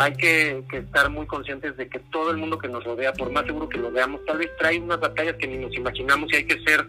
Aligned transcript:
hay 0.00 0.14
que, 0.14 0.64
estar 0.72 1.10
muy 1.10 1.26
conscientes 1.26 1.76
de 1.76 1.86
que 1.86 1.98
todo 1.98 2.30
el 2.30 2.38
mundo 2.38 2.58
que 2.58 2.68
nos 2.68 2.82
rodea, 2.82 3.12
por 3.12 3.30
más 3.30 3.44
seguro 3.44 3.68
que 3.68 3.76
lo 3.76 3.92
veamos, 3.92 4.24
tal 4.24 4.38
vez 4.38 4.48
trae 4.58 4.78
unas 4.78 4.98
batallas 4.98 5.36
que 5.36 5.46
ni 5.46 5.58
nos 5.58 5.76
imaginamos 5.76 6.32
y 6.32 6.36
hay 6.36 6.44
que 6.44 6.58
ser 6.62 6.86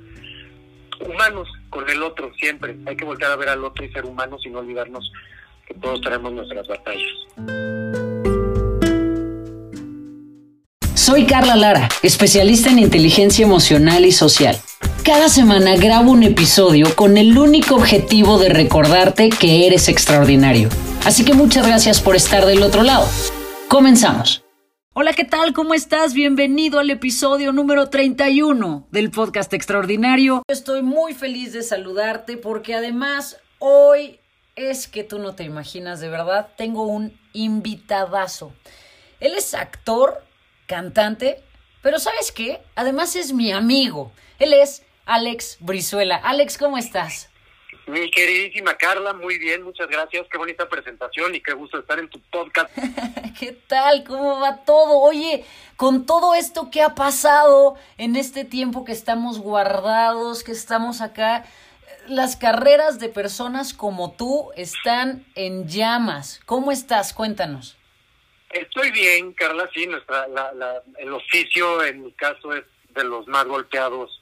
humanos 1.06 1.50
con 1.70 1.90
el 1.90 2.02
otro 2.04 2.32
siempre. 2.40 2.78
Hay 2.86 2.96
que 2.96 3.04
volver 3.04 3.26
a 3.26 3.36
ver 3.36 3.50
al 3.50 3.66
otro 3.66 3.84
y 3.84 3.92
ser 3.92 4.06
humanos 4.06 4.42
y 4.46 4.50
no 4.50 4.60
olvidarnos 4.60 5.12
que 5.68 5.74
todos 5.74 6.00
traemos 6.00 6.32
nuestras 6.32 6.66
batallas. 6.66 7.10
Soy 10.94 11.26
Carla 11.26 11.58
Lara, 11.58 11.90
especialista 12.04 12.70
en 12.70 12.80
inteligencia 12.80 13.46
emocional 13.46 14.06
y 14.06 14.14
social. 14.14 14.56
Cada 15.04 15.28
semana 15.28 15.76
grabo 15.76 16.12
un 16.12 16.24
episodio 16.24 16.96
con 16.96 17.18
el 17.18 17.38
único 17.38 17.76
objetivo 17.76 18.40
de 18.40 18.48
recordarte 18.48 19.28
que 19.30 19.68
eres 19.68 19.90
extraordinario. 19.90 20.70
Así 21.04 21.26
que 21.26 21.34
muchas 21.34 21.66
gracias 21.66 22.00
por 22.00 22.16
estar 22.16 22.46
del 22.46 22.62
otro 22.62 22.84
lado. 22.84 23.08
Comenzamos. 23.68 24.46
Hola, 24.94 25.14
¿qué 25.14 25.24
tal? 25.24 25.52
¿Cómo 25.52 25.74
estás? 25.74 26.14
Bienvenido 26.14 26.78
al 26.78 26.92
episodio 26.92 27.52
número 27.52 27.90
31 27.90 28.88
del 28.92 29.10
podcast 29.10 29.52
extraordinario. 29.54 30.44
Estoy 30.48 30.84
muy 30.84 31.16
feliz 31.16 31.54
de 31.54 31.64
saludarte 31.64 32.38
porque 32.38 32.76
además 32.76 33.38
hoy 33.58 34.20
es 34.56 34.88
que 34.88 35.04
tú 35.04 35.18
no 35.18 35.34
te 35.34 35.44
imaginas, 35.44 36.02
de 36.02 36.10
verdad, 36.10 36.50
tengo 36.56 36.84
un 36.84 37.20
invitadazo. 37.34 38.54
Él 39.20 39.34
es 39.36 39.56
actor, 39.56 40.24
cantante, 40.68 41.42
pero 41.82 41.98
¿sabes 41.98 42.32
qué? 42.32 42.62
Además 42.76 43.16
es 43.16 43.34
mi 43.34 43.52
amigo. 43.52 44.12
Él 44.38 44.54
es 44.54 44.84
Alex 45.08 45.58
Brizuela. 45.62 46.18
Alex, 46.18 46.60
¿cómo 46.60 46.78
estás? 46.78 47.31
Mi 47.88 48.12
queridísima 48.12 48.76
Carla, 48.76 49.14
muy 49.14 49.38
bien, 49.40 49.64
muchas 49.64 49.88
gracias. 49.88 50.28
Qué 50.32 50.38
bonita 50.38 50.70
presentación 50.70 51.34
y 51.36 51.42
qué 51.42 51.54
gusto 51.54 51.80
estar 51.80 52.00
en 52.00 52.10
tu 52.10 52.20
podcast. 52.32 52.70
¿Qué 53.40 53.54
tal? 53.68 54.04
¿Cómo 54.04 54.40
va 54.40 54.64
todo? 54.64 55.00
Oye, 55.00 55.46
con 55.78 56.06
todo 56.06 56.36
esto 56.36 56.70
que 56.72 56.82
ha 56.82 56.94
pasado 56.94 57.76
en 57.98 58.16
este 58.16 58.46
tiempo 58.46 58.86
que 58.86 58.92
estamos 58.92 59.40
guardados, 59.40 60.44
que 60.44 60.52
estamos 60.52 61.02
acá, 61.02 61.46
las 62.08 62.36
carreras 62.36 63.00
de 63.00 63.10
personas 63.10 63.74
como 63.74 64.12
tú 64.14 64.52
están 64.56 65.26
en 65.36 65.68
llamas. 65.68 66.40
¿Cómo 66.46 66.72
estás? 66.72 67.14
Cuéntanos. 67.14 67.78
Estoy 68.52 68.92
bien, 68.92 69.34
Carla, 69.34 69.70
sí, 69.74 69.88
nuestra, 69.88 70.28
el 70.98 71.14
oficio 71.14 71.84
en 71.84 72.04
mi 72.04 72.12
caso 72.12 72.54
es 72.54 72.64
de 72.94 73.04
los 73.06 73.26
más 73.28 73.46
golpeados 73.46 74.22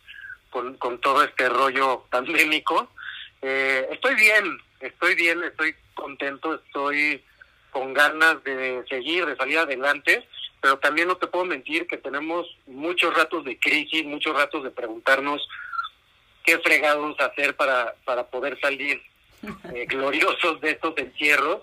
con, 0.51 0.77
con 0.77 1.01
todo 1.01 1.23
este 1.23 1.49
rollo 1.49 2.05
pandémico. 2.09 2.89
Eh, 3.41 3.87
estoy 3.91 4.15
bien, 4.15 4.57
estoy 4.79 5.15
bien, 5.15 5.43
estoy 5.43 5.75
contento, 5.93 6.55
estoy 6.55 7.23
con 7.71 7.93
ganas 7.93 8.43
de 8.43 8.83
seguir, 8.89 9.25
de 9.25 9.35
salir 9.35 9.59
adelante, 9.59 10.27
pero 10.61 10.79
también 10.79 11.07
no 11.07 11.17
te 11.17 11.27
puedo 11.27 11.45
mentir 11.45 11.87
que 11.87 11.97
tenemos 11.97 12.47
muchos 12.67 13.13
ratos 13.15 13.45
de 13.45 13.57
crisis, 13.57 14.05
muchos 14.05 14.35
ratos 14.35 14.63
de 14.63 14.71
preguntarnos 14.71 15.47
qué 16.43 16.57
fregados 16.59 17.19
hacer 17.19 17.55
para, 17.55 17.95
para 18.05 18.27
poder 18.27 18.59
salir 18.59 19.01
eh, 19.73 19.85
gloriosos 19.85 20.59
de 20.61 20.71
estos 20.71 20.97
encierros. 20.97 21.61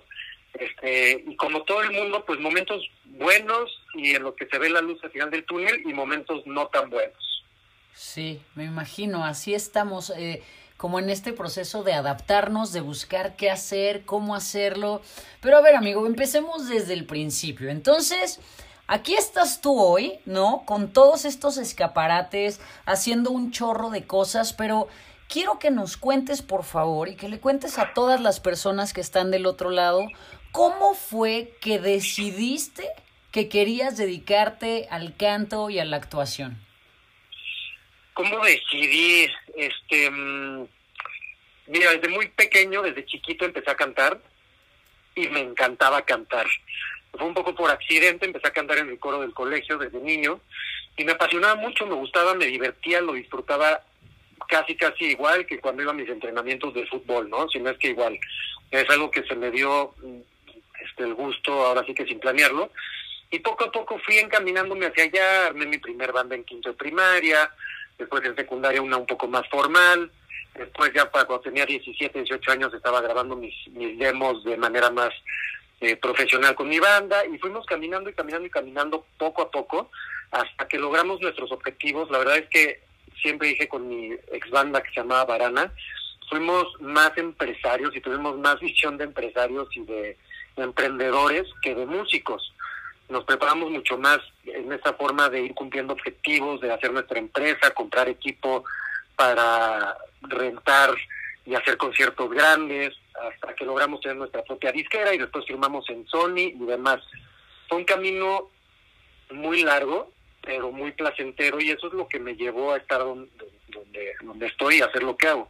Este, 0.55 1.25
y 1.27 1.37
como 1.37 1.65
todo 1.65 1.83
el 1.83 1.91
mundo, 1.91 2.25
pues 2.25 2.41
momentos 2.41 2.83
buenos 3.05 3.83
y 3.95 4.15
en 4.15 4.23
los 4.23 4.35
que 4.35 4.47
se 4.47 4.59
ve 4.59 4.71
la 4.71 4.81
luz 4.81 5.03
al 5.05 5.11
final 5.11 5.31
del 5.31 5.45
túnel 5.45 5.83
y 5.85 5.93
momentos 5.93 6.47
no 6.47 6.69
tan 6.69 6.89
buenos. 6.89 7.45
Sí, 7.93 8.41
me 8.55 8.65
imagino, 8.65 9.25
así 9.25 9.55
estamos, 9.55 10.11
eh, 10.11 10.43
como 10.77 10.99
en 10.99 11.11
este 11.11 11.33
proceso 11.33 11.83
de 11.83 11.95
adaptarnos, 11.95 12.73
de 12.73 12.81
buscar 12.81 13.37
qué 13.37 13.51
hacer, 13.51 14.05
cómo 14.05 14.35
hacerlo. 14.35 15.01
Pero 15.41 15.57
a 15.57 15.63
ver, 15.63 15.77
amigo, 15.77 16.07
empecemos 16.07 16.69
desde 16.69 16.93
el 16.93 17.07
principio. 17.07 17.71
Entonces, 17.71 18.41
aquí 18.87 19.15
estás 19.15 19.61
tú 19.61 19.81
hoy, 19.81 20.21
¿no? 20.27 20.65
Con 20.67 20.93
todos 20.93 21.25
estos 21.25 21.57
escaparates, 21.57 22.61
haciendo 22.85 23.31
un 23.31 23.53
chorro 23.53 23.91
de 23.91 24.07
cosas, 24.07 24.53
pero 24.53 24.89
quiero 25.29 25.59
que 25.59 25.71
nos 25.71 25.97
cuentes, 25.97 26.43
por 26.43 26.65
favor, 26.65 27.09
y 27.09 27.17
que 27.17 27.29
le 27.29 27.41
cuentes 27.41 27.79
a 27.79 27.95
todas 27.95 28.21
las 28.21 28.41
personas 28.41 28.93
que 28.93 29.01
están 29.01 29.31
del 29.31 29.47
otro 29.47 29.71
lado, 29.71 30.07
cómo 30.53 30.95
fue 30.95 31.57
que 31.61 31.79
decidiste 31.79 32.91
que 33.31 33.49
querías 33.49 33.97
dedicarte 33.97 34.89
al 34.91 35.17
canto 35.17 35.69
y 35.69 35.79
a 35.79 35.85
la 35.85 35.97
actuación. 35.97 36.66
¿Cómo 38.17 38.43
decidí? 38.43 39.31
Este, 39.55 40.11
mm, 40.11 40.67
mira, 41.67 41.91
desde 41.91 42.09
muy 42.09 42.29
pequeño, 42.29 42.81
desde 42.81 43.05
chiquito 43.05 43.45
empecé 43.45 43.71
a 43.71 43.77
cantar 43.77 44.19
y 45.15 45.29
me 45.29 45.41
encantaba 45.41 46.01
cantar. 46.01 46.47
Fue 47.13 47.27
un 47.27 47.35
poco 47.35 47.55
por 47.55 47.71
accidente, 47.71 48.25
empecé 48.25 48.47
a 48.47 48.55
cantar 48.55 48.79
en 48.79 48.89
el 48.89 48.99
coro 48.99 49.21
del 49.21 49.35
colegio 49.35 49.77
desde 49.77 50.01
niño 50.01 50.41
y 50.97 51.05
me 51.05 51.13
apasionaba 51.13 51.57
mucho, 51.57 51.87
me 51.87 51.93
gustaba, 51.93 52.33
me 52.33 52.47
divertía, 52.47 53.03
lo 53.03 53.13
disfrutaba 53.13 53.83
casi, 54.49 54.77
casi 54.77 55.05
igual 55.09 55.45
que 55.45 55.61
cuando 55.61 55.83
iba 55.83 55.91
a 55.91 55.95
mis 55.95 56.09
entrenamientos 56.09 56.73
de 56.73 56.87
fútbol, 56.87 57.29
¿no? 57.29 57.51
Si 57.51 57.59
no 57.59 57.69
es 57.69 57.77
que 57.77 57.89
igual. 57.89 58.19
Es 58.71 58.89
algo 58.89 59.11
que 59.11 59.25
se 59.25 59.35
me 59.35 59.51
dio 59.51 59.95
mm, 60.03 60.21
este, 60.87 61.03
el 61.03 61.13
gusto, 61.13 61.53
ahora 61.67 61.85
sí 61.85 61.93
que 61.93 62.07
sin 62.07 62.19
planearlo. 62.19 62.71
Y 63.31 63.41
poco 63.41 63.65
a 63.65 63.73
poco 63.73 63.99
fui 63.99 64.17
encaminándome 64.17 64.87
hacia 64.87 65.05
allá, 65.05 65.47
armé 65.49 65.67
mi 65.67 65.77
primer 65.77 66.13
banda 66.13 66.35
en 66.35 66.45
quinto 66.45 66.71
de 66.71 66.77
primaria, 66.77 67.51
después 67.99 68.25
en 68.25 68.37
secundaria 68.37 68.83
una 68.83 68.97
un 68.97 69.07
poco 69.07 69.27
más 69.29 69.49
formal, 69.49 70.11
después 70.55 70.93
ya 70.95 71.11
para 71.11 71.25
cuando 71.25 71.43
tenía 71.43 71.67
17, 71.67 72.19
18 72.21 72.53
años 72.53 72.75
estaba 72.75 73.01
grabando 73.01 73.37
mis, 73.37 73.55
mis 73.69 73.99
demos 73.99 74.45
de 74.45 74.57
manera 74.57 74.91
más 74.91 75.11
eh, 75.81 75.97
profesional 75.97 76.55
con 76.55 76.69
mi 76.69 76.79
banda 76.79 77.25
y 77.27 77.39
fuimos 77.39 77.67
caminando 77.67 78.09
y 78.09 78.15
caminando 78.15 78.47
y 78.47 78.51
caminando 78.51 79.05
poco 79.19 79.43
a 79.43 79.51
poco 79.51 79.91
hasta 80.31 80.67
que 80.69 80.79
logramos 80.79 81.21
nuestros 81.21 81.53
objetivos. 81.53 82.11
La 82.11 82.19
verdad 82.19 82.39
es 82.39 82.49
que 82.49 82.83
siempre 83.21 83.49
dije 83.49 83.69
con 83.69 83.89
mi 83.89 84.13
ex 84.33 84.51
banda 84.51 84.83
que 84.83 84.91
se 84.91 85.01
llamaba 85.01 85.25
Barana, 85.25 85.73
fuimos 86.29 86.67
más 86.81 87.17
empresarios 87.17 87.95
y 87.95 88.01
tuvimos 88.01 88.39
más 88.39 88.59
visión 88.61 88.97
de 88.97 89.05
empresarios 89.05 89.69
y 89.77 89.85
de 89.85 90.17
emprendedores 90.57 91.45
que 91.63 91.75
de 91.75 91.87
músicos 91.87 92.53
nos 93.09 93.25
preparamos 93.25 93.71
mucho 93.71 93.99
más 93.99 94.19
en 94.45 94.73
esta 94.73 94.95
forma 94.95 95.29
de 95.29 95.43
ir 95.43 95.55
cumpliendo 95.55 95.93
objetivos, 95.93 96.61
de 96.61 96.73
hacer 96.73 96.93
nuestra 96.93 97.19
empresa, 97.19 97.71
comprar 97.73 98.09
equipo 98.09 98.65
para 99.15 99.97
rentar 100.23 100.95
y 101.45 101.55
hacer 101.55 101.77
conciertos 101.77 102.29
grandes, 102.31 102.95
hasta 103.15 103.55
que 103.55 103.65
logramos 103.65 104.01
tener 104.01 104.17
nuestra 104.17 104.43
propia 104.43 104.73
disquera 104.73 105.15
y 105.15 105.19
después 105.19 105.47
firmamos 105.47 105.89
en 105.91 106.07
Sony 106.09 106.53
y 106.55 106.67
demás. 106.67 107.01
Fue 107.69 107.79
un 107.79 107.85
camino 107.85 108.51
muy 109.31 109.63
largo, 109.63 110.13
pero 110.43 110.73
muy 110.73 110.93
placentero 110.93 111.61
y 111.61 111.71
eso 111.71 111.87
es 111.87 111.93
lo 111.93 112.09
que 112.09 112.19
me 112.19 112.35
llevó 112.35 112.73
a 112.73 112.79
estar 112.79 113.01
donde, 113.01 113.31
donde, 113.69 114.15
donde 114.23 114.47
estoy 114.47 114.77
y 114.77 114.83
hacer 114.83 115.03
lo 115.03 115.17
que 115.17 115.29
hago. 115.29 115.49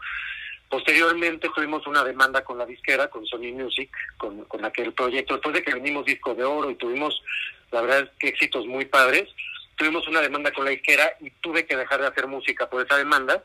Posteriormente 0.68 1.48
tuvimos 1.54 1.86
una 1.86 2.02
demanda 2.02 2.42
con 2.42 2.58
la 2.58 2.66
disquera, 2.66 3.08
con 3.08 3.24
Sony 3.26 3.52
Music, 3.52 3.90
con, 4.16 4.44
con 4.44 4.64
aquel 4.64 4.92
proyecto. 4.92 5.34
Después 5.34 5.54
de 5.54 5.62
que 5.62 5.74
venimos 5.74 6.04
disco 6.04 6.34
de 6.34 6.44
oro 6.44 6.70
y 6.70 6.74
tuvimos, 6.74 7.22
la 7.70 7.80
verdad, 7.82 8.10
que 8.18 8.28
éxitos 8.28 8.66
muy 8.66 8.84
padres, 8.84 9.28
tuvimos 9.76 10.08
una 10.08 10.20
demanda 10.20 10.50
con 10.50 10.64
la 10.64 10.72
disquera 10.72 11.12
y 11.20 11.30
tuve 11.30 11.66
que 11.66 11.76
dejar 11.76 12.00
de 12.00 12.08
hacer 12.08 12.26
música 12.26 12.68
por 12.68 12.84
esa 12.84 12.96
demanda. 12.96 13.44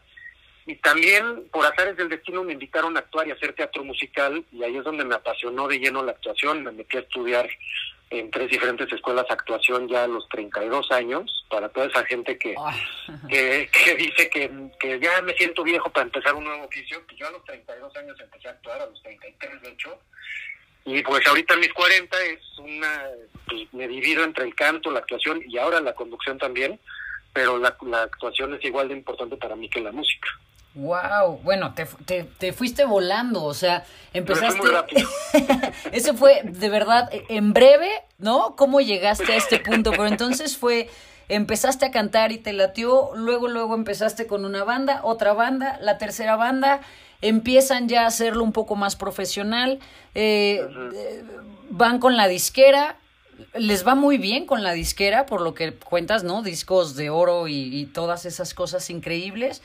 Y 0.65 0.75
también, 0.75 1.47
por 1.51 1.65
azares 1.65 1.97
del 1.97 2.09
destino, 2.09 2.43
me 2.43 2.53
invitaron 2.53 2.95
a 2.95 3.01
actuar 3.01 3.27
y 3.27 3.31
hacer 3.31 3.53
teatro 3.53 3.83
musical 3.83 4.43
y 4.51 4.63
ahí 4.63 4.77
es 4.77 4.83
donde 4.83 5.03
me 5.03 5.15
apasionó 5.15 5.67
de 5.67 5.79
lleno 5.79 6.03
la 6.03 6.11
actuación. 6.11 6.63
Me 6.63 6.71
metí 6.71 6.97
a 6.97 7.01
estudiar 7.01 7.49
en 8.11 8.29
tres 8.29 8.49
diferentes 8.49 8.91
escuelas 8.91 9.25
actuación 9.29 9.87
ya 9.87 10.03
a 10.03 10.07
los 10.07 10.27
32 10.29 10.91
años, 10.91 11.45
para 11.49 11.69
toda 11.69 11.87
esa 11.87 12.03
gente 12.05 12.37
que, 12.37 12.53
ah. 12.57 12.75
que, 13.29 13.69
dice 13.97 14.29
que, 14.29 14.51
que, 14.79 14.99
ya 14.99 15.21
me 15.21 15.33
siento 15.33 15.63
viejo 15.63 15.89
para 15.89 16.05
empezar 16.05 16.35
un 16.35 16.43
nuevo 16.43 16.65
oficio, 16.65 17.05
que 17.07 17.15
yo 17.15 17.27
a 17.27 17.31
los 17.31 17.43
32 17.45 17.95
años 17.95 18.19
empecé 18.19 18.49
a 18.49 18.51
actuar, 18.51 18.81
a 18.81 18.85
los 18.85 19.01
33 19.01 19.61
de 19.61 19.69
hecho, 19.69 19.97
y 20.83 21.01
pues 21.03 21.25
ahorita 21.25 21.53
a 21.53 21.57
mis 21.57 21.71
40 21.73 22.23
es 22.25 22.39
una, 22.59 23.03
pues 23.47 23.73
me 23.73 23.87
divido 23.87 24.23
entre 24.23 24.45
el 24.45 24.55
canto, 24.55 24.91
la 24.91 24.99
actuación 24.99 25.41
y 25.47 25.57
ahora 25.57 25.79
la 25.79 25.93
conducción 25.93 26.37
también, 26.37 26.79
pero 27.31 27.57
la, 27.59 27.77
la 27.87 28.03
actuación 28.03 28.53
es 28.55 28.65
igual 28.65 28.89
de 28.89 28.95
importante 28.95 29.37
para 29.37 29.55
mí 29.55 29.69
que 29.69 29.79
la 29.79 29.91
música. 29.91 30.27
Wow, 30.73 31.39
bueno, 31.43 31.73
te, 31.73 31.85
te, 32.05 32.23
te, 32.23 32.53
fuiste 32.53 32.85
volando, 32.85 33.43
o 33.43 33.53
sea, 33.53 33.83
empezaste. 34.13 34.61
Ese 35.91 36.13
fue 36.13 36.43
de 36.45 36.69
verdad 36.69 37.09
en 37.27 37.51
breve, 37.51 37.89
¿no? 38.19 38.55
¿Cómo 38.55 38.79
llegaste 38.79 39.33
a 39.33 39.35
este 39.35 39.59
punto? 39.59 39.91
Pero 39.91 40.07
entonces 40.07 40.55
fue, 40.55 40.89
empezaste 41.27 41.85
a 41.85 41.91
cantar 41.91 42.31
y 42.31 42.37
te 42.37 42.53
latió, 42.53 43.11
luego, 43.15 43.49
luego 43.49 43.75
empezaste 43.75 44.27
con 44.27 44.45
una 44.45 44.63
banda, 44.63 45.01
otra 45.03 45.33
banda, 45.33 45.77
la 45.81 45.97
tercera 45.97 46.37
banda, 46.37 46.79
empiezan 47.21 47.89
ya 47.89 48.03
a 48.03 48.07
hacerlo 48.07 48.41
un 48.41 48.53
poco 48.53 48.77
más 48.77 48.95
profesional, 48.95 49.79
eh, 50.15 50.65
eh, 50.93 51.23
van 51.69 51.99
con 51.99 52.15
la 52.15 52.29
disquera, 52.29 52.95
les 53.55 53.85
va 53.85 53.95
muy 53.95 54.17
bien 54.17 54.45
con 54.45 54.63
la 54.63 54.71
disquera, 54.71 55.25
por 55.25 55.41
lo 55.41 55.53
que 55.53 55.73
cuentas, 55.73 56.23
¿no? 56.23 56.43
Discos 56.43 56.95
de 56.95 57.09
oro 57.09 57.49
y, 57.49 57.77
y 57.77 57.87
todas 57.87 58.25
esas 58.25 58.53
cosas 58.53 58.89
increíbles. 58.89 59.61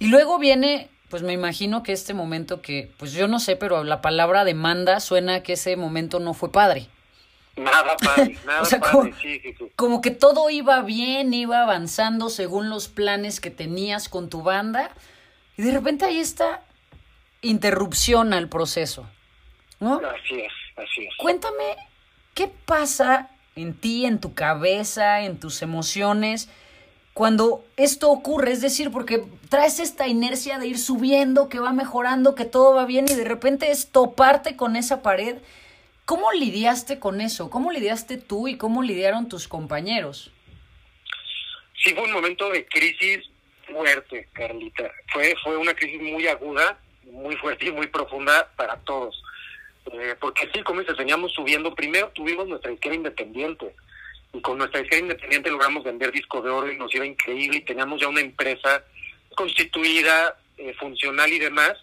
Y 0.00 0.08
luego 0.08 0.38
viene, 0.38 0.88
pues 1.10 1.22
me 1.22 1.34
imagino 1.34 1.82
que 1.82 1.92
este 1.92 2.14
momento 2.14 2.62
que, 2.62 2.90
pues 2.96 3.12
yo 3.12 3.28
no 3.28 3.38
sé, 3.38 3.54
pero 3.54 3.84
la 3.84 4.00
palabra 4.00 4.44
demanda 4.44 4.98
suena 4.98 5.42
que 5.42 5.52
ese 5.52 5.76
momento 5.76 6.18
no 6.20 6.32
fue 6.32 6.50
padre. 6.50 6.88
Nada 7.56 7.96
padre, 7.98 8.38
nada 8.46 8.62
padre, 8.62 8.80
como, 8.80 9.04
sí, 9.04 9.40
sí, 9.40 9.54
sí. 9.58 9.72
como 9.76 10.00
que 10.00 10.10
todo 10.10 10.48
iba 10.48 10.80
bien, 10.80 11.34
iba 11.34 11.62
avanzando 11.62 12.30
según 12.30 12.70
los 12.70 12.88
planes 12.88 13.40
que 13.40 13.50
tenías 13.50 14.08
con 14.08 14.30
tu 14.30 14.42
banda, 14.42 14.90
y 15.58 15.62
de 15.62 15.72
repente 15.72 16.06
hay 16.06 16.18
esta 16.18 16.62
interrupción 17.42 18.32
al 18.32 18.48
proceso, 18.48 19.06
¿no? 19.80 19.96
Así 19.96 20.40
es, 20.40 20.52
así 20.76 21.04
es. 21.04 21.14
Cuéntame, 21.18 21.76
¿qué 22.32 22.50
pasa 22.64 23.28
en 23.54 23.74
ti, 23.74 24.06
en 24.06 24.18
tu 24.18 24.32
cabeza, 24.32 25.20
en 25.20 25.38
tus 25.38 25.60
emociones, 25.60 26.48
cuando 27.20 27.62
esto 27.76 28.08
ocurre? 28.08 28.50
Es 28.50 28.62
decir, 28.62 28.90
porque 28.90 29.22
traes 29.50 29.78
esta 29.78 30.08
inercia 30.08 30.58
de 30.58 30.68
ir 30.68 30.78
subiendo, 30.78 31.50
que 31.50 31.58
va 31.58 31.70
mejorando, 31.70 32.34
que 32.34 32.46
todo 32.46 32.74
va 32.74 32.86
bien, 32.86 33.04
y 33.10 33.14
de 33.14 33.26
repente 33.26 33.70
es 33.70 33.92
toparte 33.92 34.56
con 34.56 34.74
esa 34.74 35.02
pared. 35.02 35.36
¿Cómo 36.06 36.32
lidiaste 36.32 36.98
con 36.98 37.20
eso? 37.20 37.50
¿Cómo 37.50 37.72
lidiaste 37.72 38.16
tú 38.16 38.48
y 38.48 38.56
cómo 38.56 38.80
lidiaron 38.82 39.28
tus 39.28 39.48
compañeros? 39.48 40.32
Sí, 41.84 41.92
fue 41.92 42.04
un 42.04 42.12
momento 42.12 42.48
de 42.48 42.64
crisis 42.64 43.28
fuerte, 43.70 44.26
Carlita. 44.32 44.90
Fue, 45.12 45.34
fue 45.44 45.58
una 45.58 45.74
crisis 45.74 46.00
muy 46.00 46.26
aguda, 46.26 46.78
muy 47.04 47.36
fuerte 47.36 47.66
y 47.66 47.70
muy 47.70 47.88
profunda 47.88 48.50
para 48.56 48.78
todos. 48.78 49.22
Eh, 49.92 50.14
porque 50.18 50.48
sí, 50.54 50.62
como 50.62 50.80
dices, 50.80 50.96
veníamos 50.96 51.34
subiendo. 51.34 51.74
Primero 51.74 52.08
tuvimos 52.14 52.48
nuestra 52.48 52.72
izquierda 52.72 52.96
independiente. 52.96 53.74
Con 54.42 54.58
nuestra 54.58 54.80
izquierda 54.80 55.06
independiente 55.06 55.50
logramos 55.50 55.84
vender 55.84 56.12
disco 56.12 56.40
de 56.40 56.50
oro 56.50 56.70
y 56.70 56.76
nos 56.76 56.94
iba 56.94 57.04
increíble. 57.04 57.58
Y 57.58 57.64
teníamos 57.64 58.00
ya 58.00 58.08
una 58.08 58.20
empresa 58.20 58.84
constituida, 59.34 60.36
eh, 60.56 60.74
funcional 60.74 61.32
y 61.32 61.38
demás. 61.38 61.74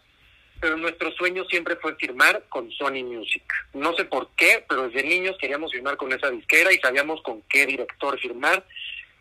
Pero 0.59 0.75
nuestro 0.77 1.11
sueño 1.11 1.45
siempre 1.45 1.75
fue 1.75 1.95
firmar 1.95 2.45
con 2.49 2.71
Sony 2.71 3.03
Music. 3.03 3.43
No 3.73 3.93
sé 3.95 4.05
por 4.05 4.29
qué, 4.35 4.65
pero 4.67 4.89
desde 4.89 5.07
niños 5.07 5.37
queríamos 5.39 5.71
firmar 5.71 5.97
con 5.97 6.11
esa 6.11 6.31
disquera 6.31 6.73
y 6.73 6.79
sabíamos 6.79 7.21
con 7.21 7.43
qué 7.43 7.65
director 7.67 8.19
firmar 8.19 8.65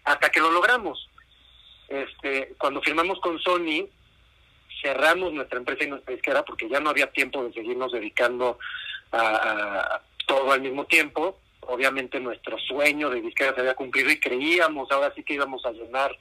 hasta 0.04 0.30
que 0.30 0.40
lo 0.40 0.50
logramos. 0.50 1.10
Este, 1.88 2.54
cuando 2.58 2.80
firmamos 2.80 3.20
con 3.20 3.38
Sony, 3.40 3.86
cerramos 4.80 5.32
nuestra 5.32 5.58
empresa 5.58 5.84
y 5.84 5.88
nuestra 5.88 6.14
disquera 6.14 6.44
porque 6.44 6.68
ya 6.68 6.80
no 6.80 6.90
había 6.90 7.10
tiempo 7.10 7.44
de 7.44 7.52
seguirnos 7.52 7.92
dedicando 7.92 8.58
a, 9.12 10.00
todo 10.26 10.52
al 10.52 10.60
mismo 10.60 10.86
tiempo. 10.86 11.38
Obviamente 11.66 12.20
nuestro 12.20 12.58
sueño 12.58 13.10
de 13.10 13.20
disquera 13.20 13.54
se 13.54 13.60
había 13.60 13.74
cumplido 13.74 14.10
y 14.10 14.20
creíamos 14.20 14.90
ahora 14.90 15.12
sí 15.14 15.22
que 15.22 15.34
íbamos 15.34 15.64
a 15.66 15.72
llenar 15.72 16.16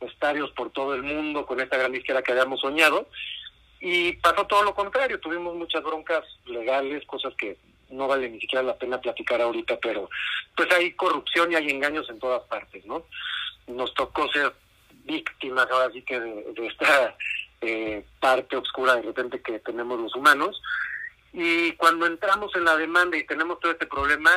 estadios 0.00 0.50
por 0.52 0.70
todo 0.70 0.94
el 0.94 1.02
mundo 1.02 1.46
con 1.46 1.60
esta 1.60 1.76
gran 1.76 1.92
disquera 1.92 2.22
que 2.22 2.32
habíamos 2.32 2.60
soñado. 2.60 3.08
Y 3.80 4.12
pasó 4.14 4.46
todo 4.46 4.62
lo 4.62 4.74
contrario, 4.74 5.20
tuvimos 5.20 5.54
muchas 5.54 5.82
broncas 5.82 6.24
legales, 6.46 7.04
cosas 7.06 7.34
que 7.34 7.56
no 7.90 8.08
vale 8.08 8.28
ni 8.28 8.40
siquiera 8.40 8.62
la 8.62 8.76
pena 8.76 9.00
platicar 9.00 9.40
ahorita, 9.40 9.78
pero 9.80 10.08
pues 10.56 10.70
hay 10.72 10.92
corrupción 10.92 11.52
y 11.52 11.54
hay 11.54 11.70
engaños 11.70 12.08
en 12.10 12.18
todas 12.18 12.42
partes, 12.44 12.84
¿no? 12.86 13.04
Nos 13.66 13.94
tocó 13.94 14.28
ser 14.32 14.52
víctimas 15.04 15.68
ahora 15.70 15.92
sí 15.92 16.02
que 16.02 16.18
de, 16.18 16.52
de 16.52 16.66
esta 16.66 17.16
eh, 17.60 18.04
parte 18.20 18.56
oscura 18.56 18.96
de 18.96 19.02
repente 19.02 19.40
que 19.40 19.58
tenemos 19.60 20.00
los 20.00 20.14
humanos. 20.14 20.60
Y 21.32 21.72
cuando 21.72 22.06
entramos 22.06 22.54
en 22.56 22.64
la 22.64 22.76
demanda 22.76 23.16
y 23.16 23.26
tenemos 23.26 23.60
todo 23.60 23.72
este 23.72 23.86
problema, 23.86 24.30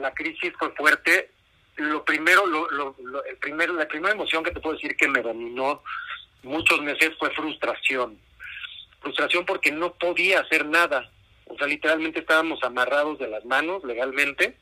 la 0.00 0.12
crisis 0.14 0.52
fue 0.58 0.70
fuerte. 0.72 1.30
Lo 1.76 2.04
primero, 2.04 2.46
lo, 2.46 2.70
lo, 2.70 2.96
lo, 3.02 3.24
el 3.24 3.36
primero, 3.36 3.74
la 3.74 3.86
primera 3.86 4.14
emoción 4.14 4.42
que 4.42 4.50
te 4.50 4.60
puedo 4.60 4.76
decir 4.76 4.96
que 4.96 5.08
me 5.08 5.20
dominó 5.20 5.82
muchos 6.42 6.80
meses 6.80 7.12
fue 7.18 7.30
frustración. 7.32 8.18
Frustración 9.00 9.44
porque 9.44 9.70
no 9.72 9.92
podía 9.92 10.40
hacer 10.40 10.64
nada. 10.66 11.10
O 11.46 11.56
sea, 11.56 11.66
literalmente 11.66 12.20
estábamos 12.20 12.62
amarrados 12.62 13.18
de 13.18 13.28
las 13.28 13.44
manos 13.44 13.84
legalmente. 13.84 14.56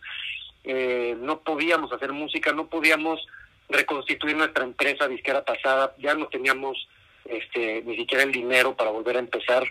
Eh, 0.64 1.14
no 1.18 1.40
podíamos 1.40 1.92
hacer 1.92 2.12
música, 2.12 2.52
no 2.52 2.66
podíamos 2.66 3.24
reconstituir 3.68 4.36
nuestra 4.36 4.64
empresa 4.64 5.08
disquera 5.08 5.44
pasada, 5.44 5.94
ya 5.98 6.14
no 6.14 6.26
teníamos 6.28 6.88
este, 7.24 7.82
ni 7.82 7.96
siquiera 7.96 8.24
el 8.24 8.32
dinero 8.32 8.74
para 8.74 8.90
volver 8.90 9.16
a 9.16 9.20
empezar. 9.20 9.64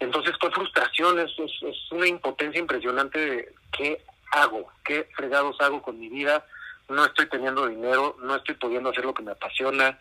Entonces 0.00 0.34
fue 0.40 0.50
frustración, 0.50 1.18
es, 1.18 1.30
es, 1.38 1.52
es 1.62 1.92
una 1.92 2.06
impotencia 2.06 2.58
impresionante 2.58 3.18
de 3.18 3.52
qué 3.76 4.02
hago, 4.30 4.70
qué 4.84 5.08
fregados 5.16 5.60
hago 5.60 5.82
con 5.82 5.98
mi 5.98 6.08
vida, 6.08 6.44
no 6.88 7.04
estoy 7.04 7.26
teniendo 7.28 7.66
dinero, 7.66 8.16
no 8.22 8.36
estoy 8.36 8.54
pudiendo 8.54 8.90
hacer 8.90 9.04
lo 9.04 9.14
que 9.14 9.22
me 9.22 9.32
apasiona. 9.32 9.98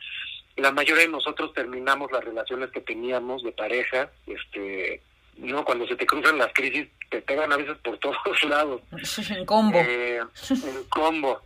La 0.57 0.71
mayoría 0.71 1.03
de 1.03 1.09
nosotros 1.09 1.53
terminamos 1.53 2.11
las 2.11 2.23
relaciones 2.23 2.71
que 2.71 2.81
teníamos 2.81 3.43
de 3.43 3.51
pareja, 3.51 4.09
este, 4.25 5.01
no 5.37 5.63
cuando 5.63 5.87
se 5.87 5.95
te 5.95 6.05
cruzan 6.05 6.37
las 6.37 6.53
crisis 6.53 6.87
te 7.09 7.21
pegan 7.21 7.51
a 7.51 7.57
veces 7.57 7.77
por 7.83 7.97
todos 7.99 8.43
lados. 8.43 8.81
En 9.29 9.45
combo. 9.45 9.77
Eh, 9.79 10.21
en 10.49 10.83
combo. 10.89 11.41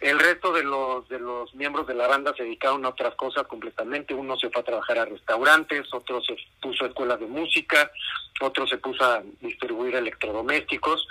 El 0.00 0.18
resto 0.18 0.52
de 0.52 0.64
los 0.64 1.08
de 1.08 1.20
los 1.20 1.54
miembros 1.54 1.86
de 1.86 1.94
la 1.94 2.08
banda 2.08 2.34
se 2.36 2.42
dedicaron 2.42 2.84
a 2.84 2.88
otras 2.88 3.14
cosas 3.14 3.46
completamente. 3.46 4.14
Uno 4.14 4.36
se 4.36 4.50
fue 4.50 4.60
a 4.60 4.64
trabajar 4.64 4.98
a 4.98 5.04
restaurantes, 5.04 5.86
otro 5.94 6.20
se 6.20 6.36
puso 6.60 6.84
a 6.84 6.88
escuelas 6.88 7.20
de 7.20 7.26
música, 7.26 7.88
otro 8.40 8.66
se 8.66 8.78
puso 8.78 9.04
a 9.04 9.22
distribuir 9.40 9.94
electrodomésticos. 9.94 11.06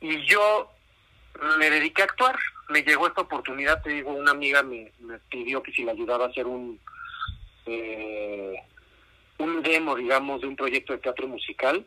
Y 0.00 0.24
yo 0.26 0.70
me 1.58 1.70
dediqué 1.70 2.02
a 2.02 2.06
actuar. 2.06 2.38
Me 2.68 2.82
llegó 2.82 3.06
esta 3.06 3.22
oportunidad, 3.22 3.82
te 3.82 3.90
digo, 3.90 4.10
una 4.12 4.32
amiga 4.32 4.62
me, 4.62 4.92
pidió 5.30 5.62
que 5.62 5.72
si 5.72 5.84
le 5.84 5.92
ayudaba 5.92 6.26
a 6.26 6.28
hacer 6.28 6.46
un 6.46 6.78
eh, 7.66 8.54
un 9.38 9.62
demo, 9.62 9.94
digamos, 9.94 10.40
de 10.40 10.48
un 10.48 10.56
proyecto 10.56 10.92
de 10.92 10.98
teatro 10.98 11.26
musical. 11.28 11.86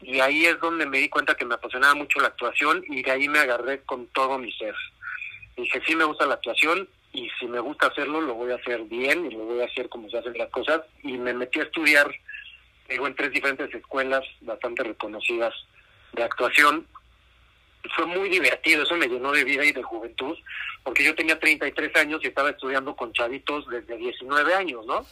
Y 0.00 0.20
ahí 0.20 0.46
es 0.46 0.58
donde 0.60 0.86
me 0.86 0.98
di 0.98 1.08
cuenta 1.08 1.34
que 1.34 1.44
me 1.44 1.54
apasionaba 1.54 1.94
mucho 1.94 2.20
la 2.20 2.28
actuación 2.28 2.82
y 2.88 3.02
de 3.02 3.10
ahí 3.10 3.28
me 3.28 3.38
agarré 3.38 3.82
con 3.82 4.06
todo 4.08 4.38
mi 4.38 4.50
ser 4.52 4.74
dije, 5.56 5.82
sí 5.86 5.96
me 5.96 6.04
gusta 6.04 6.26
la 6.26 6.34
actuación 6.34 6.88
y 7.12 7.28
si 7.38 7.46
me 7.46 7.60
gusta 7.60 7.88
hacerlo, 7.88 8.20
lo 8.20 8.34
voy 8.34 8.52
a 8.52 8.56
hacer 8.56 8.82
bien 8.84 9.26
y 9.26 9.34
lo 9.34 9.44
voy 9.44 9.60
a 9.60 9.66
hacer 9.66 9.88
como 9.88 10.08
se 10.08 10.18
hacen 10.18 10.36
las 10.36 10.48
cosas. 10.50 10.80
Y 11.02 11.18
me 11.18 11.34
metí 11.34 11.60
a 11.60 11.64
estudiar, 11.64 12.10
digo, 12.88 13.06
en 13.06 13.14
tres 13.14 13.32
diferentes 13.32 13.72
escuelas 13.74 14.24
bastante 14.40 14.82
reconocidas 14.82 15.54
de 16.12 16.22
actuación. 16.22 16.86
Fue 17.94 18.06
muy 18.06 18.28
divertido, 18.28 18.84
eso 18.84 18.96
me 18.96 19.08
llenó 19.08 19.32
de 19.32 19.44
vida 19.44 19.64
y 19.64 19.72
de 19.72 19.82
juventud, 19.82 20.36
porque 20.84 21.04
yo 21.04 21.14
tenía 21.14 21.38
33 21.38 21.96
años 21.96 22.20
y 22.22 22.28
estaba 22.28 22.50
estudiando 22.50 22.94
con 22.94 23.12
chavitos 23.12 23.68
desde 23.68 23.96
19 23.96 24.54
años, 24.54 24.86
¿no? 24.86 25.04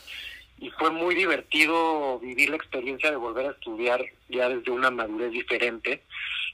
Y 0.58 0.70
fue 0.70 0.90
muy 0.90 1.14
divertido 1.14 2.19
vivir 2.20 2.50
la 2.50 2.56
experiencia 2.56 3.11
de 3.11 3.16
volver 3.16 3.47
a 3.47 3.50
estudiar 3.50 4.04
ya 4.28 4.49
desde 4.49 4.71
una 4.71 4.90
madurez 4.90 5.33
diferente 5.33 6.02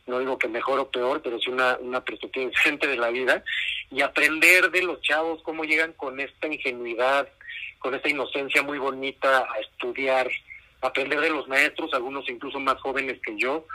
no 0.07 0.21
digo 0.21 0.39
que 0.39 0.49
mejor 0.49 0.79
o 0.79 0.91
peor, 0.91 1.21
pero 1.23 1.39
sí 1.41 1.51
una, 1.51 1.77
una 1.81 2.03
perspectiva 2.03 2.49
diferente 2.49 2.87
de 2.87 2.97
la 2.97 3.11
vida, 3.11 3.43
y 3.91 4.01
aprender 4.01 4.71
de 4.71 4.83
los 4.83 5.01
chavos 5.01 5.43
cómo 5.43 5.65
llegan 5.65 5.93
con 5.93 6.21
esta 6.21 6.47
ingenuidad, 6.47 7.29
con 7.79 7.95
esta 7.95 8.09
inocencia 8.09 8.63
muy 8.63 8.79
bonita 8.79 9.47
a 9.53 9.61
estudiar, 9.61 10.31
aprender 10.81 11.21
de 11.21 11.31
los 11.31 11.49
maestros, 11.49 11.93
algunos 11.93 12.29
incluso 12.29 12.61
más 12.61 12.81
jóvenes 12.81 13.21
que 13.23 13.37
yo, 13.37 13.67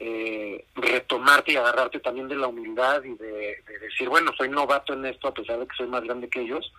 eh, 0.00 0.64
retomarte 0.74 1.52
y 1.52 1.56
agarrarte 1.56 2.00
también 2.00 2.28
de 2.28 2.36
la 2.36 2.48
humildad 2.48 3.02
y 3.04 3.14
de, 3.14 3.62
de, 3.66 3.78
decir, 3.80 4.08
bueno, 4.08 4.32
soy 4.36 4.48
novato 4.48 4.92
en 4.92 5.06
esto 5.06 5.28
a 5.28 5.34
pesar 5.34 5.58
de 5.58 5.66
que 5.66 5.76
soy 5.76 5.86
más 5.86 6.02
grande 6.02 6.28
que 6.28 6.40
ellos. 6.40 6.72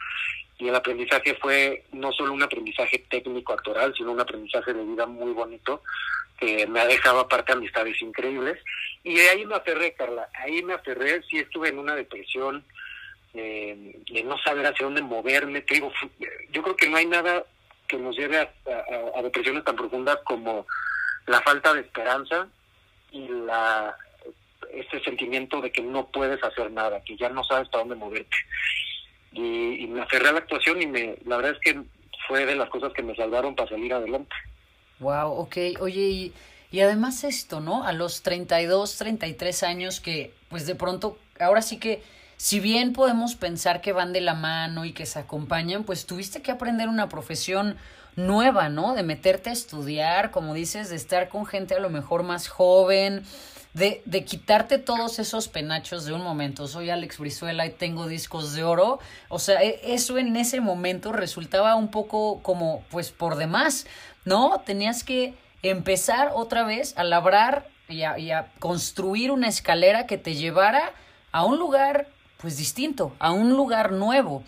Y 0.58 0.68
el 0.68 0.76
aprendizaje 0.76 1.36
fue 1.36 1.84
no 1.92 2.12
solo 2.12 2.34
un 2.34 2.44
aprendizaje 2.44 3.06
técnico 3.10 3.54
actoral, 3.54 3.94
sino 3.96 4.12
un 4.12 4.20
aprendizaje 4.20 4.74
de 4.74 4.84
vida 4.84 5.06
muy 5.06 5.32
bonito 5.32 5.82
que 6.40 6.68
me 6.68 6.82
ha 6.82 6.86
dejado 6.86 7.22
aparte 7.22 7.54
amistades 7.54 8.02
increíbles. 8.02 8.58
Y 9.04 9.18
ahí 9.20 9.46
me 9.46 9.56
aferré, 9.56 9.94
Carla, 9.94 10.30
ahí 10.34 10.62
me 10.64 10.74
aferré, 10.74 11.22
sí 11.30 11.38
estuve 11.38 11.70
en 11.70 11.80
una 11.80 11.96
depresión 11.96 12.64
eh, 13.34 13.98
de 14.12 14.24
no 14.24 14.38
saber 14.40 14.66
hacia 14.66 14.86
dónde 14.86 15.02
moverme. 15.02 15.62
Te 15.62 15.76
digo, 15.76 15.92
yo 16.52 16.64
creo 16.64 16.76
que 16.76 16.90
no 16.90 16.98
hay 16.98 17.06
nada 17.06 17.46
que 17.88 17.98
nos 17.98 18.18
lleve 18.18 18.40
a 18.40 19.22
depresiones 19.22 19.64
tan 19.64 19.76
profundas 19.76 20.18
como 20.26 20.66
la 21.28 21.42
falta 21.42 21.74
de 21.74 21.82
esperanza 21.82 22.48
y 23.12 23.28
la 23.28 23.96
este 24.74 25.02
sentimiento 25.04 25.62
de 25.62 25.72
que 25.72 25.82
no 25.82 26.08
puedes 26.08 26.44
hacer 26.44 26.72
nada, 26.72 27.02
que 27.04 27.16
ya 27.16 27.30
no 27.30 27.44
sabes 27.44 27.70
para 27.70 27.84
dónde 27.84 27.96
moverte. 27.96 28.36
Y, 29.32 29.88
me 29.88 30.02
aferré 30.02 30.30
a 30.30 30.32
la 30.32 30.40
actuación 30.40 30.82
y 30.82 30.88
me, 30.88 31.18
la 31.26 31.38
verdad 31.38 31.54
es 31.54 31.60
que 31.60 31.82
fue 32.28 32.46
de 32.46 32.56
las 32.56 32.70
cosas 32.70 32.92
que 32.94 33.04
me 33.04 33.16
salvaron 33.16 33.56
para 33.56 33.70
salir 33.70 33.94
adelante. 33.94 34.34
Wow, 35.00 35.32
ok. 35.32 35.58
Oye, 35.80 36.32
y 36.72 36.80
además 36.80 37.24
esto, 37.24 37.60
¿no? 37.60 37.84
A 37.84 37.94
los 37.94 38.22
32, 38.22 38.98
33 38.98 39.64
años 39.64 40.00
que, 40.00 40.34
pues 40.50 40.66
de 40.66 40.76
pronto, 40.76 41.18
ahora 41.40 41.62
sí 41.62 41.80
que, 41.80 42.02
si 42.38 42.60
bien 42.60 42.94
podemos 42.94 43.36
pensar 43.36 43.82
que 43.82 43.94
van 43.94 44.14
de 44.14 44.22
la 44.22 44.34
mano 44.34 44.84
y 44.84 44.94
que 44.94 45.06
se 45.06 45.20
acompañan, 45.20 45.84
pues 45.84 46.06
tuviste 46.06 46.42
que 46.42 46.52
aprender 46.52 46.90
una 46.90 47.08
profesión 47.08 47.78
nueva, 48.16 48.70
¿no? 48.70 48.94
De 48.94 49.04
meterte 49.04 49.50
a 49.50 49.54
estudiar, 49.54 50.32
como 50.32 50.54
dices, 50.54 50.90
de 50.90 50.96
estar 50.96 51.30
con 51.30 51.46
gente 51.46 51.76
a 51.76 51.80
lo 51.80 51.90
mejor 51.90 52.24
más 52.24 52.48
joven, 52.48 53.24
de, 53.74 54.02
de 54.06 54.24
quitarte 54.24 54.78
todos 54.78 55.20
esos 55.20 55.48
penachos 55.48 56.06
de 56.06 56.14
un 56.14 56.22
momento. 56.22 56.68
Soy 56.68 56.90
Alex 56.90 57.18
Brizuela 57.18 57.66
y 57.66 57.72
tengo 57.72 58.08
discos 58.08 58.54
de 58.54 58.64
oro. 58.64 59.00
O 59.28 59.40
sea, 59.40 59.62
eso 59.62 60.18
en 60.18 60.36
ese 60.38 60.62
momento 60.62 61.12
resultaba 61.12 61.76
un 61.76 61.92
poco 61.92 62.42
como, 62.42 62.84
pues, 62.90 63.12
por 63.12 63.36
demás, 63.36 63.86
¿no? 64.24 64.62
Tenías 64.66 65.04
que 65.04 65.34
empezar 65.62 66.32
otra 66.34 66.64
vez 66.64 66.98
a 66.98 67.04
labrar 67.04 67.68
y 67.88 68.02
a, 68.02 68.52
construir 68.60 69.32
una 69.32 69.48
escalera 69.48 70.08
que 70.08 70.18
te 70.18 70.36
llevara 70.36 70.94
a 71.32 71.46
un 71.46 71.60
lugar 71.60 72.08
pues 72.38 72.58
distinto, 72.58 73.16
a 73.20 73.32
un 73.32 73.52
lugar 73.52 73.92
nuevo. 73.92 74.44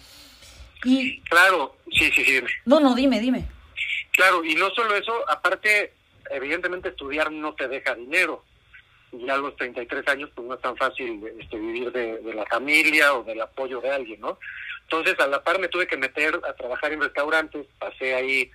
Y 0.83 1.21
claro, 1.21 1.75
sí, 1.91 2.11
sí, 2.15 2.23
sí. 2.23 2.39
No, 2.65 2.79
no, 2.79 2.95
dime, 2.95 3.19
dime. 3.19 3.45
Claro, 4.17 4.43
y 4.43 4.55
no 4.55 4.71
solo 4.71 4.95
eso, 4.95 5.13
aparte, 5.29 5.93
evidentemente 6.31 6.89
estudiar 6.89 7.31
no 7.31 7.53
te 7.53 7.67
deja 7.67 7.93
dinero. 7.93 8.43
Ya 9.11 9.35
a 9.35 9.37
los 9.37 9.55
33 9.55 10.07
años, 10.07 10.31
pues 10.33 10.47
no 10.47 10.55
es 10.55 10.61
tan 10.61 10.75
fácil 10.75 11.23
este, 11.39 11.55
vivir 11.55 11.91
de, 11.91 12.17
de 12.17 12.33
la 12.33 12.43
familia 12.47 13.13
o 13.13 13.23
del 13.23 13.39
apoyo 13.39 13.79
de 13.79 13.91
alguien, 13.91 14.19
¿no? 14.19 14.39
Entonces, 14.81 15.19
a 15.19 15.27
la 15.27 15.43
par 15.43 15.59
me 15.59 15.67
tuve 15.67 15.85
que 15.85 15.97
meter 15.97 16.41
a 16.49 16.53
trabajar 16.53 16.91
en 16.93 17.01
restaurantes, 17.01 17.67
pasé 17.77 18.15
ahí 18.15 18.49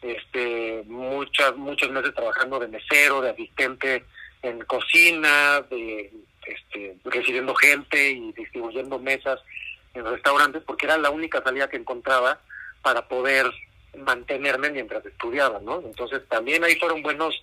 este 0.00 0.82
muchas 0.86 1.56
muchos 1.56 1.90
meses 1.90 2.14
trabajando 2.14 2.58
de 2.58 2.68
mesero, 2.68 3.20
de 3.20 3.30
asistente 3.30 4.04
en 4.40 4.60
cocina, 4.64 5.60
de 5.68 6.10
este, 6.46 6.96
recibiendo 7.04 7.54
gente 7.54 8.12
y 8.12 8.32
distribuyendo 8.32 8.98
mesas 8.98 9.40
en 9.92 10.06
restaurantes, 10.06 10.62
porque 10.62 10.86
era 10.86 10.96
la 10.96 11.10
única 11.10 11.42
salida 11.42 11.68
que 11.68 11.76
encontraba 11.76 12.40
para 12.80 13.06
poder 13.08 13.52
mantenerme 13.96 14.70
mientras 14.70 15.04
estudiaba, 15.04 15.60
¿no? 15.60 15.80
Entonces 15.80 16.22
también 16.28 16.64
ahí 16.64 16.76
fueron 16.76 17.02
buenos 17.02 17.34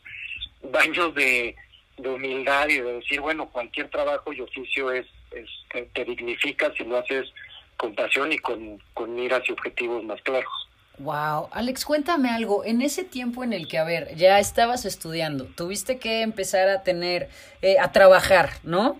baños 0.61 1.13
de, 1.15 1.55
de 1.97 2.09
humildad 2.09 2.67
y 2.67 2.79
de 2.79 2.93
decir, 2.93 3.21
bueno, 3.21 3.49
cualquier 3.49 3.89
trabajo 3.89 4.33
y 4.33 4.41
oficio 4.41 4.91
es, 4.91 5.05
es 5.31 5.47
te 5.93 6.05
dignifica 6.05 6.73
si 6.75 6.83
lo 6.83 6.97
haces 6.97 7.31
con 7.77 7.95
pasión 7.95 8.31
y 8.31 8.39
con, 8.39 8.81
con 8.93 9.15
miras 9.15 9.43
y 9.47 9.51
objetivos 9.51 10.03
más 10.03 10.21
claros. 10.21 10.51
Wow, 10.97 11.47
Alex, 11.53 11.85
cuéntame 11.85 12.29
algo. 12.29 12.65
En 12.65 12.81
ese 12.81 13.05
tiempo 13.05 13.43
en 13.45 13.53
el 13.53 13.69
que, 13.69 13.77
a 13.77 13.85
ver, 13.85 14.15
ya 14.15 14.37
estabas 14.39 14.83
estudiando, 14.83 15.45
tuviste 15.45 15.97
que 15.97 16.21
empezar 16.21 16.67
a 16.67 16.83
tener, 16.83 17.29
eh, 17.61 17.77
a 17.79 17.93
trabajar, 17.93 18.49
¿no? 18.63 18.99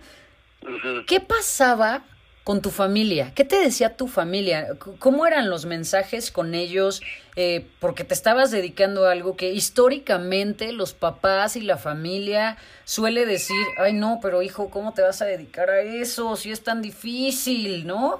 ¿Qué 1.06 1.20
pasaba 1.20 2.02
con 2.50 2.62
tu 2.62 2.70
familia? 2.72 3.30
¿Qué 3.32 3.44
te 3.44 3.60
decía 3.60 3.96
tu 3.96 4.08
familia? 4.08 4.70
¿Cómo 4.98 5.24
eran 5.24 5.48
los 5.48 5.66
mensajes 5.66 6.32
con 6.32 6.56
ellos? 6.56 7.00
Eh, 7.36 7.64
porque 7.78 8.02
te 8.02 8.12
estabas 8.12 8.50
dedicando 8.50 9.06
a 9.06 9.12
algo 9.12 9.36
que 9.36 9.52
históricamente 9.52 10.72
los 10.72 10.92
papás 10.92 11.54
y 11.54 11.60
la 11.60 11.76
familia 11.76 12.56
suele 12.82 13.24
decir, 13.24 13.64
ay 13.78 13.92
no, 13.92 14.18
pero 14.20 14.42
hijo, 14.42 14.68
¿cómo 14.68 14.94
te 14.94 15.02
vas 15.02 15.22
a 15.22 15.26
dedicar 15.26 15.70
a 15.70 15.82
eso? 15.82 16.34
Si 16.34 16.50
es 16.50 16.64
tan 16.64 16.82
difícil, 16.82 17.86
¿no? 17.86 18.18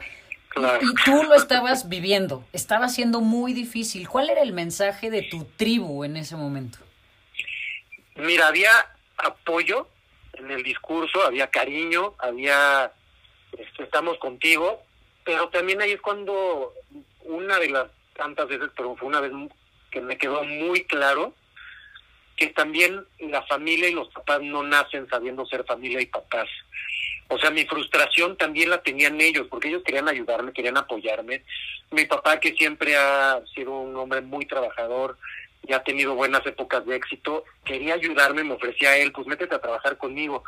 Y 0.55 1.05
tú 1.05 1.25
lo 1.25 1.35
estabas 1.35 1.89
viviendo, 1.89 2.45
estaba 2.53 2.89
siendo 2.89 3.21
muy 3.21 3.53
difícil. 3.53 4.09
¿Cuál 4.09 4.31
era 4.31 4.43
el 4.43 4.53
mensaje 4.53 5.11
de 5.11 5.23
tu 5.23 5.43
tribu 5.57 6.05
en 6.05 6.17
ese 6.17 6.37
momento? 6.37 6.79
Mira, 8.15 8.47
había 8.47 8.71
apoyo 9.17 9.89
en 10.35 10.53
el 10.53 10.63
discurso, 10.63 11.21
había 11.21 11.49
cariño, 11.49 12.15
había 12.21 12.93
estamos 13.79 14.19
contigo, 14.19 14.83
pero 15.25 15.49
también 15.49 15.81
ahí 15.81 15.93
es 15.93 16.01
cuando 16.01 16.73
una 17.25 17.59
de 17.59 17.71
las 17.71 17.87
tantas 18.17 18.49
veces, 18.49 18.71
pero 18.77 18.97
fue 18.97 19.09
una 19.09 19.21
vez 19.21 19.33
que 19.91 20.01
me 20.01 20.19
quedó 20.19 20.45
muy 20.45 20.85
claro 20.85 21.35
que 22.37 22.49
también 22.49 23.05
la 23.19 23.43
familia 23.43 23.89
y 23.89 23.93
los 23.93 24.09
papás 24.09 24.41
no 24.43 24.63
nacen 24.63 25.07
sabiendo 25.09 25.45
ser 25.47 25.65
familia 25.65 26.01
y 26.01 26.07
papás. 26.07 26.49
O 27.29 27.39
sea, 27.39 27.51
mi 27.51 27.65
frustración 27.65 28.37
también 28.37 28.71
la 28.71 28.83
tenían 28.83 29.21
ellos, 29.21 29.47
porque 29.49 29.69
ellos 29.69 29.83
querían 29.85 30.09
ayudarme, 30.09 30.53
querían 30.53 30.79
apoyarme. 30.79 31.45
Mi 31.91 32.07
papá, 32.07 32.41
que 32.41 32.55
siempre 32.55 32.97
ha 32.97 33.41
sido 33.55 33.73
un 33.73 33.95
hombre 33.97 34.21
muy 34.23 34.47
trabajador 34.47 35.17
y 35.67 35.73
ha 35.75 35.85
tenido 35.85 36.15
buenas 36.15 36.45
épocas 36.47 36.85
de 36.87 36.97
éxito, 36.97 37.45
quería 37.65 37.95
ayudarme, 37.95 38.43
me 38.43 38.55
ofrecía 38.55 38.91
a 38.91 38.97
él, 38.97 39.13
pues 39.13 39.27
métete 39.27 39.55
a 39.55 39.61
trabajar 39.61 39.97
conmigo. 39.99 40.43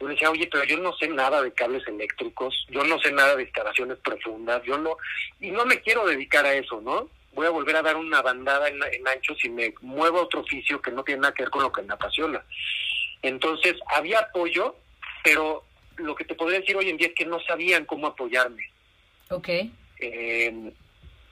Yo 0.00 0.06
le 0.06 0.14
decía, 0.14 0.30
oye, 0.30 0.48
pero 0.50 0.64
yo 0.64 0.78
no 0.78 0.92
sé 0.96 1.08
nada 1.08 1.42
de 1.42 1.52
cables 1.52 1.86
eléctricos, 1.88 2.66
yo 2.68 2.84
no 2.84 2.98
sé 3.00 3.10
nada 3.10 3.34
de 3.34 3.42
instalaciones 3.42 3.98
profundas, 3.98 4.62
yo 4.64 4.78
no, 4.78 4.96
y 5.40 5.50
no 5.50 5.66
me 5.66 5.80
quiero 5.80 6.06
dedicar 6.06 6.46
a 6.46 6.54
eso, 6.54 6.80
¿no? 6.80 7.08
Voy 7.32 7.46
a 7.46 7.50
volver 7.50 7.76
a 7.76 7.82
dar 7.82 7.96
una 7.96 8.22
bandada 8.22 8.68
en, 8.68 8.80
en 8.92 9.08
ancho 9.08 9.34
si 9.34 9.48
me 9.48 9.74
muevo 9.80 10.18
a 10.18 10.22
otro 10.22 10.40
oficio 10.40 10.80
que 10.80 10.92
no 10.92 11.02
tiene 11.02 11.22
nada 11.22 11.34
que 11.34 11.42
ver 11.42 11.50
con 11.50 11.62
lo 11.62 11.72
que 11.72 11.82
me 11.82 11.94
apasiona. 11.94 12.44
Entonces, 13.22 13.76
había 13.94 14.20
apoyo, 14.20 14.76
pero 15.24 15.64
lo 15.96 16.14
que 16.14 16.24
te 16.24 16.34
podría 16.34 16.60
decir 16.60 16.76
hoy 16.76 16.88
en 16.88 16.96
día 16.96 17.08
es 17.08 17.14
que 17.14 17.26
no 17.26 17.40
sabían 17.40 17.84
cómo 17.84 18.06
apoyarme. 18.06 18.70
Ok. 19.30 19.48
Eh, 20.00 20.72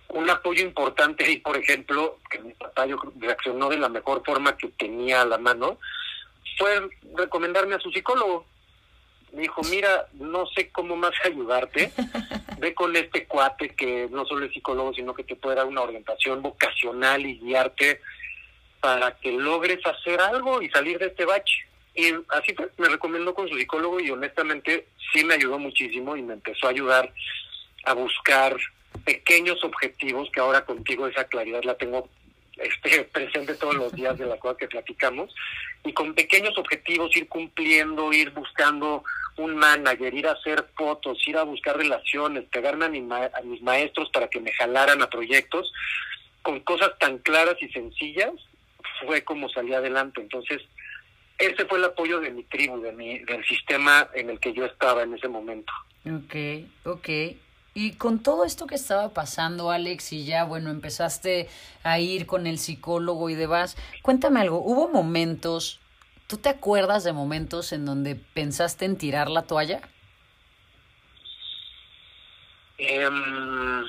un 0.08 0.30
apoyo 0.30 0.62
importante 0.62 1.30
y 1.30 1.38
por 1.38 1.56
ejemplo, 1.56 2.18
que 2.30 2.38
mi 2.38 2.52
papá 2.52 2.86
yo 2.86 2.98
reaccionó 3.18 3.68
de 3.68 3.78
la 3.78 3.88
mejor 3.88 4.22
forma 4.24 4.56
que 4.56 4.68
tenía 4.68 5.22
a 5.22 5.26
la 5.26 5.38
mano, 5.38 5.78
fue 6.58 6.88
recomendarme 7.16 7.74
a 7.74 7.80
su 7.80 7.90
psicólogo. 7.90 8.46
Me 9.36 9.42
dijo, 9.42 9.60
mira, 9.70 10.06
no 10.14 10.46
sé 10.46 10.70
cómo 10.70 10.96
más 10.96 11.12
ayudarte, 11.24 11.92
ve 12.58 12.74
con 12.74 12.96
este 12.96 13.26
cuate 13.26 13.68
que 13.68 14.08
no 14.10 14.24
solo 14.24 14.46
es 14.46 14.52
psicólogo, 14.52 14.94
sino 14.94 15.12
que 15.12 15.24
te 15.24 15.36
puede 15.36 15.56
dar 15.56 15.66
una 15.66 15.82
orientación 15.82 16.40
vocacional 16.40 17.26
y 17.26 17.38
guiarte 17.38 18.00
para 18.80 19.10
que 19.18 19.32
logres 19.32 19.84
hacer 19.84 20.22
algo 20.22 20.62
y 20.62 20.70
salir 20.70 20.98
de 20.98 21.08
este 21.08 21.26
bache. 21.26 21.66
Y 21.94 22.14
así 22.30 22.54
fue, 22.54 22.70
me 22.78 22.88
recomendó 22.88 23.34
con 23.34 23.46
su 23.46 23.58
psicólogo 23.58 24.00
y 24.00 24.10
honestamente 24.10 24.86
sí 25.12 25.22
me 25.22 25.34
ayudó 25.34 25.58
muchísimo 25.58 26.16
y 26.16 26.22
me 26.22 26.32
empezó 26.32 26.66
a 26.66 26.70
ayudar 26.70 27.12
a 27.84 27.92
buscar 27.92 28.56
pequeños 29.04 29.62
objetivos 29.64 30.30
que 30.32 30.40
ahora 30.40 30.64
contigo 30.64 31.06
esa 31.08 31.24
claridad 31.24 31.62
la 31.62 31.74
tengo 31.76 32.08
este, 32.56 33.04
presente 33.12 33.54
todos 33.54 33.74
los 33.74 33.92
días 33.92 34.18
de 34.18 34.26
la 34.26 34.38
cosa 34.38 34.56
que 34.56 34.68
platicamos 34.68 35.34
y 35.84 35.92
con 35.92 36.14
pequeños 36.14 36.56
objetivos 36.58 37.16
ir 37.16 37.28
cumpliendo, 37.28 38.12
ir 38.12 38.30
buscando 38.30 39.04
un 39.36 39.56
manager, 39.56 40.14
ir 40.14 40.26
a 40.26 40.32
hacer 40.32 40.66
fotos, 40.76 41.18
ir 41.28 41.36
a 41.36 41.42
buscar 41.42 41.76
relaciones, 41.76 42.44
pegarme 42.44 42.86
a, 42.86 43.30
a 43.38 43.42
mis 43.42 43.62
maestros 43.62 44.10
para 44.10 44.28
que 44.28 44.40
me 44.40 44.52
jalaran 44.52 45.02
a 45.02 45.10
proyectos, 45.10 45.72
con 46.42 46.60
cosas 46.60 46.92
tan 46.98 47.18
claras 47.18 47.56
y 47.60 47.68
sencillas, 47.68 48.32
fue 49.04 49.22
como 49.22 49.48
salí 49.48 49.74
adelante. 49.74 50.20
Entonces, 50.20 50.62
ese 51.38 51.66
fue 51.66 51.78
el 51.78 51.84
apoyo 51.84 52.20
de 52.20 52.30
mi 52.30 52.44
tribu, 52.44 52.80
de 52.80 52.92
mi, 52.92 53.18
del 53.20 53.44
sistema 53.44 54.08
en 54.14 54.30
el 54.30 54.40
que 54.40 54.52
yo 54.52 54.64
estaba 54.64 55.02
en 55.02 55.14
ese 55.14 55.28
momento. 55.28 55.72
Ok, 56.06 56.34
ok. 56.84 57.08
Y 57.78 57.92
con 57.92 58.22
todo 58.22 58.46
esto 58.46 58.66
que 58.66 58.74
estaba 58.74 59.10
pasando, 59.10 59.70
Alex, 59.70 60.14
y 60.14 60.24
ya, 60.24 60.44
bueno, 60.44 60.70
empezaste 60.70 61.46
a 61.82 61.98
ir 61.98 62.24
con 62.24 62.46
el 62.46 62.58
psicólogo 62.58 63.28
y 63.28 63.34
demás, 63.34 63.76
cuéntame 64.00 64.40
algo, 64.40 64.62
¿hubo 64.62 64.88
momentos, 64.88 65.78
tú 66.26 66.38
te 66.38 66.48
acuerdas 66.48 67.04
de 67.04 67.12
momentos 67.12 67.74
en 67.74 67.84
donde 67.84 68.14
pensaste 68.14 68.86
en 68.86 68.96
tirar 68.96 69.28
la 69.28 69.42
toalla? 69.42 69.82
Em, 72.78 73.84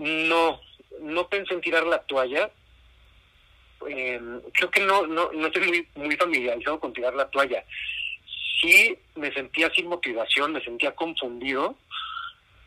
no, 0.00 0.60
no 1.00 1.28
pensé 1.28 1.54
en 1.54 1.60
tirar 1.60 1.86
la 1.86 2.02
toalla, 2.02 2.50
eh, 3.88 4.20
creo 4.52 4.68
que 4.68 4.80
no, 4.80 5.06
no, 5.06 5.30
no 5.30 5.46
estoy 5.46 5.68
muy, 5.68 5.88
muy 5.94 6.16
familiarizado 6.16 6.80
con 6.80 6.92
tirar 6.92 7.14
la 7.14 7.30
toalla. 7.30 7.64
Sí 8.60 8.96
me 9.16 9.32
sentía 9.32 9.70
sin 9.74 9.88
motivación, 9.88 10.52
me 10.52 10.62
sentía 10.62 10.92
confundido, 10.92 11.76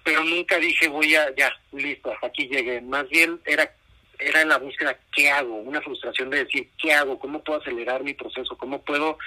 pero 0.03 0.24
nunca 0.24 0.58
dije 0.58 0.88
voy 0.88 1.15
a, 1.15 1.34
ya, 1.36 1.51
listo, 1.72 2.13
aquí 2.22 2.48
llegué. 2.48 2.82
Más 2.82 3.08
bien 3.10 3.39
era 3.46 3.72
era 4.20 4.41
en 4.41 4.50
la 4.50 4.58
búsqueda 4.58 4.98
qué 5.13 5.29
hago, 5.29 5.55
una 5.55 5.82
frustración 5.82 6.29
de 6.29 6.46
decir 6.46 6.70
qué 6.77 6.94
hago, 6.94 7.20
cómo 7.20 7.44
puedo 7.44 7.60
acelerar 7.60 8.03
mi 8.03 8.13
proceso, 8.13 8.58
cómo 8.58 8.82
puedo 8.82 9.17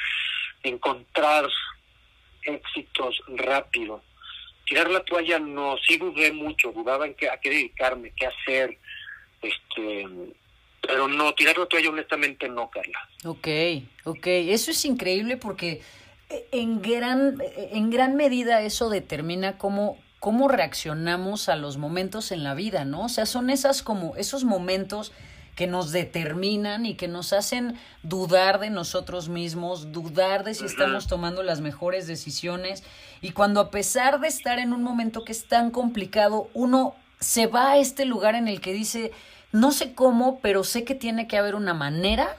encontrar 0.63 1.49
éxitos 2.43 3.21
rápido. 3.29 4.03
Tirar 4.65 4.91
la 4.91 5.01
toalla 5.01 5.39
no, 5.39 5.77
sí 5.79 5.97
dudé 5.97 6.33
mucho, 6.33 6.73
dudaba 6.73 7.07
en 7.07 7.15
qué, 7.15 7.29
a 7.29 7.39
qué 7.41 7.51
dedicarme, 7.51 8.13
qué 8.17 8.27
hacer, 8.27 8.79
este 9.43 10.07
pero 10.81 11.09
no, 11.09 11.35
tirar 11.35 11.59
la 11.59 11.67
toalla 11.67 11.91
honestamente 11.91 12.49
no, 12.49 12.71
Carla. 12.71 13.09
Ok, 13.25 13.49
ok, 14.05 14.27
eso 14.27 14.71
es 14.71 14.85
increíble 14.85 15.37
porque 15.37 15.83
en 16.29 16.83
gran, 16.83 17.39
en 17.57 17.91
gran 17.91 18.17
medida 18.17 18.61
eso 18.63 18.91
determina 18.91 19.59
cómo, 19.59 19.99
cómo 20.21 20.49
reaccionamos 20.49 21.49
a 21.49 21.57
los 21.57 21.77
momentos 21.77 22.33
en 22.33 22.45
la 22.45 22.55
vida, 22.55 22.85
¿no? 22.85 23.05
O 23.05 23.09
sea, 23.09 23.27
son 23.27 23.51
esas 23.51 23.83
como, 23.83 24.17
esos 24.17 24.45
momentos 24.45 25.13
que 25.59 25.67
nos 25.67 25.91
determinan 25.91 26.87
y 26.87 26.95
que 26.95 27.09
nos 27.09 27.33
hacen 27.33 27.77
dudar 28.05 28.61
de 28.61 28.71
nosotros 28.71 29.29
mismos, 29.29 29.91
dudar 29.91 30.45
de 30.45 30.55
si 30.55 30.65
estamos 30.65 31.09
tomando 31.09 31.43
las 31.43 31.61
mejores 31.61 32.07
decisiones. 32.07 32.85
Y 33.23 33.33
cuando 33.33 33.61
a 33.61 33.71
pesar 33.73 34.21
de 34.21 34.29
estar 34.29 34.61
en 34.61 34.73
un 34.73 34.85
momento 34.85 35.25
que 35.25 35.33
es 35.33 35.49
tan 35.49 35.73
complicado, 35.73 36.49
uno 36.55 36.95
se 37.19 37.49
va 37.49 37.73
a 37.73 37.79
este 37.79 38.05
lugar 38.05 38.37
en 38.37 38.47
el 38.47 38.61
que 38.61 38.73
dice, 38.73 39.11
no 39.51 39.73
sé 39.73 39.95
cómo, 39.95 40.39
pero 40.41 40.63
sé 40.63 40.85
que 40.85 40.95
tiene 40.95 41.27
que 41.27 41.37
haber 41.37 41.57
una 41.57 41.75
manera. 41.75 42.37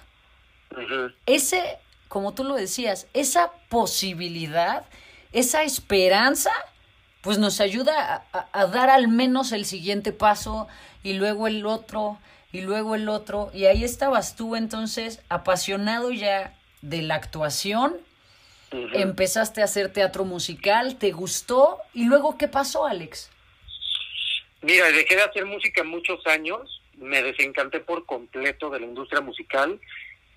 Ese, 1.25 1.77
como 2.09 2.33
tú 2.33 2.43
lo 2.43 2.55
decías, 2.55 3.07
esa 3.13 3.51
posibilidad, 3.69 4.83
esa 5.31 5.63
esperanza, 5.63 6.51
pues 7.21 7.37
nos 7.37 7.61
ayuda 7.61 8.25
a, 8.33 8.65
dar 8.65 8.89
al 8.89 9.07
menos 9.07 9.51
el 9.51 9.63
siguiente 9.63 10.11
paso 10.11 10.67
y 11.03 11.13
luego 11.13 11.47
el 11.47 11.65
otro 11.65 12.17
y 12.51 12.61
luego 12.61 12.95
el 12.95 13.07
otro. 13.09 13.51
Y 13.53 13.65
ahí 13.65 13.83
estabas 13.83 14.35
tú 14.35 14.55
entonces 14.55 15.21
apasionado 15.29 16.11
ya 16.11 16.57
de 16.81 17.03
la 17.03 17.15
actuación, 17.15 17.95
empezaste 18.71 19.61
a 19.61 19.65
hacer 19.65 19.93
teatro 19.93 20.25
musical, 20.25 20.97
te 20.97 21.11
gustó 21.11 21.77
y 21.93 22.05
luego 22.05 22.37
¿qué 22.39 22.47
pasó, 22.47 22.87
Alex? 22.87 23.29
Mira, 24.61 24.91
dejé 24.91 25.15
de 25.15 25.21
hacer 25.21 25.45
música 25.45 25.83
muchos 25.83 26.25
años, 26.25 26.81
me 26.97 27.21
desencanté 27.21 27.79
por 27.79 28.05
completo 28.07 28.71
de 28.71 28.79
la 28.79 28.87
industria 28.87 29.21
musical, 29.21 29.79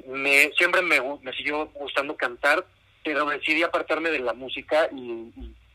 me 0.07 0.51
siempre 0.57 0.83
me, 0.83 1.01
me 1.23 1.33
siguió 1.33 1.67
gustando 1.75 2.17
cantar, 2.17 2.65
pero 3.05 3.27
decidí 3.27 3.63
apartarme 3.63 4.11
de 4.11 4.21
la 4.21 4.33
música 4.33 4.89
y, 4.95 5.31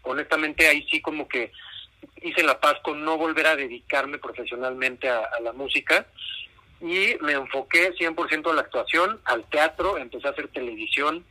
honestamente 0.07 0.67
ahí 0.67 0.85
sí 0.89 1.01
como 1.01 1.27
que 1.27 1.51
hice 2.21 2.43
la 2.43 2.59
paz 2.59 2.75
con 2.83 3.03
no 3.03 3.17
volver 3.17 3.47
a 3.47 3.55
dedicarme 3.55 4.17
profesionalmente 4.17 5.09
a, 5.09 5.39
la 5.41 5.51
música 5.53 6.07
y 6.81 7.15
me 7.21 7.33
enfoqué 7.33 7.93
100% 7.93 8.51
a 8.51 8.53
la 8.53 8.61
actuación, 8.61 9.19
al 9.25 9.43
teatro, 9.49 9.97
empecé 9.97 10.27
a 10.27 10.31
hacer 10.31 10.47
televisión, 10.49 11.25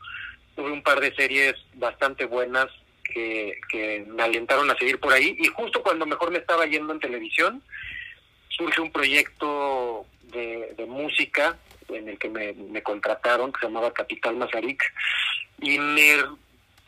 tuve 0.54 0.72
un 0.72 0.82
par 0.82 1.00
de 1.00 1.14
series 1.14 1.54
bastante 1.74 2.24
buenas 2.24 2.66
que, 3.04 3.60
que 3.68 4.04
me 4.08 4.22
alentaron 4.22 4.70
a 4.70 4.76
seguir 4.76 4.98
por 4.98 5.12
ahí 5.12 5.36
y 5.38 5.46
justo 5.46 5.82
cuando 5.82 6.04
mejor 6.04 6.30
me 6.30 6.38
estaba 6.38 6.66
yendo 6.66 6.92
en 6.92 7.00
televisión 7.00 7.62
surge 8.48 8.80
un 8.80 8.90
proyecto 8.90 10.06
de, 10.22 10.74
de 10.76 10.86
música 10.86 11.56
en 11.88 12.08
el 12.08 12.18
que 12.18 12.28
me, 12.28 12.82
contrataron 12.82 13.52
que 13.52 13.60
se 13.60 13.66
llamaba 13.66 13.92
Capital 13.92 14.36
Mazarik 14.36 14.82
y 15.60 15.78
me, 15.78 16.18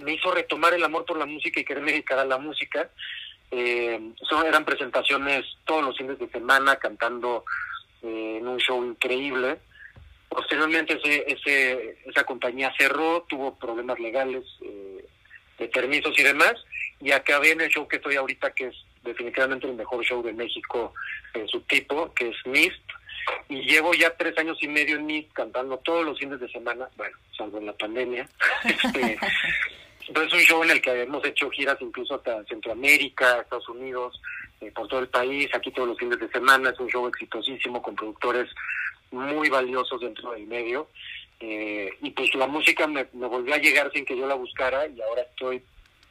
hizo 0.07 0.33
retomar 0.33 0.75
el 0.75 0.85
amor 0.85 1.05
por 1.05 1.19
la 1.19 1.27
música 1.27 1.61
y 1.61 1.65
quererme 1.65 1.93
dedicar 1.93 2.19
a 2.19 2.25
la 2.25 2.39
música. 2.39 2.91
Eh, 3.51 4.01
eran 4.47 4.65
presentaciones 4.65 5.45
todos 5.65 5.83
los 5.83 5.97
fines 5.97 6.19
de 6.19 6.29
semana 6.29 6.77
cantando 6.77 7.45
eh, 8.03 8.39
en 8.41 8.47
un 8.47 8.59
show 8.59 8.85
increíble. 8.85 9.59
Posteriormente 10.29 11.01
ese, 11.03 11.25
ese, 11.27 11.99
esa 12.05 12.25
compañía 12.25 12.73
cerró, 12.79 13.25
tuvo 13.29 13.59
problemas 13.59 13.99
legales 13.99 14.45
eh, 14.63 15.05
de 15.59 15.69
permisos 15.69 16.17
y 16.19 16.23
demás, 16.23 16.55
y 17.01 17.11
acabé 17.13 17.53
en 17.53 17.63
el 17.63 17.71
show 17.71 17.89
que 17.89 17.97
estoy 17.97 18.17
ahorita, 18.17 18.53
que 18.53 18.67
es 18.67 18.77
definitivamente 19.03 19.67
el 19.67 19.75
mejor 19.75 20.05
show 20.05 20.23
de 20.23 20.33
México 20.33 20.93
en 21.35 21.49
su 21.49 21.61
tipo, 21.63 22.13
que 22.15 22.29
es 22.29 22.37
Mist, 22.45 22.83
y 23.49 23.63
llevo 23.63 23.95
ya 23.95 24.15
tres 24.17 24.37
años 24.39 24.59
y 24.61 24.69
medio 24.69 24.97
en 24.97 25.07
Mist 25.07 25.33
cantando 25.33 25.79
todos 25.79 26.05
los 26.05 26.19
fines 26.19 26.41
de 26.41 26.49
semana, 26.49 26.89
bueno, 26.97 27.17
salvo 27.37 27.59
en 27.59 27.67
la 27.67 27.73
pandemia. 27.73 28.29
este, 28.65 29.19
entonces 30.07 30.33
es 30.33 30.41
un 30.41 30.47
show 30.47 30.65
en 30.65 30.71
el 30.71 30.81
que 30.81 31.03
hemos 31.03 31.25
hecho 31.25 31.51
giras 31.51 31.77
incluso 31.81 32.15
hasta 32.15 32.45
Centroamérica, 32.45 33.41
Estados 33.41 33.69
Unidos, 33.69 34.21
eh, 34.61 34.73
por 34.73 34.89
todo 34.89 35.01
el 35.01 35.09
país, 35.09 35.49
aquí 35.55 35.71
todos 35.71 35.89
los 35.89 35.99
fines 35.99 36.19
de 36.19 36.29
semana, 36.29 36.71
es 36.71 36.81
un 36.81 36.89
show 36.89 37.07
exitosísimo 37.07 37.83
con 37.83 37.95
productores 37.95 38.51
muy 39.11 39.49
valiosos 39.49 40.01
dentro 40.01 40.33
del 40.33 40.47
medio. 40.47 40.89
Eh, 41.41 41.91
y 42.03 42.11
pues 42.11 42.35
la 42.35 42.47
música 42.47 42.87
me, 42.87 43.05
volvió 43.13 43.55
a 43.55 43.59
llegar 43.59 43.93
sin 43.93 44.05
que 44.05 44.17
yo 44.17 44.27
la 44.27 44.35
buscara 44.35 44.89
y 44.89 45.01
ahora 45.01 45.23
estoy 45.23 45.63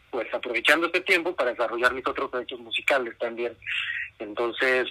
pues 0.10 0.34
aprovechando 0.34 0.86
este 0.86 1.02
tiempo 1.02 1.36
para 1.36 1.52
desarrollar 1.52 1.94
mis 1.94 2.08
otros 2.08 2.30
proyectos 2.30 2.60
musicales 2.60 3.18
también. 3.18 3.58
Entonces, 4.20 4.88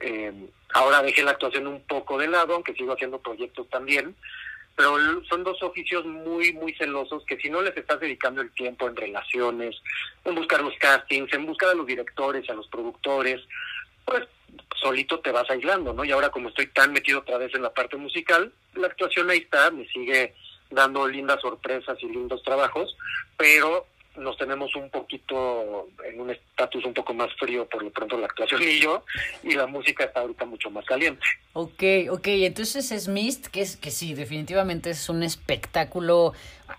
eh, 0.00 0.32
ahora 0.72 1.02
dejé 1.02 1.22
la 1.22 1.32
actuación 1.32 1.66
un 1.66 1.82
poco 1.82 2.18
de 2.18 2.28
lado, 2.28 2.54
aunque 2.54 2.74
sigo 2.74 2.92
haciendo 2.92 3.18
proyectos 3.18 3.68
también, 3.68 4.14
pero 4.76 4.96
son 5.28 5.44
dos 5.44 5.62
oficios 5.62 6.06
muy, 6.06 6.52
muy 6.54 6.72
celosos 6.74 7.24
que 7.26 7.36
si 7.36 7.50
no 7.50 7.60
les 7.60 7.76
estás 7.76 8.00
dedicando 8.00 8.40
el 8.40 8.50
tiempo 8.52 8.88
en 8.88 8.96
relaciones, 8.96 9.76
en 10.24 10.34
buscar 10.34 10.62
los 10.62 10.74
castings, 10.78 11.32
en 11.34 11.46
buscar 11.46 11.70
a 11.70 11.74
los 11.74 11.86
directores, 11.86 12.48
a 12.48 12.54
los 12.54 12.66
productores, 12.68 13.40
pues 14.04 14.26
solito 14.80 15.20
te 15.20 15.32
vas 15.32 15.48
aislando, 15.50 15.92
¿no? 15.92 16.04
Y 16.04 16.12
ahora 16.12 16.30
como 16.30 16.48
estoy 16.48 16.68
tan 16.68 16.92
metido 16.92 17.20
otra 17.20 17.38
vez 17.38 17.54
en 17.54 17.62
la 17.62 17.74
parte 17.74 17.96
musical, 17.96 18.52
la 18.74 18.86
actuación 18.86 19.28
ahí 19.30 19.38
está, 19.38 19.70
me 19.70 19.86
sigue 19.88 20.34
dando 20.70 21.06
lindas 21.06 21.40
sorpresas 21.40 21.98
y 22.02 22.06
lindos 22.06 22.42
trabajos, 22.42 22.96
pero 23.36 23.86
nos 24.20 24.36
tenemos 24.36 24.74
un 24.76 24.90
poquito 24.90 25.88
en 26.04 26.20
un 26.20 26.30
estatus 26.30 26.84
un 26.84 26.94
poco 26.94 27.14
más 27.14 27.30
frío 27.38 27.66
por 27.68 27.82
lo 27.82 27.90
pronto 27.90 28.16
la 28.16 28.26
actuación 28.26 28.62
y 28.68 28.80
yo 28.80 29.04
y 29.42 29.54
la 29.54 29.66
música 29.66 30.04
está 30.04 30.20
ahorita 30.20 30.44
mucho 30.44 30.70
más 30.70 30.84
caliente. 30.84 31.22
Ok, 31.52 31.82
ok, 32.10 32.26
entonces 32.28 32.92
es 32.92 33.08
Mist, 33.08 33.48
que 33.48 33.62
es 33.62 33.76
que 33.76 33.90
sí, 33.90 34.14
definitivamente 34.14 34.90
es 34.90 35.08
un 35.08 35.22
espectáculo 35.22 36.32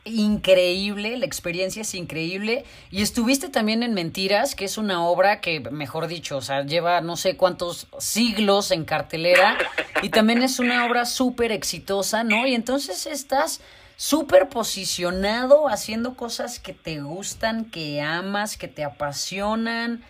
increíble, 0.06 1.17
la 1.17 1.25
experiencia 1.25 1.82
es 1.82 1.93
increíble 1.93 2.63
y 2.89 3.01
estuviste 3.01 3.49
también 3.49 3.84
en 3.84 3.93
Mentiras, 3.93 4.56
que 4.56 4.65
es 4.65 4.77
una 4.77 5.06
obra 5.06 5.41
que, 5.41 5.60
mejor 5.60 6.08
dicho, 6.08 6.38
o 6.38 6.41
sea, 6.41 6.63
lleva 6.63 7.01
no 7.01 7.17
sé 7.17 7.36
cuántos 7.36 7.88
siglos 7.99 8.71
en 8.71 8.86
cartelera 8.86 9.58
y 10.01 10.10
también 10.10 10.41
es 10.41 10.60
una 10.60 10.86
obra 10.86 11.06
súper 11.06 11.51
exitosa, 11.51 12.23
¿no? 12.23 12.47
Y 12.47 12.56
entonces 12.56 13.06
estás 13.06 13.62
súper 13.95 14.49
posicionado 14.49 15.67
haciendo 15.67 16.15
cosas 16.15 16.60
que 16.60 16.73
te 16.73 17.01
gustan, 17.01 17.65
que 17.65 18.01
amas, 18.01 18.58
que 18.58 18.67
te 18.67 18.84
apasionan. 18.84 20.04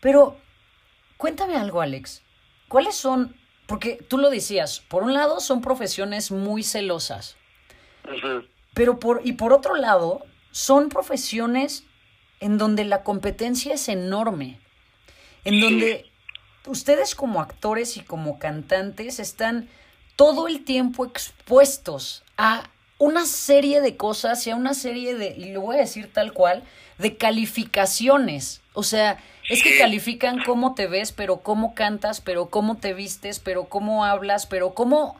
Pero 0.00 0.36
cuéntame 1.16 1.56
algo, 1.56 1.80
Alex. 1.80 2.22
¿Cuáles 2.68 2.96
son? 2.96 3.36
Porque 3.66 4.04
tú 4.08 4.18
lo 4.18 4.30
decías, 4.30 4.80
por 4.80 5.02
un 5.02 5.14
lado 5.14 5.40
son 5.40 5.60
profesiones 5.60 6.30
muy 6.30 6.62
celosas. 6.62 7.36
Pero 8.74 8.98
por, 8.98 9.20
y 9.24 9.32
por 9.32 9.52
otro 9.52 9.76
lado, 9.76 10.24
son 10.50 10.88
profesiones 10.88 11.84
en 12.40 12.58
donde 12.58 12.84
la 12.84 13.04
competencia 13.04 13.74
es 13.74 13.88
enorme. 13.88 14.58
En 15.44 15.60
donde 15.60 16.10
ustedes 16.66 17.14
como 17.14 17.40
actores 17.40 17.96
y 17.96 18.00
como 18.00 18.38
cantantes 18.38 19.18
están 19.18 19.68
todo 20.16 20.48
el 20.48 20.64
tiempo 20.64 21.04
expuestos 21.04 22.24
a 22.36 22.68
una 23.02 23.26
serie 23.26 23.80
de 23.80 23.96
cosas 23.96 24.46
y 24.46 24.50
a 24.50 24.54
una 24.54 24.74
serie 24.74 25.16
de, 25.16 25.34
y 25.36 25.50
lo 25.50 25.62
voy 25.62 25.74
a 25.74 25.80
decir 25.80 26.12
tal 26.12 26.32
cual, 26.32 26.62
de 26.98 27.16
calificaciones. 27.16 28.60
O 28.74 28.84
sea, 28.84 29.18
es 29.48 29.64
que 29.64 29.76
califican 29.76 30.44
cómo 30.44 30.76
te 30.76 30.86
ves, 30.86 31.10
pero 31.10 31.38
cómo 31.38 31.74
cantas, 31.74 32.20
pero 32.20 32.46
cómo 32.48 32.76
te 32.76 32.94
vistes, 32.94 33.40
pero 33.40 33.64
cómo 33.64 34.04
hablas, 34.04 34.46
pero 34.46 34.72
cómo 34.74 35.16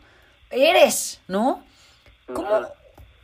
eres, 0.51 1.21
¿no? 1.27 1.65
¿Cómo, 2.33 2.69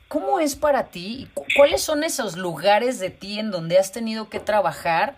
cómo 0.09 0.40
es 0.40 0.57
para 0.57 0.87
ti? 0.87 1.29
¿Cuáles 1.55 1.81
son 1.81 2.03
esos 2.03 2.37
lugares 2.37 2.99
de 2.99 3.11
ti 3.11 3.38
en 3.38 3.53
donde 3.53 3.79
has 3.79 3.92
tenido 3.92 4.29
que 4.29 4.40
trabajar 4.40 5.14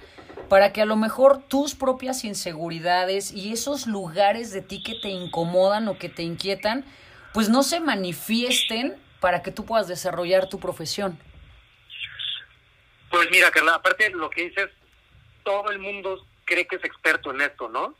para 0.50 0.74
que 0.74 0.82
a 0.82 0.86
lo 0.86 0.96
mejor 0.96 1.42
tus 1.42 1.74
propias 1.74 2.24
inseguridades 2.24 3.32
y 3.32 3.54
esos 3.54 3.86
lugares 3.86 4.52
de 4.52 4.60
ti 4.60 4.82
que 4.82 4.96
te 5.00 5.08
incomodan 5.08 5.88
o 5.88 5.96
que 5.96 6.10
te 6.10 6.24
inquietan, 6.24 6.84
pues 7.32 7.48
no 7.48 7.62
se 7.62 7.80
manifiesten 7.80 8.96
para 9.20 9.42
que 9.42 9.52
tú 9.52 9.64
puedas 9.64 9.88
desarrollar 9.88 10.48
tu 10.48 10.58
profesión? 10.58 11.18
Pues 13.10 13.28
mira, 13.30 13.50
Carla, 13.50 13.74
aparte 13.74 14.04
de 14.04 14.16
lo 14.16 14.30
que 14.30 14.48
dices, 14.48 14.70
todo 15.42 15.70
el 15.70 15.78
mundo 15.78 16.26
cree 16.44 16.66
que 16.66 16.76
es 16.76 16.84
experto 16.84 17.30
en 17.30 17.40
esto, 17.40 17.68
¿no? 17.68 17.94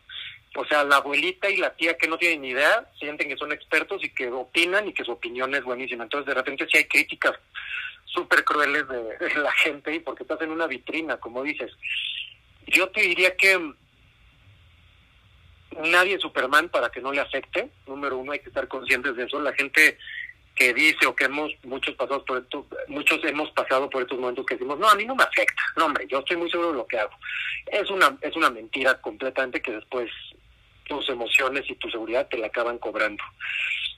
O 0.56 0.64
sea, 0.64 0.83
la 0.85 0.96
abuelita 0.96 1.48
y 1.48 1.56
la 1.59 1.74
tía 1.74 1.96
que 1.96 2.09
no 2.09 2.18
tienen 2.18 2.42
ni 2.42 2.50
idea 2.50 2.85
sienten 2.98 3.28
que 3.28 3.37
son 3.37 3.52
expertos 3.52 4.02
y 4.02 4.11
que 4.11 4.28
opinan 4.28 4.88
y 4.88 4.92
que 4.92 5.04
su 5.04 5.12
opinión 5.12 5.54
es 5.54 5.62
buenísima. 5.62 6.04
Entonces, 6.04 6.26
de 6.26 6.35
repente, 6.35 6.66
sí 6.68 6.78
hay 6.78 6.85
críticas 6.87 7.35
súper 8.06 8.44
crueles 8.44 8.87
de, 8.88 9.35
la 9.37 9.52
gente 9.52 9.94
y 9.94 10.00
porque 10.00 10.24
estás 10.24 10.40
en 10.42 10.50
una 10.50 10.66
vitrina, 10.66 11.18
como 11.18 11.42
dices. 11.42 11.70
Yo 12.66 12.88
te 12.88 13.00
diría 13.02 13.37
que 13.37 13.74
nadie 15.85 16.14
es 16.14 16.20
Superman 16.20 16.68
para 16.68 16.90
que 16.90 17.00
no 17.00 17.12
le 17.12 17.20
afecte. 17.20 17.70
Número 17.87 18.18
uno, 18.18 18.33
hay 18.33 18.40
que 18.40 18.48
estar 18.48 18.66
conscientes 18.66 19.14
de 19.16 19.24
eso. 19.24 19.40
La 19.40 19.52
gente 19.52 19.98
que 20.60 20.74
dice 20.74 21.06
o 21.06 21.16
que 21.16 21.24
hemos 21.24 21.50
muchos 21.62 21.94
pasados 21.94 22.22
por 22.24 22.36
esto, 22.36 22.66
muchos 22.88 23.18
hemos 23.24 23.50
pasado 23.52 23.88
por 23.88 24.02
estos 24.02 24.18
momentos 24.18 24.44
que 24.44 24.56
decimos, 24.56 24.78
no, 24.78 24.90
a 24.90 24.94
mí 24.94 25.06
no 25.06 25.14
me 25.16 25.24
afecta, 25.24 25.62
no 25.74 25.86
hombre, 25.86 26.06
yo 26.06 26.18
estoy 26.18 26.36
muy 26.36 26.50
seguro 26.50 26.72
de 26.72 26.76
lo 26.76 26.86
que 26.86 26.98
hago. 26.98 27.16
Es 27.64 27.88
una 27.88 28.14
es 28.20 28.36
una 28.36 28.50
mentira 28.50 29.00
completamente 29.00 29.62
que 29.62 29.72
después 29.72 30.10
tus 30.84 31.08
emociones 31.08 31.64
y 31.66 31.76
tu 31.76 31.88
seguridad 31.88 32.28
te 32.28 32.36
la 32.36 32.48
acaban 32.48 32.76
cobrando. 32.76 33.24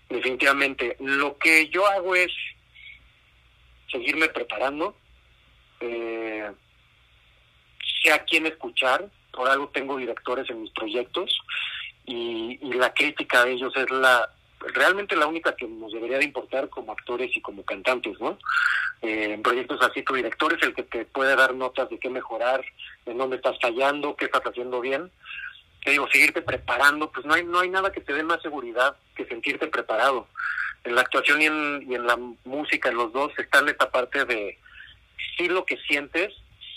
Definitivamente, 0.09 0.96
lo 1.01 1.37
que 1.37 1.68
yo 1.68 1.85
hago 1.85 2.14
es 2.14 2.31
seguirme 3.90 4.29
preparando, 4.29 4.96
eh, 5.81 6.48
sé 8.05 8.12
a 8.12 8.22
quién 8.25 8.46
escuchar, 8.46 9.11
por 9.33 9.48
algo 9.48 9.68
tengo 9.70 9.96
directores 9.96 10.48
en 10.48 10.62
mis 10.62 10.70
proyectos 10.70 11.40
y, 12.07 12.61
y 12.62 12.72
la 12.75 12.94
crítica 12.94 13.44
de 13.44 13.55
ellos 13.55 13.75
es 13.75 13.90
la 13.90 14.31
realmente 14.75 15.16
la 15.16 15.27
única 15.27 15.55
que 15.57 15.66
nos 15.66 15.92
debería 15.92 16.18
de 16.18 16.25
importar 16.25 16.68
como 16.68 16.92
actores 16.92 17.37
y 17.37 17.40
como 17.40 17.64
cantantes, 17.64 18.20
¿no? 18.20 18.38
Eh, 19.01 19.33
en 19.35 19.42
proyectos 19.42 19.81
así, 19.83 20.03
tu 20.03 20.14
director 20.14 20.53
es 20.53 20.62
el 20.62 20.75
que 20.75 20.83
te 20.85 21.05
puede 21.05 21.35
dar 21.37 21.55
notas 21.55 21.88
de 21.90 21.98
qué 21.98 22.09
mejorar, 22.09 22.64
en 23.07 23.18
dónde 23.18 23.37
estás 23.37 23.57
fallando, 23.61 24.16
qué 24.16 24.27
estás 24.27 24.42
haciendo 24.42 24.81
bien. 24.81 25.11
Te 25.85 25.90
digo, 25.90 26.09
seguirte 26.11 26.42
preparando, 26.42 27.11
pues 27.11 27.27
no 27.27 27.35
hay, 27.35 27.44
no 27.44 27.59
hay 27.59 27.68
nada 27.68 27.90
que 27.90 28.01
te 28.01 28.12
dé 28.12 28.22
más 28.22 28.40
seguridad 28.42 28.96
que 29.16 29.25
sentirte 29.27 29.66
preparado. 29.66 30.29
En 30.85 30.94
la 30.94 31.01
actuación 31.01 31.42
y 31.42 31.46
en, 31.46 31.87
y 31.88 31.94
en 31.94 32.07
la 32.07 32.16
música, 32.44 32.88
en 32.88 32.96
los 32.96 33.12
dos, 33.12 33.33
está 33.38 33.59
en 33.59 33.68
esta 33.68 33.90
parte 33.90 34.25
de 34.25 34.59
sí 35.37 35.48
lo 35.48 35.64
que 35.64 35.77
sientes, 35.79 36.33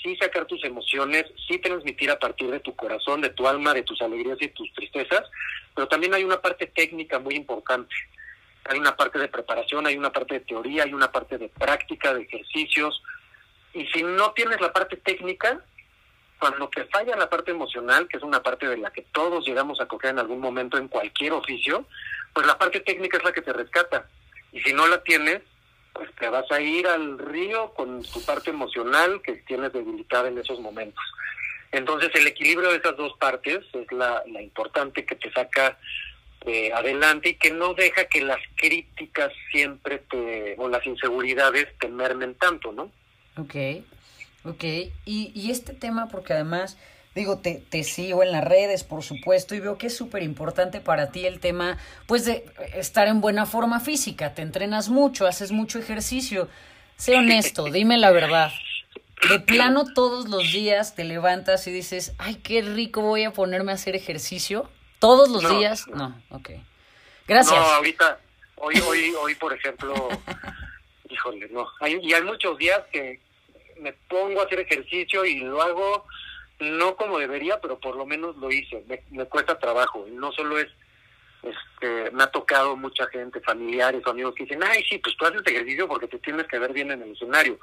sí 0.05 0.15
sacar 0.17 0.45
tus 0.45 0.63
emociones, 0.63 1.25
sí 1.47 1.57
transmitir 1.57 2.11
a 2.11 2.19
partir 2.19 2.51
de 2.51 2.59
tu 2.59 2.75
corazón, 2.75 3.21
de 3.21 3.31
tu 3.31 3.47
alma, 3.47 3.73
de 3.73 3.81
tus 3.81 3.99
alegrías 4.03 4.37
y 4.39 4.49
tus 4.49 4.71
tristezas, 4.73 5.23
pero 5.73 5.87
también 5.87 6.13
hay 6.13 6.23
una 6.23 6.39
parte 6.39 6.67
técnica 6.67 7.17
muy 7.17 7.35
importante. 7.35 7.93
hay 8.67 8.79
una 8.79 8.95
parte 8.95 9.19
de 9.19 9.27
preparación, 9.27 9.85
hay 9.85 9.95
una 9.95 10.11
parte 10.11 10.35
de 10.35 10.39
teoría, 10.39 10.83
hay 10.83 10.93
una 10.93 11.11
parte 11.11 11.37
de 11.37 11.49
práctica, 11.49 12.13
de 12.13 12.23
ejercicios. 12.23 13.01
Y 13.73 13.85
si 13.87 14.01
no 14.01 14.31
tienes 14.31 14.59
la 14.59 14.73
parte 14.73 14.97
técnica, 14.97 15.63
cuando 16.39 16.67
te 16.69 16.85
falla 16.85 17.15
la 17.15 17.29
parte 17.29 17.51
emocional, 17.51 18.07
que 18.07 18.17
es 18.17 18.23
una 18.23 18.41
parte 18.41 18.67
de 18.67 18.77
la 18.77 18.91
que 18.91 19.03
todos 19.03 19.45
llegamos 19.45 19.79
a 19.81 19.85
coger 19.87 20.11
en 20.11 20.19
algún 20.19 20.39
momento 20.39 20.77
en 20.77 20.87
cualquier 20.87 21.33
oficio, 21.33 21.85
pues 22.33 22.47
la 22.47 22.57
parte 22.57 22.79
técnica 22.79 23.17
es 23.17 23.23
la 23.23 23.33
que 23.33 23.41
te 23.41 23.53
rescata. 23.53 24.07
Y 24.51 24.59
si 24.61 24.73
no 24.73 24.87
la 24.87 25.03
tienes, 25.03 25.41
pues 25.95 26.13
te 26.19 26.27
vas 26.29 26.51
a 26.51 26.59
ir 26.59 26.85
al 26.87 27.17
río 27.17 27.73
con 27.73 28.03
tu 28.03 28.21
parte 28.21 28.49
emocional 28.49 29.21
que 29.23 29.33
tienes 29.47 29.71
debilitada 29.71 30.27
en 30.27 30.37
esos 30.37 30.59
momentos. 30.59 31.03
Entonces 31.71 32.09
el 32.13 32.27
equilibrio 32.27 32.69
de 32.71 32.77
esas 32.77 32.97
dos 32.97 33.13
partes 33.17 33.59
es 33.73 33.91
la, 33.91 34.21
importante 34.41 35.05
que 35.05 35.15
te 35.15 35.31
saca 35.31 35.77
eh, 36.45 36.71
adelante 36.73 37.29
y 37.29 37.33
que 37.35 37.51
no 37.51 37.73
deja 37.73 38.05
que 38.05 38.21
las 38.21 38.39
críticas 38.55 39.31
siempre 39.51 39.99
te, 40.09 40.55
o 40.57 40.67
las 40.67 40.85
inseguridades 40.85 41.67
te 41.79 41.87
mermen 41.87 42.35
tanto, 42.35 42.71
¿no? 42.73 42.91
Ok, 43.37 43.55
ok. 44.43 44.63
Y, 45.05 45.31
y 45.33 45.51
este 45.51 45.73
tema, 45.73 46.07
porque 46.09 46.33
además, 46.33 46.77
digo, 47.15 47.39
te, 47.39 47.63
te 47.69 47.83
sigo 47.83 48.21
en 48.21 48.31
las 48.33 48.43
redes, 48.43 48.83
por 48.83 49.01
supuesto, 49.01 49.55
y 49.55 49.61
veo 49.61 49.77
que 49.77 49.87
es 49.87 49.95
súper 49.95 50.21
importante 50.21 50.81
para 50.81 51.11
ti 51.11 51.25
el 51.25 51.39
tema, 51.39 51.77
pues, 52.07 52.25
de 52.25 52.45
estar 52.75 53.07
en 53.07 53.21
buena 53.21 53.45
forma 53.45 53.79
física. 53.79 54.33
Te 54.35 54.41
entrenas 54.41 54.89
mucho, 54.89 55.25
haces 55.25 55.53
mucho 55.53 55.79
ejercicio. 55.79 56.49
Sé 56.97 57.15
honesto, 57.15 57.65
dime 57.65 57.97
la 57.97 58.11
verdad. 58.11 58.51
De 59.29 59.39
plano 59.39 59.85
todos 59.93 60.27
los 60.27 60.51
días 60.51 60.93
te 60.93 61.05
levantas 61.05 61.65
y 61.67 61.71
dices, 61.71 62.13
ay, 62.17 62.35
qué 62.35 62.61
rico 62.61 63.01
voy 63.01 63.23
a 63.23 63.31
ponerme 63.31 63.71
a 63.71 63.75
hacer 63.75 63.95
ejercicio. 63.95 64.69
¿Todos 64.99 65.29
los 65.29 65.49
días? 65.57 65.87
No. 65.87 66.21
ok. 66.29 66.51
Gracias. 67.27 67.57
No, 67.57 67.65
ahorita, 67.65 68.19
hoy, 68.57 68.75
hoy, 68.87 69.13
hoy, 69.21 69.35
por 69.35 69.53
ejemplo, 69.53 70.09
híjole, 71.09 71.47
no. 71.49 71.65
Hay, 71.79 71.97
y 72.03 72.13
hay 72.13 72.23
muchos 72.23 72.57
días 72.57 72.81
que 72.91 73.21
me 73.79 73.93
pongo 73.93 74.41
a 74.41 74.45
hacer 74.45 74.59
ejercicio 74.59 75.25
y 75.25 75.39
lo 75.39 75.61
hago 75.61 76.05
no 76.59 76.95
como 76.95 77.19
debería, 77.19 77.59
pero 77.61 77.79
por 77.79 77.95
lo 77.95 78.05
menos 78.05 78.35
lo 78.37 78.51
hice. 78.51 78.83
Me, 78.87 79.03
me 79.11 79.25
cuesta 79.25 79.59
trabajo. 79.59 80.05
Y 80.07 80.11
no 80.11 80.31
solo 80.31 80.57
es, 80.57 80.67
este, 81.43 82.11
me 82.11 82.23
ha 82.23 82.27
tocado 82.27 82.75
mucha 82.75 83.07
gente, 83.07 83.39
familiares 83.41 84.01
o 84.05 84.11
amigos 84.11 84.35
que 84.35 84.43
dicen, 84.43 84.63
ay, 84.63 84.83
sí, 84.89 84.97
pues 84.99 85.15
tú 85.17 85.25
haces 85.25 85.41
ejercicio 85.45 85.87
porque 85.87 86.07
te 86.07 86.19
tienes 86.19 86.47
que 86.47 86.59
ver 86.59 86.73
bien 86.73 86.91
en 86.91 87.01
el 87.01 87.11
escenario. 87.11 87.59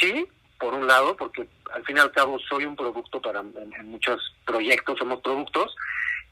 Sí, 0.00 0.26
por 0.58 0.74
un 0.74 0.86
lado, 0.86 1.16
porque 1.16 1.46
al 1.72 1.84
fin 1.84 1.96
y 1.96 2.00
al 2.00 2.12
cabo 2.12 2.38
soy 2.38 2.64
un 2.64 2.76
producto 2.76 3.20
para 3.20 3.40
en 3.40 3.90
muchos 3.90 4.34
proyectos, 4.44 4.98
somos 4.98 5.20
productos, 5.20 5.74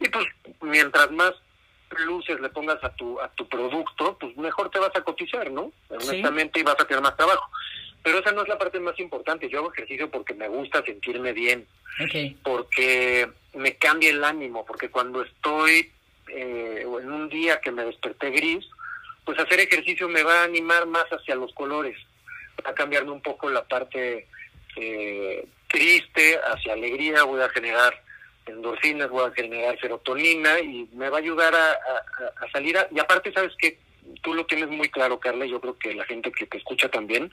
y 0.01 0.09
pues 0.09 0.27
mientras 0.61 1.11
más 1.11 1.33
luces 2.07 2.41
le 2.41 2.49
pongas 2.49 2.83
a 2.83 2.91
tu 2.95 3.21
a 3.21 3.29
tu 3.29 3.47
producto, 3.49 4.17
pues 4.19 4.37
mejor 4.37 4.71
te 4.71 4.79
vas 4.79 4.95
a 4.95 5.03
cotizar, 5.03 5.51
¿no? 5.51 5.73
Honestamente, 5.89 6.61
y 6.61 6.63
vas 6.63 6.81
a 6.81 6.87
tener 6.87 7.03
más 7.03 7.17
trabajo. 7.17 7.51
Pero 8.03 8.19
esa 8.19 8.33
no 8.33 8.43
es 8.43 8.49
la 8.49 8.59
parte 8.59 8.81
más 8.81 8.99
importante. 8.99 9.49
Yo 9.49 9.61
hago 9.61 9.73
ejercicio 9.73 10.11
porque 10.11 10.35
me 10.35 10.49
gusta 10.49 10.85
sentirme 10.85 11.33
bien, 11.33 11.67
porque 12.43 13.29
me 13.55 13.77
cambia 13.77 14.11
el 14.11 14.25
ánimo, 14.25 14.65
porque 14.65 14.91
cuando 14.91 15.23
estoy 15.23 15.91
eh, 16.29 16.83
en 16.83 17.13
un 17.13 17.29
día 17.29 17.61
que 17.61 17.71
me 17.71 17.85
desperté 17.85 18.31
gris, 18.31 18.67
pues 19.25 19.39
hacer 19.39 19.61
ejercicio 19.61 20.09
me 20.09 20.23
va 20.23 20.41
a 20.41 20.45
animar 20.45 20.87
más 20.87 21.05
hacia 21.07 21.37
los 21.37 21.53
colores, 21.55 21.97
va 22.65 22.71
a 22.71 22.75
cambiarme 22.75 23.13
un 23.13 23.23
poco 23.23 23.49
la 23.51 23.63
parte 23.63 24.27
eh, 24.77 25.47
triste 25.69 26.41
hacia 26.45 26.73
alegría, 26.73 27.23
voy 27.25 27.41
a 27.41 27.49
generar 27.51 28.03
endorfinas, 28.47 29.11
voy 29.11 29.29
a 29.29 29.33
generar 29.33 29.79
serotonina 29.81 30.59
y 30.61 30.89
me 30.95 31.09
va 31.09 31.19
a 31.19 31.21
ayudar 31.21 31.55
a, 31.55 32.51
salir. 32.53 32.77
y 32.91 32.99
aparte, 32.99 33.33
sabes 33.33 33.53
que 33.57 33.79
tú 34.23 34.35
lo 34.35 34.45
tienes 34.47 34.69
muy 34.69 34.89
claro, 34.89 35.21
Carla, 35.21 35.47
yo 35.47 35.61
creo 35.61 35.79
que 35.79 35.95
la 35.95 36.05
gente 36.05 36.33
que 36.33 36.47
te 36.47 36.59
escucha 36.59 36.89
también. 36.89 37.31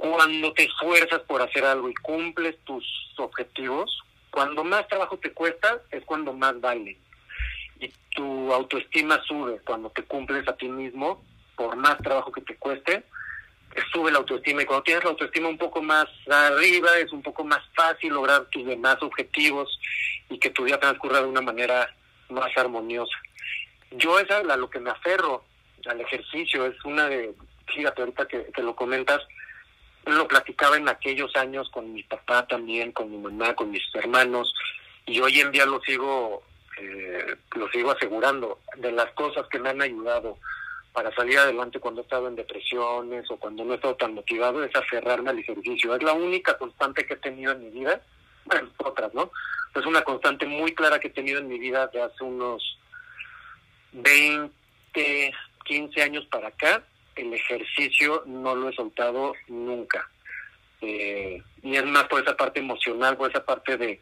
Cuando 0.00 0.54
te 0.54 0.64
esfuerzas 0.64 1.20
por 1.20 1.42
hacer 1.42 1.62
algo 1.62 1.90
y 1.90 1.94
cumples 1.94 2.56
tus 2.64 2.86
objetivos, 3.18 4.00
cuando 4.30 4.64
más 4.64 4.88
trabajo 4.88 5.18
te 5.18 5.30
cuesta 5.32 5.82
es 5.90 6.02
cuando 6.06 6.32
más 6.32 6.58
vale. 6.58 6.96
Y 7.78 7.92
tu 8.14 8.50
autoestima 8.50 9.22
sube 9.24 9.60
cuando 9.62 9.90
te 9.90 10.02
cumples 10.04 10.48
a 10.48 10.56
ti 10.56 10.68
mismo, 10.68 11.22
por 11.54 11.76
más 11.76 11.98
trabajo 11.98 12.32
que 12.32 12.40
te 12.40 12.56
cueste, 12.56 13.04
sube 13.92 14.10
la 14.10 14.20
autoestima 14.20 14.62
y 14.62 14.64
cuando 14.64 14.84
tienes 14.84 15.04
la 15.04 15.10
autoestima 15.10 15.50
un 15.50 15.58
poco 15.58 15.82
más 15.82 16.06
arriba 16.30 16.96
es 16.98 17.12
un 17.12 17.20
poco 17.22 17.44
más 17.44 17.60
fácil 17.74 18.14
lograr 18.14 18.46
tus 18.46 18.64
demás 18.64 18.96
objetivos 19.02 19.78
y 20.30 20.38
que 20.38 20.48
tu 20.48 20.64
día 20.64 20.80
transcurra 20.80 21.20
de 21.20 21.28
una 21.28 21.42
manera 21.42 21.94
más 22.30 22.56
armoniosa. 22.56 23.18
Yo 23.90 24.18
es 24.18 24.30
a 24.30 24.56
lo 24.56 24.70
que 24.70 24.80
me 24.80 24.88
aferro 24.88 25.44
al 25.84 26.00
ejercicio, 26.00 26.64
es 26.64 26.82
una 26.86 27.06
de, 27.06 27.34
fíjate 27.66 28.00
ahorita 28.00 28.26
que, 28.26 28.46
que 28.54 28.62
lo 28.62 28.74
comentas, 28.74 29.20
lo 30.06 30.26
platicaba 30.28 30.76
en 30.76 30.88
aquellos 30.88 31.34
años 31.36 31.68
con 31.70 31.92
mi 31.92 32.02
papá 32.02 32.46
también, 32.46 32.92
con 32.92 33.10
mi 33.10 33.18
mamá, 33.18 33.54
con 33.54 33.70
mis 33.70 33.82
hermanos, 33.94 34.54
y 35.06 35.20
hoy 35.20 35.40
en 35.40 35.50
día 35.50 35.66
lo 35.66 35.80
sigo, 35.80 36.42
eh, 36.78 37.36
lo 37.56 37.68
sigo 37.70 37.90
asegurando, 37.90 38.60
de 38.76 38.92
las 38.92 39.10
cosas 39.12 39.46
que 39.48 39.58
me 39.58 39.70
han 39.70 39.82
ayudado 39.82 40.38
para 40.92 41.14
salir 41.14 41.38
adelante 41.38 41.78
cuando 41.78 42.00
he 42.00 42.04
estado 42.04 42.28
en 42.28 42.36
depresiones 42.36 43.30
o 43.30 43.36
cuando 43.36 43.64
no 43.64 43.72
he 43.72 43.76
estado 43.76 43.94
tan 43.96 44.14
motivado 44.14 44.64
es 44.64 44.74
aferrarme 44.74 45.30
al 45.30 45.38
ejercicio. 45.38 45.94
Es 45.94 46.02
la 46.02 46.12
única 46.12 46.58
constante 46.58 47.06
que 47.06 47.14
he 47.14 47.18
tenido 47.18 47.52
en 47.52 47.60
mi 47.60 47.70
vida, 47.70 48.02
bueno, 48.44 48.70
otras, 48.78 49.14
¿no? 49.14 49.30
Es 49.74 49.86
una 49.86 50.02
constante 50.02 50.46
muy 50.46 50.74
clara 50.74 50.98
que 50.98 51.08
he 51.08 51.12
tenido 51.12 51.38
en 51.38 51.48
mi 51.48 51.58
vida 51.58 51.86
de 51.88 52.02
hace 52.02 52.24
unos 52.24 52.78
20, 53.92 55.32
15 55.64 56.02
años 56.02 56.26
para 56.26 56.48
acá. 56.48 56.82
El 57.16 57.32
ejercicio 57.34 58.22
no 58.26 58.54
lo 58.54 58.68
he 58.68 58.74
soltado 58.74 59.34
nunca. 59.48 60.08
Eh, 60.80 61.42
y 61.62 61.76
es 61.76 61.84
más 61.84 62.04
por 62.04 62.22
esa 62.22 62.36
parte 62.36 62.60
emocional, 62.60 63.16
por 63.16 63.30
esa 63.30 63.44
parte 63.44 63.76
de, 63.76 64.00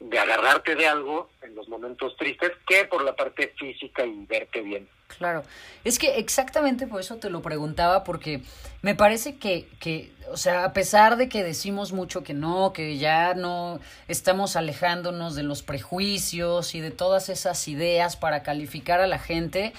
de 0.00 0.18
agarrarte 0.18 0.74
de 0.74 0.86
algo 0.86 1.30
en 1.42 1.54
los 1.54 1.68
momentos 1.68 2.16
tristes 2.16 2.52
que 2.66 2.84
por 2.86 3.04
la 3.04 3.14
parte 3.14 3.54
física 3.58 4.04
y 4.04 4.26
verte 4.26 4.60
bien. 4.60 4.88
Claro, 5.18 5.42
es 5.84 5.98
que 5.98 6.18
exactamente 6.18 6.86
por 6.86 7.00
eso 7.00 7.16
te 7.16 7.30
lo 7.30 7.42
preguntaba, 7.42 8.04
porque 8.04 8.42
me 8.80 8.94
parece 8.94 9.36
que, 9.36 9.68
que, 9.80 10.12
o 10.30 10.36
sea, 10.36 10.64
a 10.64 10.72
pesar 10.72 11.16
de 11.16 11.28
que 11.28 11.42
decimos 11.42 11.92
mucho 11.92 12.22
que 12.22 12.32
no, 12.32 12.72
que 12.72 12.96
ya 12.96 13.34
no 13.34 13.80
estamos 14.08 14.56
alejándonos 14.56 15.34
de 15.34 15.42
los 15.42 15.62
prejuicios 15.62 16.74
y 16.74 16.80
de 16.80 16.90
todas 16.90 17.28
esas 17.28 17.66
ideas 17.68 18.16
para 18.16 18.42
calificar 18.42 19.00
a 19.00 19.06
la 19.06 19.18
gente, 19.18 19.72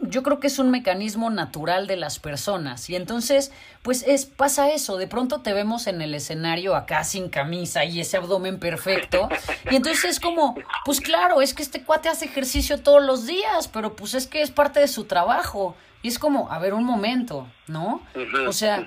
yo 0.00 0.22
creo 0.22 0.40
que 0.40 0.48
es 0.48 0.58
un 0.58 0.70
mecanismo 0.70 1.30
natural 1.30 1.86
de 1.86 1.96
las 1.96 2.18
personas. 2.18 2.90
Y 2.90 2.96
entonces 2.96 3.52
pues 3.82 4.02
es 4.06 4.26
pasa 4.26 4.70
eso. 4.70 4.96
De 4.96 5.06
pronto 5.06 5.40
te 5.40 5.52
vemos 5.52 5.86
en 5.86 6.02
el 6.02 6.14
escenario 6.14 6.76
acá 6.76 7.04
sin 7.04 7.28
camisa 7.28 7.84
y 7.84 8.00
ese 8.00 8.16
abdomen 8.16 8.58
perfecto. 8.58 9.28
Y 9.70 9.76
entonces 9.76 10.04
es 10.04 10.20
como 10.20 10.54
pues 10.84 11.00
claro 11.00 11.40
es 11.40 11.54
que 11.54 11.62
este 11.62 11.82
cuate 11.82 12.08
hace 12.08 12.26
ejercicio 12.26 12.80
todos 12.80 13.02
los 13.02 13.26
días 13.26 13.68
pero 13.68 13.96
pues 13.96 14.14
es 14.14 14.26
que 14.26 14.42
es 14.42 14.50
parte 14.50 14.80
de 14.80 14.88
su 14.88 15.04
trabajo. 15.04 15.74
Y 16.02 16.08
es 16.08 16.18
como 16.18 16.50
a 16.50 16.58
ver 16.58 16.74
un 16.74 16.84
momento 16.84 17.46
no 17.66 18.02
o 18.46 18.52
sea 18.52 18.86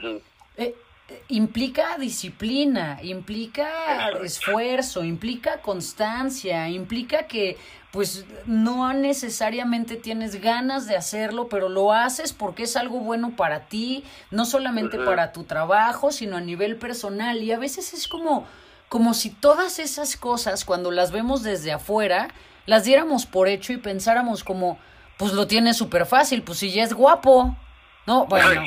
eh, 0.57 0.75
implica 1.27 1.97
disciplina, 1.97 2.99
implica 3.01 4.09
esfuerzo, 4.23 5.03
implica 5.03 5.61
constancia, 5.61 6.69
implica 6.69 7.27
que 7.27 7.57
pues 7.93 8.25
no 8.47 8.91
necesariamente 8.91 9.97
tienes 9.97 10.41
ganas 10.41 10.87
de 10.87 10.97
hacerlo, 10.97 11.47
pero 11.47 11.69
lo 11.69 11.93
haces 11.93 12.33
porque 12.33 12.63
es 12.63 12.75
algo 12.75 13.01
bueno 13.01 13.35
para 13.35 13.67
ti, 13.67 14.03
no 14.31 14.45
solamente 14.45 14.97
para 14.97 15.31
tu 15.31 15.43
trabajo, 15.43 16.11
sino 16.11 16.37
a 16.37 16.41
nivel 16.41 16.77
personal. 16.77 17.43
Y 17.43 17.51
a 17.51 17.59
veces 17.59 17.93
es 17.93 18.07
como, 18.07 18.47
como 18.89 19.13
si 19.13 19.29
todas 19.29 19.77
esas 19.77 20.17
cosas, 20.17 20.65
cuando 20.65 20.89
las 20.89 21.11
vemos 21.11 21.43
desde 21.43 21.71
afuera, 21.71 22.29
las 22.65 22.83
diéramos 22.83 23.27
por 23.27 23.47
hecho 23.47 23.73
y 23.73 23.77
pensáramos 23.77 24.43
como, 24.43 24.79
pues 25.19 25.33
lo 25.33 25.45
tiene 25.45 25.75
súper 25.75 26.07
fácil, 26.07 26.41
pues 26.41 26.57
si 26.57 26.71
ya 26.71 26.81
es 26.81 26.95
guapo. 26.95 27.55
No, 28.07 28.25
bueno. 28.25 28.63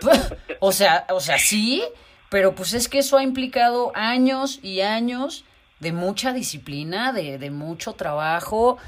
o 0.58 0.72
sea, 0.72 1.06
o 1.10 1.20
sea, 1.20 1.38
sí, 1.38 1.84
pero 2.30 2.56
pues 2.56 2.74
es 2.74 2.88
que 2.88 2.98
eso 2.98 3.16
ha 3.16 3.22
implicado 3.22 3.92
años 3.94 4.58
y 4.60 4.80
años 4.80 5.44
de 5.80 5.92
mucha 5.92 6.32
disciplina, 6.32 7.12
de, 7.12 7.38
de 7.38 7.50
mucho 7.50 7.94
trabajo. 7.94 8.78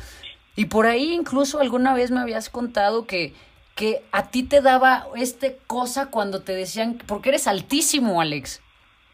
Y 0.57 0.66
por 0.66 0.87
ahí 0.87 1.12
incluso 1.12 1.61
alguna 1.61 1.94
vez 1.94 2.11
me 2.11 2.20
habías 2.20 2.51
contado 2.51 3.07
que, 3.07 3.35
que 3.74 4.03
a 4.11 4.31
ti 4.31 4.42
te 4.42 4.61
daba 4.61 5.07
este 5.14 5.59
cosa 5.66 6.11
cuando 6.11 6.42
te 6.42 6.55
decían, 6.55 7.01
porque 7.07 7.29
eres 7.29 7.46
altísimo, 7.46 8.20
Alex. 8.20 8.61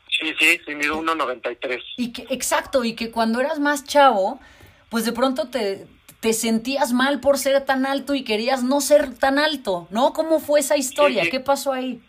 Sí, 0.09 0.33
sí, 0.39 0.61
sí, 0.65 0.75
mido 0.75 1.01
1,93. 1.03 1.83
Y 1.97 2.13
que, 2.13 2.27
exacto, 2.31 2.85
y 2.85 2.95
que 2.95 3.11
cuando 3.11 3.41
eras 3.41 3.59
más 3.59 3.85
chavo, 3.85 4.41
pues 4.89 5.05
de 5.05 5.13
pronto 5.13 5.49
te, 5.49 5.87
te 6.21 6.33
sentías 6.33 6.93
mal 6.93 7.21
por 7.21 7.37
ser 7.37 7.65
tan 7.65 7.85
alto 7.85 8.15
y 8.15 8.25
querías 8.25 8.63
no 8.63 8.81
ser 8.81 9.15
tan 9.19 9.39
alto, 9.39 9.89
¿no? 9.91 10.13
¿Cómo 10.13 10.41
fue 10.41 10.61
esa 10.61 10.77
historia? 10.77 11.29
¿Qué 11.29 11.41
pasó 11.41 11.73
ahí? 11.73 12.01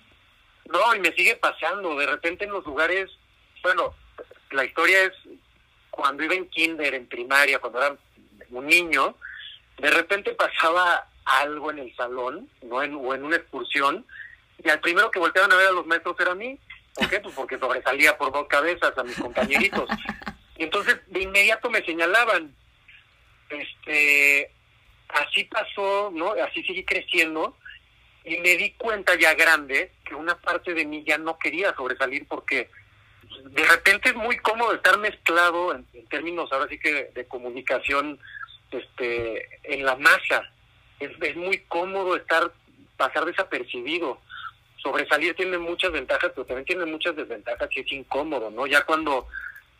No, 0.71 0.95
y 0.95 0.99
me 0.99 1.11
sigue 1.13 1.35
pasando. 1.35 1.97
De 1.97 2.05
repente 2.05 2.45
en 2.45 2.51
los 2.51 2.65
lugares, 2.65 3.09
bueno, 3.63 3.93
la 4.51 4.63
historia 4.63 5.03
es 5.03 5.13
cuando 5.95 6.23
iba 6.23 6.35
en 6.35 6.49
kinder, 6.49 6.93
en 6.93 7.07
primaria, 7.07 7.59
cuando 7.59 7.81
era 7.81 7.97
un 8.49 8.67
niño, 8.67 9.15
de 9.77 9.89
repente 9.89 10.33
pasaba 10.33 11.07
algo 11.23 11.71
en 11.71 11.79
el 11.79 11.95
salón, 11.95 12.49
¿no? 12.63 12.83
En, 12.83 12.95
o 12.95 13.15
en 13.15 13.23
una 13.23 13.37
excursión, 13.37 14.05
y 14.63 14.69
al 14.69 14.81
primero 14.81 15.09
que 15.09 15.19
volteaban 15.19 15.53
a 15.53 15.55
ver 15.55 15.67
a 15.67 15.71
los 15.71 15.85
maestros 15.85 16.17
era 16.19 16.31
a 16.31 16.35
mí. 16.35 16.59
¿Por 16.93 17.09
qué? 17.09 17.19
Pues 17.19 17.33
porque 17.33 17.57
sobresalía 17.57 18.17
por 18.17 18.31
dos 18.31 18.47
cabezas 18.47 18.97
a 18.97 19.03
mis 19.03 19.17
compañeritos. 19.17 19.89
Y 20.57 20.63
entonces 20.63 20.97
de 21.07 21.23
inmediato 21.23 21.69
me 21.69 21.83
señalaban. 21.83 22.55
Este, 23.49 24.51
así 25.09 25.43
pasó, 25.45 26.11
¿no? 26.13 26.31
Así 26.31 26.63
seguí 26.63 26.83
creciendo 26.83 27.55
y 28.23 28.37
me 28.37 28.55
di 28.55 28.71
cuenta 28.71 29.15
ya 29.15 29.33
grande 29.33 29.91
que 30.03 30.15
una 30.15 30.39
parte 30.39 30.73
de 30.73 30.85
mí 30.85 31.03
ya 31.05 31.17
no 31.17 31.37
quería 31.37 31.75
sobresalir 31.75 32.27
porque 32.27 32.69
de 33.45 33.63
repente 33.63 34.09
es 34.09 34.15
muy 34.15 34.37
cómodo 34.37 34.73
estar 34.73 34.97
mezclado 34.97 35.73
en, 35.73 35.85
términos 36.09 36.51
ahora 36.51 36.67
sí 36.69 36.77
que 36.77 37.11
de, 37.13 37.25
comunicación 37.25 38.19
este 38.71 39.47
en 39.63 39.85
la 39.85 39.95
masa. 39.95 40.43
Es, 40.99 41.11
es 41.21 41.35
muy 41.35 41.59
cómodo 41.67 42.15
estar 42.15 42.51
pasar 42.97 43.25
desapercibido. 43.25 44.19
Sobresalir 44.77 45.35
tiene 45.35 45.57
muchas 45.57 45.91
ventajas 45.91 46.31
pero 46.33 46.45
también 46.45 46.65
tiene 46.65 46.85
muchas 46.85 47.15
desventajas 47.15 47.69
y 47.71 47.79
es 47.79 47.91
incómodo 47.91 48.51
no 48.51 48.67
ya 48.67 48.83
cuando 48.83 49.27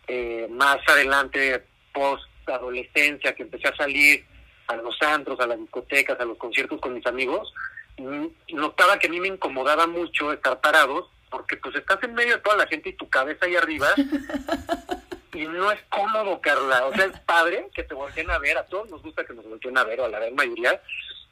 eh, 0.08 0.48
más 0.50 0.78
adelante 0.88 1.64
post 1.94 2.24
adolescencia 2.48 3.36
que 3.36 3.44
empecé 3.44 3.68
a 3.68 3.76
salir 3.76 4.26
a 4.68 4.76
los 4.78 5.00
antros 5.04 5.40
a 5.40 5.48
las 5.48 5.60
discotecas 5.60 6.20
a 6.20 6.26
los 6.26 6.38
conciertos 6.38 6.82
con 6.82 6.96
mis 6.96 7.06
amigos 7.06 7.54
mm, 7.98 8.26
notaba 8.54 8.98
que 8.98 9.06
a 9.06 9.12
mí 9.12 9.20
me 9.20 9.28
incomodaba 9.28 9.86
mucho 9.86 10.34
estar 10.34 10.60
parados 10.60 11.08
porque 11.30 11.58
pues 11.58 11.76
estás 11.76 12.02
en 12.04 12.14
medio 12.14 12.36
de 12.36 12.42
toda 12.42 12.58
la 12.58 12.68
gente 12.68 12.90
y 12.90 12.94
tu 12.94 13.10
cabeza 13.10 13.46
ahí 13.46 13.56
arriba 13.56 13.88
y 15.36 15.46
no 15.48 15.72
es 15.72 15.80
cómodo, 15.90 16.40
Carla. 16.42 16.86
O 16.86 16.94
sea, 16.94 17.06
es 17.06 17.20
padre 17.22 17.68
que 17.74 17.84
te 17.84 17.94
volteen 17.94 18.32
a 18.32 18.40
ver, 18.40 18.58
a 18.58 18.66
todos 18.66 18.90
nos 18.90 19.02
gusta 19.02 19.26
que 19.26 19.34
nos 19.34 19.48
volteen 19.48 19.78
a 19.78 19.84
ver, 19.84 20.00
o 20.00 20.06
a 20.06 20.10
la 20.10 20.20
gran 20.20 20.36
mayoría, 20.36 20.82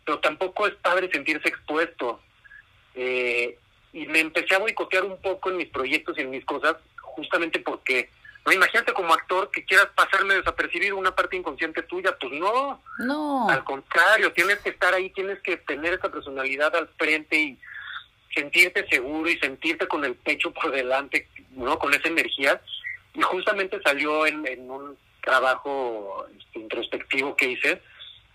pero 0.06 0.19
tampoco 0.19 0.67
es 0.67 0.73
padre 0.75 1.10
sentirse 1.12 1.47
expuesto. 1.47 2.19
Eh, 2.95 3.58
y 3.93 4.08
me 4.08 4.19
empecé 4.19 4.56
a 4.56 4.60
boicotear 4.60 5.06
un 5.06 5.21
poco 5.21 5.49
en 5.49 5.58
mis 5.58 5.69
proyectos 5.69 6.17
y 6.17 6.21
en 6.21 6.32
mis 6.32 6.45
cosas, 6.45 6.75
justamente 7.01 7.60
porque, 7.60 8.10
no 8.45 8.51
imagínate 8.51 8.91
como 8.91 9.13
actor 9.13 9.49
que 9.51 9.63
quieras 9.63 9.88
pasarme 9.95 10.36
desapercibido 10.36 10.97
una 10.97 11.15
parte 11.15 11.38
inconsciente 11.38 11.84
tuya, 11.84 12.17
pues 12.19 12.34
no. 12.34 12.84
No. 12.99 13.49
Al 13.49 13.63
contrario, 13.63 14.34
tienes 14.34 14.60
que 14.60 14.69
estar 14.69 14.93
ahí, 14.93 15.12
tienes 15.12 15.39
que 15.41 15.58
tener 15.58 15.93
esa 15.93 16.12
personalidad 16.12 16.75
al 16.75 16.89
frente 16.97 17.38
y 17.38 17.60
sentirte 18.34 18.88
seguro 18.88 19.30
y 19.30 19.38
sentirte 19.38 19.88
con 19.88 20.04
el 20.06 20.15
pecho 20.15 20.52
por 20.52 20.72
delante, 20.72 21.28
¿no? 21.52 21.78
Con 21.78 21.93
esa 21.93 22.08
energía. 22.08 22.62
Y 23.13 23.22
justamente 23.22 23.80
salió 23.84 24.26
en, 24.26 24.46
en 24.48 24.69
un 24.69 24.98
trabajo 25.22 26.26
este, 26.38 26.60
introspectivo 26.60 27.36
que 27.36 27.52
hice, 27.52 27.82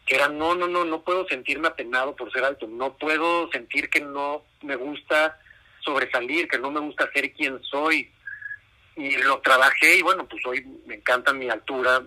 que 0.07 0.17
era, 0.17 0.29
no, 0.29 0.55
no, 0.55 0.67
no, 0.67 0.85
no 0.85 1.03
puedo 1.03 1.27
sentirme 1.29 1.69
apenado 1.69 2.17
por 2.17 2.33
ser 2.33 2.45
alto, 2.45 2.67
no 2.67 2.95
puedo 2.95 3.51
sentir 3.51 3.91
que 3.91 4.01
no 4.01 4.43
me 4.63 4.77
gusta 4.77 5.39
sobresalir, 5.81 6.49
que 6.49 6.59
no 6.59 6.71
me 6.71 6.81
gusta 6.81 7.11
ser 7.13 7.33
quien 7.33 7.63
soy. 7.63 8.11
Y 8.97 9.17
lo 9.19 9.41
trabajé 9.41 9.97
y 9.97 10.03
bueno, 10.03 10.27
pues 10.27 10.45
hoy 10.47 10.65
me 10.87 10.97
encanta 10.97 11.33
mi 11.33 11.49
altura, 11.49 12.03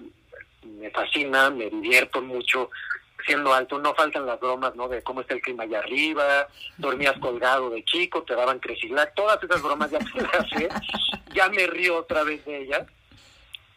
me 0.63 0.89
fascina, 0.89 1.49
me 1.49 1.69
divierto 1.69 2.21
mucho, 2.21 2.69
siendo 3.25 3.53
alto, 3.53 3.79
no 3.79 3.93
faltan 3.93 4.25
las 4.25 4.39
bromas, 4.39 4.75
¿no? 4.75 4.87
De 4.87 5.01
cómo 5.01 5.21
está 5.21 5.33
el 5.33 5.41
clima 5.41 5.63
allá 5.63 5.79
arriba, 5.79 6.47
dormías 6.77 7.17
colgado 7.19 7.69
de 7.69 7.83
chico, 7.83 8.23
te 8.23 8.35
daban 8.35 8.59
cresilac, 8.59 9.13
todas 9.15 9.41
esas 9.43 9.61
bromas 9.61 9.91
ya 9.91 9.99
me 9.99 10.21
las 10.21 10.73
ya 11.33 11.49
me 11.49 11.67
río 11.67 11.97
otra 11.97 12.23
vez 12.23 12.43
de 12.45 12.63
ellas. 12.63 12.87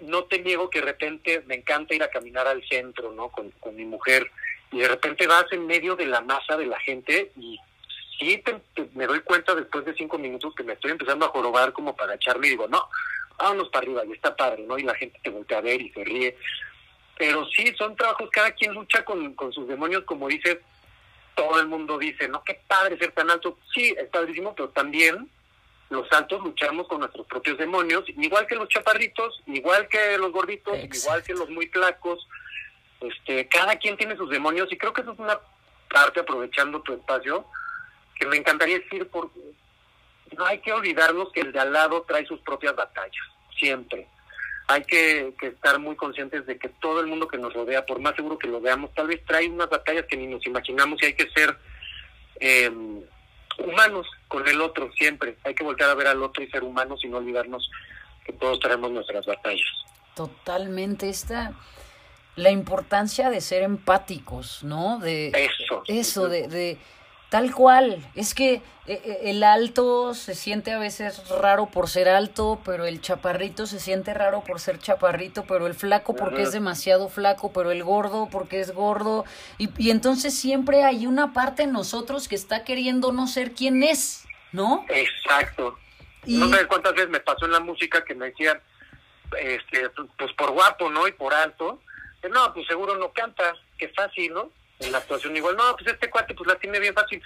No 0.01 0.25
te 0.25 0.41
niego 0.41 0.69
que 0.71 0.81
de 0.81 0.87
repente 0.87 1.43
me 1.47 1.55
encanta 1.55 1.95
ir 1.95 2.03
a 2.03 2.11
caminar 2.11 2.47
al 2.47 2.63
centro, 2.69 3.13
¿no? 3.13 3.29
Con, 3.29 3.51
con 3.53 3.77
mi 3.77 3.85
mujer, 3.85 4.31
y 4.73 4.79
de 4.79 4.89
repente 4.89 5.27
vas 5.27 5.47
en 5.53 5.67
medio 5.67 5.95
de 5.97 6.07
la 6.07 6.21
masa 6.21 6.57
de 6.57 6.67
la 6.67 6.79
gente 6.81 7.33
y 7.37 7.59
sí 8.19 8.43
me 8.95 9.07
doy 9.07 9.21
cuenta 9.21 9.55
después 9.55 9.85
de 9.85 9.95
cinco 9.95 10.19
minutos 10.19 10.55
que 10.55 10.63
me 10.63 10.75
estoy 10.75 10.91
empezando 10.91 11.27
a 11.27 11.31
jorobar 11.31 11.73
como 11.73 11.95
para 11.95 12.15
echarme 12.15 12.49
y 12.49 12.51
digo, 12.51 12.67
no, 12.69 12.89
vámonos 13.39 13.69
para 13.69 13.85
arriba, 13.85 14.05
y 14.05 14.13
está 14.13 14.35
padre, 14.35 14.65
¿no? 14.65 14.79
Y 14.79 14.83
la 14.83 14.95
gente 14.95 15.19
te 15.23 15.31
voltea 15.31 15.59
a 15.59 15.63
ver 15.63 15.81
y 15.81 15.91
se 15.91 16.05
ríe 16.05 16.37
pero 17.17 17.47
sí, 17.49 17.73
son 17.77 17.95
trabajos, 17.97 18.29
cada 18.31 18.51
quien 18.53 18.75
lucha 18.75 19.05
con, 19.05 19.35
con 19.35 19.53
sus 19.53 19.69
demonios, 19.69 20.05
como 20.05 20.29
dice, 20.29 20.61
todo 21.35 21.61
el 21.61 21.69
mundo 21.69 21.99
dice, 21.99 22.29
no, 22.29 22.43
qué 22.43 22.61
padre 22.67 22.99
ser 22.99 23.13
tan 23.13 23.31
alto. 23.31 23.59
Sí, 23.73 23.95
es 23.97 24.09
padrísimo, 24.09 24.55
pero 24.55 24.71
también 24.71 25.29
los 25.91 26.11
altos 26.13 26.43
luchamos 26.43 26.89
con 26.89 27.01
nuestros 27.01 27.27
propios 27.27 27.59
demonios, 27.59 28.05
igual 28.09 28.47
que 28.47 28.57
los 28.57 28.69
chaparritos, 28.69 29.43
igual 29.47 29.87
que 29.89 30.19
los 30.19 30.33
gorditos, 30.33 30.77
igual 30.77 31.23
que 31.23 31.35
los 31.35 31.49
muy 31.51 31.67
flacos. 31.69 32.27
Este, 33.01 33.47
cada 33.49 33.77
quien 33.77 33.97
tiene 33.97 34.17
sus 34.17 34.31
demonios 34.31 34.73
y 34.73 34.79
creo 34.79 34.93
que 34.93 35.03
eso 35.03 35.13
es 35.13 35.19
una 35.19 35.39
parte, 35.91 36.21
aprovechando 36.21 36.81
tu 36.83 36.95
espacio, 36.95 37.45
que 38.19 38.27
me 38.27 38.37
encantaría 38.37 38.79
decir, 38.79 39.09
porque 39.09 39.39
no 40.37 40.47
hay 40.47 40.59
que 40.61 40.73
olvidarnos 40.73 41.31
que 41.33 41.41
el 41.41 41.53
de 41.53 41.61
al 41.61 41.73
lado 41.73 42.03
trae 42.03 42.27
sus 42.27 42.41
propias 42.41 42.75
batallas, 42.75 43.25
siempre 43.57 44.09
hay 44.67 44.85
que, 44.85 45.35
estar 45.43 45.79
muy 45.79 45.97
conscientes 45.97 46.47
de 46.47 46.59
que 46.59 46.69
todo 46.69 47.01
el 47.01 47.07
mundo 47.07 47.29
que 47.29 47.39
nos 47.39 47.53
rodea, 47.53 47.85
por 47.85 48.01
más 48.01 48.15
seguro 48.17 48.39
que 48.39 48.49
lo 48.49 48.61
veamos, 48.61 48.93
tal 48.95 49.09
vez 49.09 49.25
trae 49.27 49.49
unas 49.49 49.69
batallas 49.69 50.07
que 50.07 50.17
ni 50.17 50.27
nos 50.27 50.45
imaginamos 50.47 51.03
y 51.03 51.07
hay 51.07 51.15
que 51.15 51.29
ser 51.31 51.57
em, 52.41 53.03
humanos 53.59 54.07
con 54.29 54.47
el 54.49 54.61
otro 54.61 54.91
siempre. 54.93 55.37
Hay 55.45 55.55
que 55.55 55.65
volver 55.65 55.85
a 55.85 55.95
ver 55.95 56.07
al 56.07 56.23
otro 56.23 56.43
y 56.43 56.51
ser 56.51 56.65
humanos 56.65 57.01
y 57.05 57.09
no 57.09 57.19
olvidarnos 57.19 57.71
que 58.25 58.33
todos 58.33 58.59
traemos 58.61 58.91
nuestras 58.91 59.27
batallas. 59.27 59.69
Totalmente. 60.15 61.11
Esta, 61.11 61.53
la 62.37 62.51
importancia 62.51 63.29
de 63.29 63.41
ser 63.43 63.63
empáticos, 63.63 64.65
¿no? 64.65 64.99
De, 64.99 65.29
eso. 65.29 65.83
Eso, 65.87 66.29
de 66.29 66.79
Tal 67.35 67.53
cual, 67.53 67.99
es 68.15 68.33
que 68.33 68.53
eh, 68.53 68.63
eh, 68.87 69.19
el 69.25 69.43
alto 69.43 70.15
se 70.15 70.37
siente 70.37 70.71
a 70.71 70.79
veces 70.79 71.29
raro 71.31 71.67
por 71.67 71.89
ser 71.89 72.09
alto, 72.09 72.61
pero 72.65 72.85
el 72.85 73.01
chaparrito 73.01 73.67
se 73.67 73.81
siente 73.81 74.15
raro 74.15 74.45
por 74.45 74.61
ser 74.61 74.79
chaparrito, 74.79 75.45
pero 75.45 75.67
el 75.67 75.75
flaco 75.75 76.15
porque 76.15 76.43
es 76.43 76.53
demasiado 76.53 77.09
flaco, 77.09 77.53
pero 77.53 77.73
el 77.73 77.83
gordo 77.83 78.29
porque 78.31 78.61
es 78.61 78.73
gordo. 78.73 79.25
Y, 79.59 79.69
y 79.83 79.91
entonces 79.91 80.33
siempre 80.39 80.85
hay 80.85 81.09
una 81.09 81.33
parte 81.33 81.65
en 81.65 81.73
nosotros 81.73 82.29
que 82.29 82.37
está 82.37 82.63
queriendo 82.63 83.11
no 83.11 83.27
ser 83.27 83.51
quien 83.51 83.83
es, 83.83 84.29
¿no? 84.53 84.87
Exacto. 84.89 85.77
No 86.27 86.49
sé 86.51 86.69
cuántas 86.69 86.93
veces 86.93 87.11
me 87.11 87.19
pasó 87.19 87.47
en 87.47 87.51
la 87.51 87.59
música 87.59 88.05
que 88.05 88.15
me 88.15 88.27
decían, 88.27 88.61
este, 89.41 89.91
pues 90.17 90.33
por 90.35 90.53
guapo, 90.53 90.89
¿no? 90.89 91.09
Y 91.09 91.13
por 91.13 91.35
alto. 91.35 91.81
No, 92.31 92.55
pues 92.55 92.65
seguro 92.69 92.97
no 92.97 93.11
canta, 93.11 93.57
qué 93.77 93.89
fácil, 93.89 94.35
¿no? 94.35 94.51
En 94.81 94.93
la 94.93 94.99
actuación 94.99 95.37
igual, 95.37 95.57
no, 95.57 95.77
pues 95.77 95.93
este 95.93 96.11
cuate 96.11 96.35
pues 96.35 96.47
la 96.47 96.57
tiene 96.57 96.79
bien 96.81 96.95
fácil. 96.95 97.23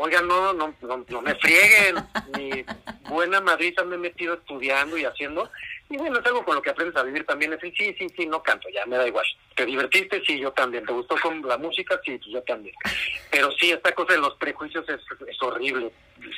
Oiga, 0.00 0.22
no, 0.22 0.52
no, 0.52 0.74
no, 0.80 1.22
me 1.22 1.34
frieguen. 1.34 1.96
Mi 2.36 2.64
buena 3.08 3.40
Madrid 3.40 3.74
me 3.84 3.96
he 3.96 3.98
metido 3.98 4.34
estudiando 4.34 4.96
y 4.96 5.04
haciendo. 5.04 5.50
Y 5.90 5.96
bueno, 5.96 6.20
es 6.20 6.26
algo 6.26 6.44
con 6.44 6.54
lo 6.54 6.62
que 6.62 6.70
aprendes 6.70 6.96
a 6.96 7.02
vivir 7.02 7.26
también. 7.26 7.52
Es 7.52 7.60
sí, 7.60 7.72
sí, 7.76 8.06
sí, 8.16 8.26
no 8.26 8.40
canto, 8.40 8.68
ya 8.68 8.86
me 8.86 8.96
da 8.96 9.08
igual. 9.08 9.26
¿Te 9.56 9.66
divertiste? 9.66 10.22
Sí, 10.24 10.38
yo 10.38 10.52
también. 10.52 10.86
¿Te 10.86 10.92
gustó 10.92 11.16
con 11.20 11.42
la 11.42 11.58
música? 11.58 12.00
Sí, 12.04 12.16
pues 12.16 12.30
yo 12.30 12.42
también. 12.42 12.76
Pero 13.32 13.50
sí, 13.58 13.72
esta 13.72 13.92
cosa 13.92 14.12
de 14.12 14.20
los 14.20 14.36
prejuicios 14.36 14.88
es, 14.88 15.00
es 15.26 15.42
horrible 15.42 15.90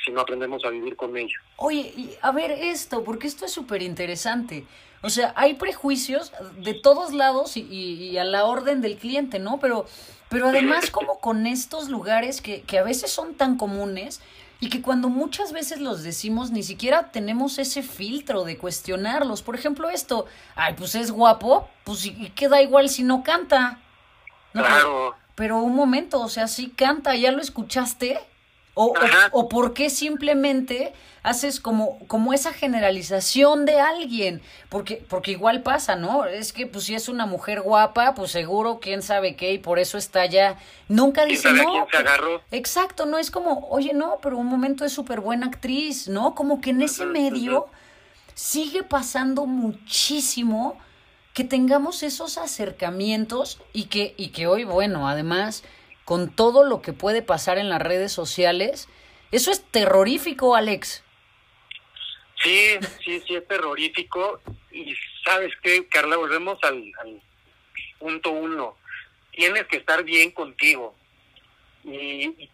si 0.03 0.11
no 0.11 0.21
aprendemos 0.21 0.65
a 0.65 0.69
vivir 0.69 0.95
con 0.95 1.15
ello. 1.15 1.37
Oye, 1.57 1.93
y 1.95 2.17
a 2.19 2.31
ver 2.31 2.51
esto, 2.51 3.03
porque 3.03 3.27
esto 3.27 3.45
es 3.45 3.51
súper 3.51 3.83
interesante. 3.83 4.65
O 5.01 5.09
sea, 5.09 5.33
hay 5.35 5.55
prejuicios 5.55 6.31
de 6.57 6.73
todos 6.73 7.13
lados 7.13 7.57
y, 7.57 7.61
y, 7.61 8.17
a 8.17 8.23
la 8.23 8.45
orden 8.45 8.81
del 8.81 8.97
cliente, 8.97 9.39
¿no? 9.39 9.59
Pero, 9.59 9.85
pero 10.29 10.49
además 10.49 10.91
como 10.91 11.19
con 11.19 11.47
estos 11.47 11.89
lugares 11.89 12.41
que, 12.41 12.61
que 12.61 12.77
a 12.77 12.83
veces 12.83 13.11
son 13.11 13.33
tan 13.33 13.57
comunes 13.57 14.21
y 14.59 14.69
que 14.69 14.83
cuando 14.83 15.09
muchas 15.09 15.53
veces 15.53 15.79
los 15.79 16.03
decimos 16.03 16.51
ni 16.51 16.61
siquiera 16.61 17.11
tenemos 17.11 17.57
ese 17.57 17.81
filtro 17.81 18.43
de 18.43 18.59
cuestionarlos. 18.59 19.41
Por 19.41 19.55
ejemplo, 19.55 19.89
esto, 19.89 20.27
ay, 20.55 20.75
pues 20.77 20.93
es 20.93 21.09
guapo, 21.09 21.67
pues 21.83 22.05
y 22.05 22.29
queda 22.35 22.61
igual 22.61 22.87
si 22.87 23.03
no 23.03 23.23
canta. 23.23 23.79
claro. 24.53 25.15
Pero 25.33 25.59
un 25.63 25.75
momento, 25.75 26.21
o 26.21 26.29
sea, 26.29 26.47
sí 26.47 26.69
canta, 26.69 27.15
¿ya 27.15 27.31
lo 27.31 27.41
escuchaste? 27.41 28.19
O, 28.73 28.93
o, 29.33 29.49
por 29.49 29.73
qué 29.73 29.89
simplemente 29.89 30.93
haces 31.23 31.59
como, 31.59 31.99
como 32.07 32.33
esa 32.33 32.53
generalización 32.53 33.65
de 33.65 33.79
alguien, 33.79 34.41
porque, 34.69 35.03
porque 35.09 35.31
igual 35.31 35.61
pasa, 35.61 35.97
¿no? 35.97 36.25
Es 36.25 36.53
que 36.53 36.67
pues 36.67 36.85
si 36.85 36.95
es 36.95 37.09
una 37.09 37.25
mujer 37.25 37.61
guapa, 37.61 38.15
pues 38.15 38.31
seguro 38.31 38.79
quién 38.81 39.01
sabe 39.01 39.35
qué, 39.35 39.53
y 39.53 39.57
por 39.57 39.77
eso 39.77 39.97
está 39.97 40.25
ya. 40.25 40.57
Nunca 40.87 41.25
dice 41.25 41.51
no. 41.51 41.85
exacto, 42.51 43.05
no 43.05 43.17
es 43.17 43.29
como, 43.29 43.67
oye, 43.69 43.93
no, 43.93 44.19
pero 44.21 44.37
un 44.37 44.47
momento 44.47 44.85
es 44.85 44.93
súper 44.93 45.19
buena 45.19 45.47
actriz, 45.47 46.07
¿no? 46.07 46.33
Como 46.33 46.61
que 46.61 46.69
en 46.69 46.81
ese 46.81 47.05
medio 47.05 47.67
sigue 48.33 48.83
pasando 48.83 49.45
muchísimo 49.45 50.77
que 51.33 51.43
tengamos 51.43 52.03
esos 52.03 52.37
acercamientos 52.37 53.59
y 53.73 53.85
que, 53.85 54.13
y 54.17 54.29
que 54.29 54.47
hoy, 54.47 54.63
bueno, 54.63 55.07
además 55.07 55.63
con 56.05 56.29
todo 56.29 56.63
lo 56.63 56.81
que 56.81 56.93
puede 56.93 57.21
pasar 57.21 57.57
en 57.57 57.69
las 57.69 57.81
redes 57.81 58.11
sociales. 58.11 58.87
Eso 59.31 59.51
es 59.51 59.63
terrorífico, 59.71 60.55
Alex. 60.55 61.03
Sí, 62.43 62.77
sí, 63.03 63.21
sí, 63.25 63.35
es 63.35 63.47
terrorífico. 63.47 64.41
Y 64.71 64.95
sabes 65.23 65.53
qué, 65.61 65.87
Carla, 65.87 66.17
volvemos 66.17 66.57
al, 66.63 66.91
punto 67.99 68.31
uno. 68.31 68.77
Tienes 69.31 69.65
que 69.67 69.77
estar 69.77 70.03
bien 70.03 70.31
contigo. 70.31 70.95
Y, 71.83 72.49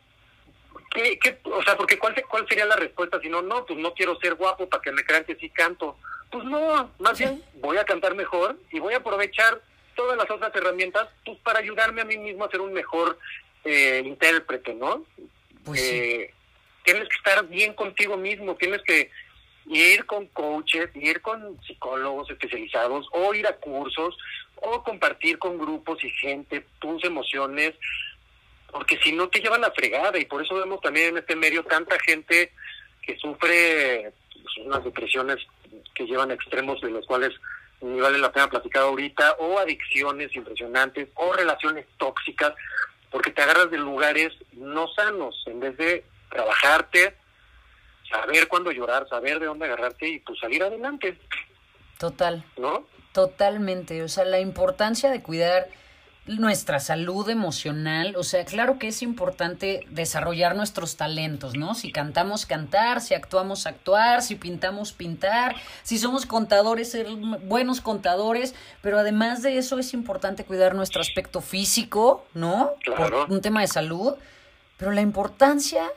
¿qué, 0.91 1.17
qué, 1.19 1.39
o 1.45 1.63
sea, 1.63 1.77
porque 1.77 1.97
¿cuál, 1.97 2.15
¿cuál 2.29 2.47
sería 2.47 2.65
la 2.65 2.75
respuesta 2.75 3.19
si 3.21 3.29
no, 3.29 3.41
no, 3.41 3.65
pues 3.65 3.79
no 3.79 3.93
quiero 3.93 4.19
ser 4.19 4.35
guapo 4.35 4.67
para 4.69 4.81
que 4.81 4.91
me 4.91 5.05
crean 5.05 5.23
que 5.23 5.35
sí 5.35 5.49
canto? 5.49 5.97
Pues 6.29 6.43
no, 6.43 6.91
más 6.99 7.17
bien 7.17 7.41
voy 7.55 7.77
a 7.77 7.85
cantar 7.85 8.13
mejor 8.13 8.59
y 8.71 8.79
voy 8.79 8.93
a 8.93 8.97
aprovechar 8.97 9.61
todas 9.97 10.17
las 10.17 10.31
otras 10.31 10.55
herramientas 10.55 11.09
pues 11.25 11.37
para 11.39 11.59
ayudarme 11.59 12.01
a 12.01 12.05
mí 12.05 12.17
mismo 12.17 12.45
a 12.45 12.49
ser 12.49 12.61
un 12.61 12.71
mejor 12.71 13.19
eh, 13.65 14.01
intérprete, 14.05 14.73
¿no? 14.73 15.03
Pues 15.65 15.81
eh, 15.81 16.33
Tienes 16.87 17.09
que 17.09 17.17
estar 17.17 17.45
bien 17.49 17.73
contigo 17.73 18.15
mismo, 18.15 18.55
tienes 18.55 18.81
que 18.83 19.11
ir 19.65 20.05
con 20.05 20.25
coaches, 20.27 20.89
ir 20.95 21.19
con 21.19 21.61
psicólogos 21.63 22.31
especializados 22.31 23.05
o 23.11 23.33
ir 23.33 23.45
a 23.45 23.57
cursos 23.57 24.17
o 24.55 24.81
compartir 24.83 25.37
con 25.37 25.57
grupos 25.57 26.01
y 26.01 26.09
gente 26.11 26.65
tus 26.79 27.03
emociones, 27.03 27.73
porque 28.71 28.97
si 29.03 29.11
no 29.11 29.27
te 29.27 29.41
llevan 29.41 29.59
la 29.59 29.71
fregada 29.71 30.17
y 30.17 30.23
por 30.23 30.41
eso 30.41 30.55
vemos 30.55 30.79
también 30.79 31.09
en 31.09 31.17
este 31.17 31.35
medio 31.35 31.61
tanta 31.65 31.99
gente 31.99 32.53
que 33.01 33.17
sufre 33.17 34.13
pues, 34.31 34.65
unas 34.65 34.85
depresiones 34.85 35.45
que 35.93 36.05
llevan 36.05 36.31
a 36.31 36.35
extremos 36.35 36.79
de 36.79 36.91
los 36.91 37.05
cuales 37.05 37.33
ni 37.81 37.99
vale 37.99 38.17
la 38.17 38.31
pena 38.31 38.49
platicar 38.49 38.83
ahorita, 38.83 39.37
o 39.39 39.59
adicciones 39.59 40.35
impresionantes, 40.35 41.09
o 41.15 41.33
relaciones 41.33 41.85
tóxicas, 41.97 42.53
porque 43.11 43.31
te 43.31 43.41
agarras 43.41 43.71
de 43.71 43.77
lugares 43.77 44.33
no 44.53 44.87
sanos, 44.89 45.43
en 45.45 45.59
vez 45.59 45.77
de 45.77 46.05
trabajarte, 46.29 47.15
saber 48.09 48.47
cuándo 48.47 48.71
llorar, 48.71 49.07
saber 49.07 49.39
de 49.39 49.45
dónde 49.45 49.65
agarrarte 49.65 50.07
y 50.07 50.19
pues 50.19 50.39
salir 50.39 50.63
adelante. 50.63 51.17
Total. 51.97 52.43
¿No? 52.57 52.85
Totalmente. 53.11 54.03
O 54.03 54.07
sea, 54.07 54.25
la 54.25 54.39
importancia 54.39 55.09
de 55.09 55.21
cuidar 55.21 55.67
nuestra 56.27 56.79
salud 56.79 57.29
emocional, 57.29 58.15
o 58.17 58.23
sea, 58.23 58.43
claro 58.43 58.77
que 58.77 58.89
es 58.89 59.01
importante 59.01 59.85
desarrollar 59.89 60.55
nuestros 60.55 60.97
talentos, 60.97 61.55
¿no? 61.55 61.73
Si 61.73 61.91
cantamos, 61.91 62.45
cantar, 62.45 63.01
si 63.01 63.13
actuamos, 63.13 63.65
actuar, 63.65 64.21
si 64.21 64.35
pintamos, 64.35 64.91
pintar, 64.91 65.55
si 65.83 65.97
somos 65.97 66.25
contadores, 66.25 66.91
ser 66.91 67.07
buenos 67.43 67.79
contadores, 67.79 68.55
pero 68.81 68.99
además 68.99 69.41
de 69.41 69.57
eso 69.57 69.79
es 69.79 69.93
importante 69.93 70.43
cuidar 70.43 70.75
nuestro 70.75 71.01
aspecto 71.01 71.41
físico, 71.41 72.25
¿no? 72.33 72.71
Claro. 72.83 73.25
Por 73.25 73.31
un 73.31 73.41
tema 73.41 73.61
de 73.61 73.67
salud, 73.67 74.15
pero 74.77 74.91
la 74.91 75.01
importancia 75.01 75.89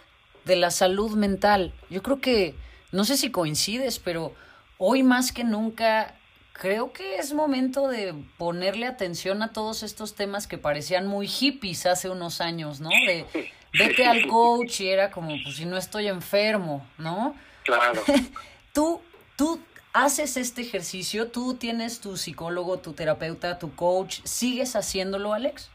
de 0.44 0.56
la 0.56 0.70
salud 0.70 1.16
mental, 1.16 1.72
yo 1.90 2.02
creo 2.02 2.20
que, 2.20 2.54
no 2.92 3.04
sé 3.04 3.16
si 3.16 3.30
coincides, 3.30 3.98
pero 3.98 4.32
hoy 4.78 5.02
más 5.02 5.32
que 5.32 5.44
nunca 5.44 6.14
creo 6.52 6.92
que 6.92 7.16
es 7.16 7.32
momento 7.32 7.88
de 7.88 8.14
ponerle 8.36 8.86
atención 8.86 9.42
a 9.42 9.52
todos 9.52 9.82
estos 9.82 10.14
temas 10.14 10.46
que 10.46 10.58
parecían 10.58 11.06
muy 11.06 11.26
hippies 11.26 11.86
hace 11.86 12.10
unos 12.10 12.40
años, 12.40 12.80
¿no? 12.80 12.90
De 12.90 13.26
vete 13.72 14.06
al 14.06 14.26
coach 14.26 14.80
y 14.80 14.88
era 14.88 15.10
como, 15.10 15.36
pues 15.42 15.56
si 15.56 15.64
no 15.64 15.76
estoy 15.76 16.08
enfermo, 16.08 16.86
¿no? 16.98 17.34
Claro. 17.64 18.02
tú, 18.72 19.00
tú 19.36 19.60
haces 19.92 20.36
este 20.36 20.62
ejercicio, 20.62 21.28
tú 21.28 21.54
tienes 21.54 22.00
tu 22.00 22.16
psicólogo, 22.16 22.78
tu 22.78 22.92
terapeuta, 22.92 23.58
tu 23.58 23.74
coach, 23.74 24.20
¿sigues 24.24 24.76
haciéndolo, 24.76 25.32
Alex? 25.32 25.70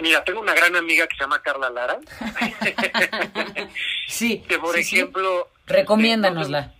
Mira, 0.00 0.24
tengo 0.24 0.40
una 0.40 0.54
gran 0.54 0.74
amiga 0.74 1.06
que 1.06 1.16
se 1.16 1.22
llama 1.22 1.40
Carla 1.42 1.70
Lara. 1.70 2.00
sí. 4.08 4.42
Que, 4.48 4.58
por 4.58 4.74
sí, 4.74 4.84
sí. 4.84 4.96
ejemplo... 4.96 5.48
Recomiéndanosla 5.66 6.74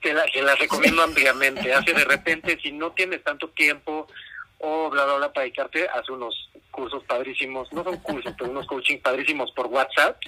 te 0.00 0.12
la, 0.12 0.24
te 0.24 0.42
la 0.42 0.54
recomiendo 0.54 1.02
ampliamente. 1.02 1.72
Hace 1.74 1.92
de 1.92 2.04
repente, 2.04 2.58
si 2.62 2.72
no 2.72 2.92
tienes 2.92 3.22
tanto 3.22 3.48
tiempo 3.50 4.06
o 4.58 4.90
bla, 4.90 5.04
bla, 5.06 5.16
bla, 5.16 5.32
para 5.32 5.44
dedicarte, 5.44 5.88
hace 5.88 6.12
unos 6.12 6.50
cursos 6.70 7.02
padrísimos, 7.04 7.72
no 7.72 7.82
son 7.82 7.96
cursos, 8.00 8.34
pero 8.36 8.50
unos 8.50 8.66
coaching 8.66 8.98
padrísimos 8.98 9.50
por 9.52 9.68
WhatsApp, 9.68 10.20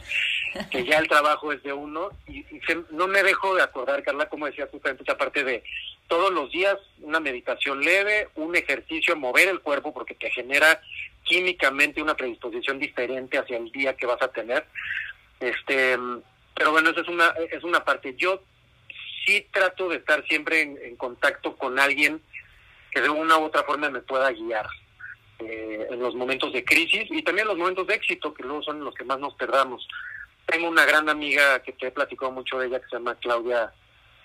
que 0.70 0.84
ya 0.84 0.98
el 0.98 1.06
trabajo 1.06 1.52
es 1.52 1.62
de 1.62 1.74
uno. 1.74 2.08
Y, 2.26 2.38
y 2.38 2.60
se, 2.66 2.78
no 2.92 3.06
me 3.08 3.22
dejo 3.22 3.54
de 3.54 3.62
acordar, 3.62 4.02
Carla, 4.02 4.30
como 4.30 4.46
decía 4.46 4.68
justamente 4.70 5.02
esa 5.02 5.18
parte 5.18 5.44
de 5.44 5.62
todos 6.08 6.30
los 6.32 6.50
días 6.50 6.78
una 7.00 7.20
meditación 7.20 7.80
leve, 7.80 8.28
un 8.34 8.56
ejercicio, 8.56 9.16
mover 9.16 9.48
el 9.48 9.60
cuerpo, 9.60 9.92
porque 9.92 10.14
te 10.14 10.30
genera 10.30 10.80
químicamente 11.24 12.02
una 12.02 12.16
predisposición 12.16 12.78
diferente 12.78 13.38
hacia 13.38 13.56
el 13.56 13.70
día 13.70 13.96
que 13.96 14.06
vas 14.06 14.20
a 14.22 14.28
tener. 14.28 14.66
Este, 15.40 15.98
pero 16.54 16.70
bueno, 16.70 16.90
esa 16.90 17.00
es 17.00 17.08
una, 17.08 17.34
es 17.50 17.64
una 17.64 17.84
parte. 17.84 18.14
Yo 18.16 18.42
sí 19.24 19.46
trato 19.52 19.88
de 19.88 19.96
estar 19.96 20.24
siempre 20.26 20.62
en, 20.62 20.96
contacto 20.96 21.56
con 21.56 21.78
alguien 21.78 22.20
que 22.90 23.00
de 23.00 23.08
una 23.08 23.38
u 23.38 23.44
otra 23.44 23.62
forma 23.64 23.90
me 23.90 24.00
pueda 24.00 24.30
guiar 24.30 24.66
eh, 25.38 25.86
en 25.90 26.00
los 26.00 26.14
momentos 26.14 26.52
de 26.52 26.64
crisis 26.64 27.06
y 27.10 27.22
también 27.22 27.44
en 27.44 27.48
los 27.48 27.58
momentos 27.58 27.86
de 27.86 27.94
éxito, 27.94 28.34
que 28.34 28.42
luego 28.42 28.62
son 28.62 28.84
los 28.84 28.94
que 28.94 29.04
más 29.04 29.18
nos 29.18 29.34
perdamos. 29.34 29.86
Tengo 30.46 30.68
una 30.68 30.84
gran 30.84 31.08
amiga 31.08 31.62
que 31.62 31.72
te 31.72 31.88
he 31.88 31.90
platicado 31.90 32.30
mucho 32.30 32.58
de 32.58 32.66
ella, 32.66 32.80
que 32.80 32.88
se 32.88 32.96
llama 32.96 33.16
Claudia 33.16 33.72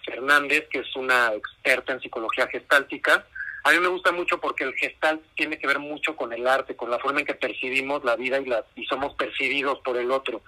Fernández, 0.05 0.67
que 0.69 0.79
es 0.79 0.95
una 0.95 1.33
experta 1.33 1.93
en 1.93 2.01
psicología 2.01 2.47
gestáltica. 2.47 3.25
A 3.63 3.71
mí 3.71 3.79
me 3.79 3.88
gusta 3.88 4.12
mucho 4.12 4.39
porque 4.39 4.63
el 4.63 4.73
gestal 4.75 5.21
tiene 5.36 5.60
que 5.60 5.67
ver 5.67 5.79
mucho 5.79 6.15
con 6.15 6.33
el 6.33 6.47
arte, 6.47 6.75
con 6.75 6.89
la 6.89 6.99
forma 6.99 7.19
en 7.19 7.25
que 7.25 7.36
percibimos 7.36 8.03
la 8.03 8.15
vida 8.15 8.39
y, 8.39 8.45
la, 8.45 8.65
y 8.75 8.86
somos 8.86 9.13
percibidos 9.15 9.79
por 9.79 9.97
el 9.97 10.12
otro. 10.12 10.41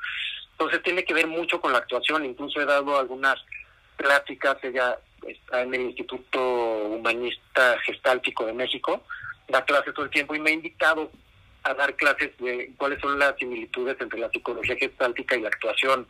Entonces 0.51 0.83
tiene 0.83 1.03
que 1.03 1.13
ver 1.13 1.27
mucho 1.27 1.61
con 1.61 1.71
la 1.71 1.79
actuación. 1.79 2.25
Incluso 2.25 2.61
he 2.61 2.65
dado 2.65 2.97
algunas 2.97 3.39
pláticas, 3.99 4.57
ella 4.63 4.97
está 5.27 5.61
en 5.61 5.73
el 5.73 5.81
Instituto 5.81 6.39
Humanista 6.39 7.77
Gestáltico 7.85 8.45
de 8.45 8.53
México, 8.53 9.03
da 9.49 9.65
clases 9.65 9.93
todo 9.93 10.05
el 10.05 10.11
tiempo 10.11 10.33
y 10.33 10.39
me 10.39 10.51
ha 10.51 10.53
invitado 10.53 11.11
a 11.63 11.73
dar 11.73 11.93
clases 11.95 12.31
de 12.37 12.71
cuáles 12.77 13.01
son 13.01 13.19
las 13.19 13.35
similitudes 13.37 13.97
entre 13.99 14.19
la 14.19 14.29
psicología 14.29 14.77
gestáltica 14.77 15.35
y 15.35 15.41
la 15.41 15.49
actuación. 15.49 16.07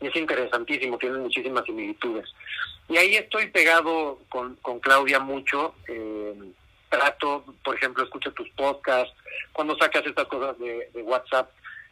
Y 0.00 0.08
es 0.08 0.16
interesantísimo, 0.16 0.98
tiene 0.98 1.16
muchísimas 1.18 1.64
similitudes. 1.64 2.28
Y 2.88 2.98
ahí 2.98 3.14
estoy 3.14 3.46
pegado 3.46 4.18
con, 4.28 4.56
con 4.56 4.80
Claudia 4.80 5.18
mucho. 5.18 5.74
Eh, 5.88 6.34
trato, 6.90 7.44
por 7.64 7.76
ejemplo, 7.76 8.04
escucho 8.04 8.32
tus 8.32 8.50
podcasts. 8.50 9.14
Cuando 9.54 9.74
sacas 9.78 10.04
estas 10.04 10.26
cosas 10.26 10.58
de, 10.58 10.90
de 10.92 11.02
WhatsApp, 11.02 11.48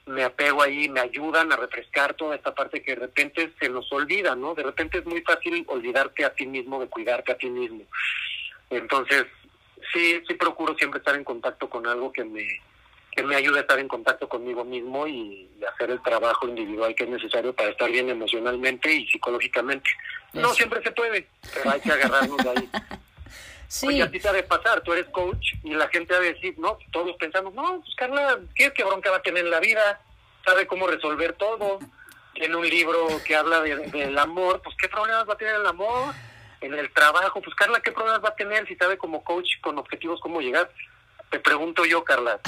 me 0.07 0.25
apego 0.25 0.63
ahí, 0.63 0.89
me 0.89 1.01
ayudan 1.01 1.53
a 1.53 1.57
refrescar 1.57 2.15
toda 2.15 2.37
esta 2.37 2.55
parte 2.55 2.83
que 2.83 2.95
de 2.95 3.01
repente 3.01 3.53
se 3.61 3.69
nos 3.69 3.91
olvida, 3.93 4.35
¿no? 4.35 4.55
De 4.55 4.63
repente 4.63 4.99
es 4.99 5.07
muy 5.07 5.21
fácil 5.23 5.65
olvidarte 5.69 6.25
a 6.25 6.35
ti 6.35 6.47
mismo, 6.47 6.81
de 6.81 6.89
cuidarte 6.89 7.33
a 7.33 7.39
ti 7.39 7.49
mismo. 7.49 7.85
Entonces, 8.71 9.27
sí, 9.93 10.23
sí 10.27 10.35
procuro 10.35 10.75
siempre 10.77 10.99
estar 10.99 11.15
en 11.15 11.25
contacto 11.25 11.69
con 11.69 11.87
algo 11.87 12.13
que 12.13 12.25
me, 12.25 12.47
que 13.13 13.23
me 13.23 13.37
ayude 13.37 13.59
a 13.59 13.63
estar 13.63 13.79
en 13.79 13.89
contacto 13.89 14.29
conmigo 14.29 14.65
mismo 14.65 15.07
y, 15.07 15.49
hacer 15.75 15.91
el 15.91 16.03
trabajo 16.03 16.49
individual 16.49 16.95
que 16.95 17.05
es 17.05 17.11
necesario 17.11 17.55
para 17.55 17.69
estar 17.69 17.91
bien 17.91 18.09
emocionalmente 18.09 18.93
y 18.93 19.07
psicológicamente. 19.07 19.91
Eso. 20.33 20.41
No 20.41 20.55
siempre 20.55 20.83
se 20.83 20.91
puede, 20.91 21.29
pero 21.55 21.71
hay 21.71 21.81
que 21.81 21.93
agarrarnos 21.93 22.39
de 22.39 22.51
ahí. 22.51 22.69
Sí. 23.70 23.87
Oye, 23.87 24.02
a 24.02 24.11
ti 24.11 24.18
te 24.18 24.28
ha 24.28 24.33
de 24.33 24.42
pasar, 24.42 24.80
tú 24.80 24.92
eres 24.92 25.06
coach 25.12 25.54
y 25.62 25.74
la 25.74 25.87
gente 25.87 26.12
va 26.12 26.18
a 26.18 26.22
decir, 26.22 26.56
no, 26.59 26.76
todos 26.90 27.14
pensamos, 27.18 27.54
no, 27.54 27.80
pues 27.80 27.94
Carla, 27.94 28.40
¿qué, 28.56 28.72
qué 28.72 28.83
bronca 28.83 29.12
va 29.12 29.18
a 29.18 29.22
tener 29.22 29.44
en 29.44 29.50
la 29.52 29.61
vida? 29.61 30.00
Sabe 30.44 30.66
cómo 30.66 30.88
resolver 30.88 31.35
todo. 31.35 31.78
Tiene 32.35 32.56
un 32.56 32.68
libro 32.68 33.06
que 33.24 33.37
habla 33.37 33.61
de, 33.61 33.76
del 33.76 34.18
amor, 34.18 34.61
pues 34.64 34.74
¿qué 34.76 34.88
problemas 34.88 35.28
va 35.28 35.35
a 35.35 35.37
tener 35.37 35.54
el 35.54 35.66
amor? 35.68 36.12
En 36.61 36.74
el 36.74 36.92
trabajo, 36.92 37.40
pues 37.40 37.54
Carla, 37.54 37.80
¿qué 37.80 37.92
problemas 37.92 38.24
va 38.24 38.30
a 38.30 38.35
tener 38.35 38.66
si 38.66 38.74
sabe 38.74 38.98
como 38.98 39.22
coach 39.22 39.61
con 39.61 39.78
objetivos 39.78 40.18
cómo 40.20 40.40
llegar? 40.40 40.68
Te 41.30 41.38
pregunto 41.38 41.85
yo, 41.85 42.02
Carla, 42.02 42.40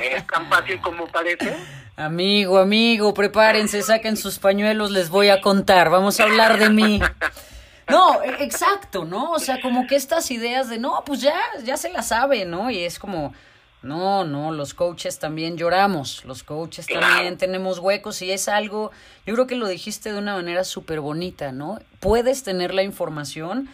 ¿es 0.00 0.24
tan 0.28 0.48
fácil 0.48 0.80
como 0.80 1.08
parece? 1.08 1.56
Amigo, 1.96 2.58
amigo, 2.58 3.12
prepárense, 3.14 3.82
saquen 3.82 4.16
sus 4.16 4.38
pañuelos, 4.38 4.92
les 4.92 5.10
voy 5.10 5.28
a 5.28 5.40
contar, 5.40 5.90
vamos 5.90 6.20
a 6.20 6.22
hablar 6.22 6.60
de 6.60 6.70
mí. 6.70 7.00
No, 7.88 8.22
exacto, 8.22 9.04
¿no? 9.04 9.32
O 9.32 9.38
sea, 9.38 9.60
como 9.60 9.86
que 9.86 9.96
estas 9.96 10.30
ideas 10.30 10.68
de, 10.68 10.78
no, 10.78 11.02
pues 11.04 11.20
ya, 11.20 11.38
ya 11.64 11.76
se 11.76 11.90
la 11.90 12.02
sabe, 12.02 12.44
¿no? 12.44 12.70
Y 12.70 12.80
es 12.80 12.98
como, 12.98 13.32
no, 13.82 14.24
no, 14.24 14.52
los 14.52 14.74
coaches 14.74 15.18
también 15.18 15.56
lloramos, 15.56 16.24
los 16.24 16.44
coaches 16.44 16.86
también 16.86 17.36
tenemos 17.36 17.80
huecos 17.80 18.22
y 18.22 18.30
es 18.30 18.48
algo, 18.48 18.92
yo 19.26 19.34
creo 19.34 19.46
que 19.48 19.56
lo 19.56 19.66
dijiste 19.66 20.12
de 20.12 20.18
una 20.18 20.36
manera 20.36 20.62
súper 20.62 21.00
bonita, 21.00 21.50
¿no? 21.50 21.80
Puedes 21.98 22.44
tener 22.44 22.72
la 22.74 22.84
información, 22.84 23.68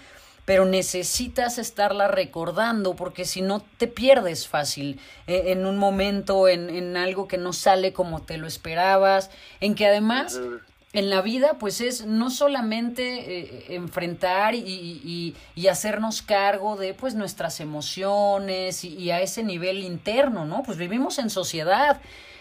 pero 0.46 0.64
necesitas 0.64 1.58
estarla 1.58 2.08
recordando 2.08 2.96
porque 2.96 3.26
si 3.26 3.42
no 3.42 3.62
te 3.76 3.86
pierdes 3.86 4.48
fácil 4.48 4.98
eh, 5.26 5.44
en 5.48 5.66
un 5.66 5.76
momento, 5.76 6.48
en, 6.48 6.70
en 6.70 6.96
algo 6.96 7.28
que 7.28 7.36
no 7.36 7.52
sale 7.52 7.92
como 7.92 8.22
te 8.22 8.38
lo 8.38 8.46
esperabas, 8.46 9.30
en 9.60 9.74
que 9.74 9.86
además 9.86 10.40
en 10.92 11.10
la 11.10 11.20
vida, 11.20 11.58
pues 11.58 11.80
es 11.80 12.06
no 12.06 12.30
solamente 12.30 13.40
eh, 13.40 13.64
enfrentar 13.74 14.54
y, 14.54 14.60
y, 14.60 15.36
y, 15.54 15.66
hacernos 15.68 16.22
cargo 16.22 16.76
de 16.76 16.94
pues 16.94 17.14
nuestras 17.14 17.60
emociones 17.60 18.84
y, 18.84 18.94
y, 18.94 19.10
a 19.10 19.20
ese 19.20 19.42
nivel 19.42 19.80
interno, 19.80 20.46
¿no? 20.46 20.62
Pues 20.62 20.78
vivimos 20.78 21.18
en 21.18 21.28
sociedad 21.28 22.00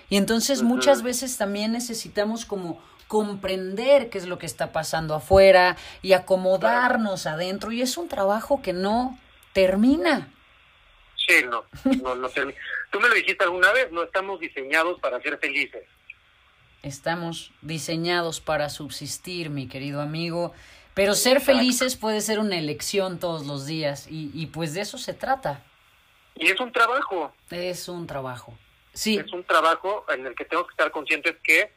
y 0.09 0.15
entonces 0.15 0.63
muchas 0.63 1.03
veces 1.03 1.35
también 1.35 1.73
necesitamos 1.73 2.45
como 2.45 2.81
comprender 3.09 4.09
qué 4.09 4.17
es 4.17 4.27
lo 4.27 4.37
que 4.37 4.45
está 4.45 4.71
pasando 4.71 5.13
afuera 5.13 5.75
y 6.01 6.13
acomodarnos 6.13 7.27
adentro 7.27 7.73
y 7.73 7.81
es 7.81 7.97
un 7.97 8.07
trabajo 8.07 8.61
que 8.61 8.71
no 8.71 9.19
termina. 9.51 10.33
Sí, 11.15 11.43
no, 11.49 11.65
no, 12.01 12.15
no 12.15 12.29
termina. 12.29 12.57
Tú 12.91 13.01
me 13.01 13.09
lo 13.09 13.15
dijiste 13.15 13.43
alguna 13.43 13.73
vez, 13.73 13.91
no 13.91 14.03
estamos 14.03 14.39
diseñados 14.39 15.01
para 15.01 15.21
ser 15.21 15.37
felices 15.37 15.83
estamos 16.87 17.51
diseñados 17.61 18.41
para 18.41 18.69
subsistir, 18.69 19.49
mi 19.49 19.67
querido 19.67 20.01
amigo, 20.01 20.53
pero 20.93 21.13
ser 21.13 21.41
felices 21.41 21.95
puede 21.95 22.21
ser 22.21 22.39
una 22.39 22.57
elección 22.57 23.19
todos 23.19 23.45
los 23.45 23.65
días 23.65 24.07
y, 24.09 24.31
y 24.33 24.47
pues 24.47 24.73
de 24.73 24.81
eso 24.81 24.97
se 24.97 25.13
trata. 25.13 25.63
Y 26.35 26.47
es 26.47 26.59
un 26.59 26.71
trabajo. 26.71 27.31
Es 27.51 27.87
un 27.87 28.07
trabajo. 28.07 28.57
Sí. 28.93 29.17
Es 29.17 29.31
un 29.31 29.43
trabajo 29.43 30.05
en 30.09 30.25
el 30.25 30.33
que 30.33 30.45
tenemos 30.45 30.67
que 30.67 30.73
estar 30.73 30.91
conscientes 30.91 31.35
que 31.43 31.71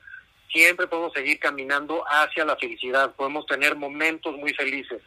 siempre 0.51 0.87
podemos 0.87 1.13
seguir 1.13 1.39
caminando 1.39 2.03
hacia 2.09 2.45
la 2.45 2.57
felicidad, 2.57 3.15
podemos 3.15 3.47
tener 3.47 3.77
momentos 3.77 4.37
muy 4.37 4.53
felices, 4.55 5.01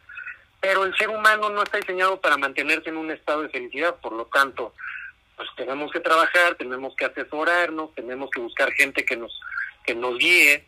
pero 0.60 0.84
el 0.84 0.96
ser 0.96 1.10
humano 1.10 1.50
no 1.50 1.62
está 1.62 1.78
diseñado 1.78 2.20
para 2.20 2.36
mantenerse 2.36 2.88
en 2.88 2.96
un 2.96 3.10
estado 3.10 3.42
de 3.42 3.50
felicidad, 3.50 3.96
por 3.96 4.12
lo 4.12 4.26
tanto, 4.26 4.74
pues 5.36 5.48
tenemos 5.56 5.90
que 5.90 6.00
trabajar, 6.00 6.54
tenemos 6.54 6.94
que 6.96 7.04
asesorarnos, 7.04 7.94
tenemos 7.94 8.30
que 8.30 8.40
buscar 8.40 8.72
gente 8.72 9.04
que 9.04 9.16
nos 9.16 9.38
que 9.84 9.94
nos 9.94 10.18
guíe, 10.18 10.64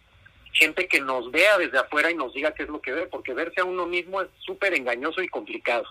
gente 0.52 0.88
que 0.88 1.00
nos 1.00 1.30
vea 1.30 1.58
desde 1.58 1.78
afuera 1.78 2.10
y 2.10 2.14
nos 2.14 2.32
diga 2.32 2.54
qué 2.54 2.62
es 2.64 2.68
lo 2.68 2.80
que 2.80 2.92
ve, 2.92 3.06
porque 3.06 3.34
verse 3.34 3.60
a 3.60 3.64
uno 3.64 3.86
mismo 3.86 4.22
es 4.22 4.28
súper 4.38 4.74
engañoso 4.74 5.22
y 5.22 5.28
complicado. 5.28 5.84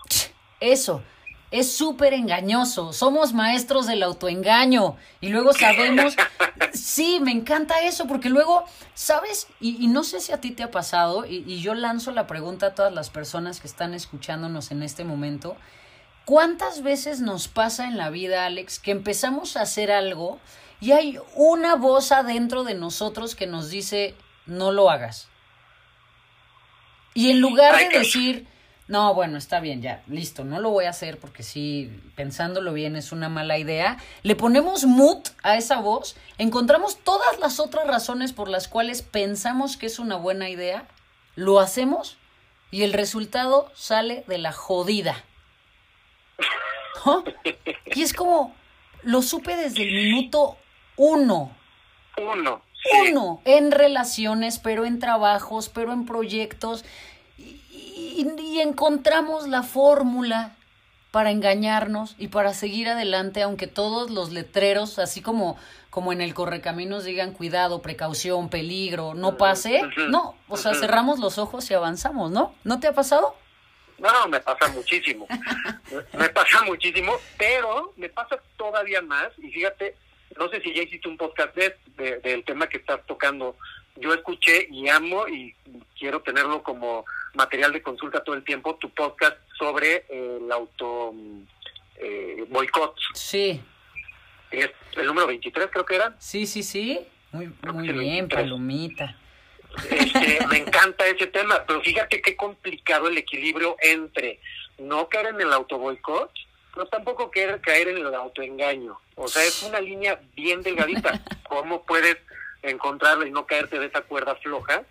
Eso, 0.60 1.02
es 1.50 1.72
súper 1.72 2.12
engañoso. 2.12 2.92
Somos 2.92 3.32
maestros 3.32 3.86
del 3.86 4.02
autoengaño 4.02 4.96
y 5.20 5.28
luego 5.28 5.52
sabemos, 5.52 6.16
sí, 6.72 7.20
me 7.20 7.30
encanta 7.30 7.82
eso, 7.82 8.06
porque 8.06 8.28
luego, 8.28 8.64
¿sabes? 8.94 9.46
Y, 9.60 9.86
no 9.86 10.02
sé 10.02 10.20
si 10.20 10.32
a 10.32 10.40
ti 10.40 10.50
te 10.50 10.62
ha 10.62 10.70
pasado, 10.70 11.24
y, 11.26 11.44
y, 11.46 11.60
yo 11.60 11.74
lanzo 11.74 12.10
la 12.10 12.26
pregunta 12.26 12.66
a 12.66 12.74
todas 12.74 12.92
las 12.92 13.10
personas 13.10 13.60
que 13.60 13.68
están 13.68 13.94
escuchándonos 13.94 14.70
en 14.70 14.82
este 14.82 15.04
momento, 15.04 15.56
¿cuántas 16.24 16.82
veces 16.82 17.20
nos 17.20 17.46
pasa 17.46 17.86
en 17.86 17.96
la 17.96 18.10
vida, 18.10 18.46
Alex, 18.46 18.80
que 18.80 18.90
empezamos 18.90 19.56
a 19.56 19.62
hacer 19.62 19.92
algo 19.92 20.40
y 20.80 20.92
hay 20.92 21.18
una 21.34 21.74
voz 21.76 22.12
adentro 22.12 22.64
de 22.64 22.74
nosotros 22.74 23.34
que 23.34 23.46
nos 23.46 23.70
dice, 23.70 24.14
no 24.46 24.72
lo 24.72 24.90
hagas? 24.90 25.28
Y 27.14 27.30
en 27.30 27.40
lugar 27.40 27.76
de 27.78 27.98
decir 27.98 28.46
no, 28.88 29.14
bueno, 29.14 29.36
está 29.36 29.58
bien, 29.58 29.82
ya, 29.82 30.04
listo, 30.06 30.44
no 30.44 30.60
lo 30.60 30.70
voy 30.70 30.84
a 30.84 30.90
hacer 30.90 31.18
porque 31.18 31.42
sí, 31.42 31.90
pensándolo 32.14 32.72
bien 32.72 32.94
es 32.94 33.10
una 33.10 33.28
mala 33.28 33.58
idea. 33.58 33.96
Le 34.22 34.36
ponemos 34.36 34.84
mute 34.84 35.30
a 35.42 35.56
esa 35.56 35.80
voz, 35.80 36.16
encontramos 36.38 36.98
todas 36.98 37.40
las 37.40 37.58
otras 37.58 37.88
razones 37.88 38.32
por 38.32 38.48
las 38.48 38.68
cuales 38.68 39.02
pensamos 39.02 39.76
que 39.76 39.86
es 39.86 39.98
una 39.98 40.14
buena 40.14 40.48
idea, 40.48 40.86
lo 41.34 41.58
hacemos 41.58 42.16
y 42.70 42.84
el 42.84 42.92
resultado 42.92 43.72
sale 43.74 44.22
de 44.28 44.38
la 44.38 44.52
jodida. 44.52 45.24
Y 47.86 48.02
es 48.02 48.12
como, 48.12 48.54
lo 49.02 49.20
supe 49.20 49.56
desde 49.56 49.82
el 49.82 49.94
minuto 49.94 50.58
uno. 50.96 51.54
Uno. 52.16 52.62
Uno, 53.08 53.40
en 53.44 53.72
relaciones, 53.72 54.60
pero 54.60 54.84
en 54.84 55.00
trabajos, 55.00 55.68
pero 55.68 55.92
en 55.92 56.06
proyectos 56.06 56.84
y, 57.96 58.60
encontramos 58.60 59.48
la 59.48 59.62
fórmula 59.62 60.56
para 61.10 61.30
engañarnos 61.30 62.14
y 62.18 62.28
para 62.28 62.52
seguir 62.52 62.88
adelante, 62.88 63.42
aunque 63.42 63.66
todos 63.66 64.10
los 64.10 64.32
letreros, 64.32 64.98
así 64.98 65.22
como, 65.22 65.56
como 65.90 66.12
en 66.12 66.20
el 66.20 66.34
correcaminos 66.34 67.04
digan 67.04 67.32
cuidado, 67.32 67.80
precaución, 67.80 68.48
peligro, 68.48 69.14
no 69.14 69.36
pase, 69.36 69.82
no, 70.08 70.34
o 70.48 70.56
sea, 70.56 70.74
cerramos 70.74 71.18
los 71.18 71.38
ojos 71.38 71.70
y 71.70 71.74
avanzamos, 71.74 72.30
¿no? 72.30 72.54
¿No 72.64 72.80
te 72.80 72.86
ha 72.86 72.92
pasado? 72.92 73.34
No, 73.98 74.28
me 74.28 74.40
pasa 74.40 74.68
muchísimo, 74.68 75.26
me 76.12 76.28
pasa 76.28 76.62
muchísimo, 76.64 77.12
pero 77.38 77.94
me 77.96 78.10
pasa 78.10 78.36
todavía 78.58 79.00
más, 79.00 79.28
y 79.38 79.50
fíjate, 79.50 79.96
no 80.38 80.48
sé 80.48 80.60
si 80.60 80.74
ya 80.74 80.82
hiciste 80.82 81.08
un 81.08 81.16
podcast 81.16 81.54
de, 81.54 81.74
del 82.20 82.44
tema 82.44 82.68
que 82.68 82.78
estás 82.78 83.04
tocando, 83.06 83.56
yo 83.96 84.12
escuché 84.12 84.68
y 84.70 84.88
amo 84.88 85.26
y 85.28 85.54
quiero 85.98 86.20
tenerlo 86.20 86.62
como 86.62 87.04
material 87.34 87.72
de 87.72 87.82
consulta 87.82 88.22
todo 88.22 88.34
el 88.34 88.44
tiempo, 88.44 88.76
tu 88.76 88.90
podcast 88.90 89.36
sobre 89.58 90.04
el 90.08 90.50
auto 90.50 91.14
eh, 91.96 92.44
boicot. 92.48 92.94
Sí. 93.14 93.60
Es 94.50 94.70
el 94.96 95.06
número 95.06 95.26
23 95.26 95.68
creo 95.70 95.84
que 95.84 95.96
era. 95.96 96.14
Sí, 96.18 96.46
sí, 96.46 96.62
sí. 96.62 97.00
Muy, 97.32 97.52
muy 97.72 97.92
bien, 97.92 98.28
Palomita. 98.28 99.16
Este, 99.90 100.46
me 100.50 100.58
encanta 100.58 101.06
ese 101.06 101.26
tema, 101.26 101.64
pero 101.66 101.80
fíjate 101.82 102.22
qué 102.22 102.36
complicado 102.36 103.08
el 103.08 103.18
equilibrio 103.18 103.76
entre 103.80 104.40
no 104.78 105.08
caer 105.08 105.26
en 105.26 105.40
el 105.40 105.52
auto 105.52 105.78
boicot, 105.78 106.30
pero 106.76 106.88
tampoco 106.88 107.30
caer, 107.30 107.58
caer 107.62 107.88
en 107.88 107.96
el 107.96 108.14
autoengaño. 108.14 109.00
O 109.14 109.26
sea, 109.26 109.42
es 109.44 109.62
una 109.62 109.80
línea 109.80 110.20
bien 110.36 110.62
delgadita. 110.62 111.18
¿Cómo 111.48 111.82
puedes 111.86 112.18
encontrarla 112.60 113.26
y 113.26 113.30
no 113.30 113.46
caerte 113.46 113.78
de 113.78 113.86
esa 113.86 114.02
cuerda 114.02 114.34
floja, 114.36 114.82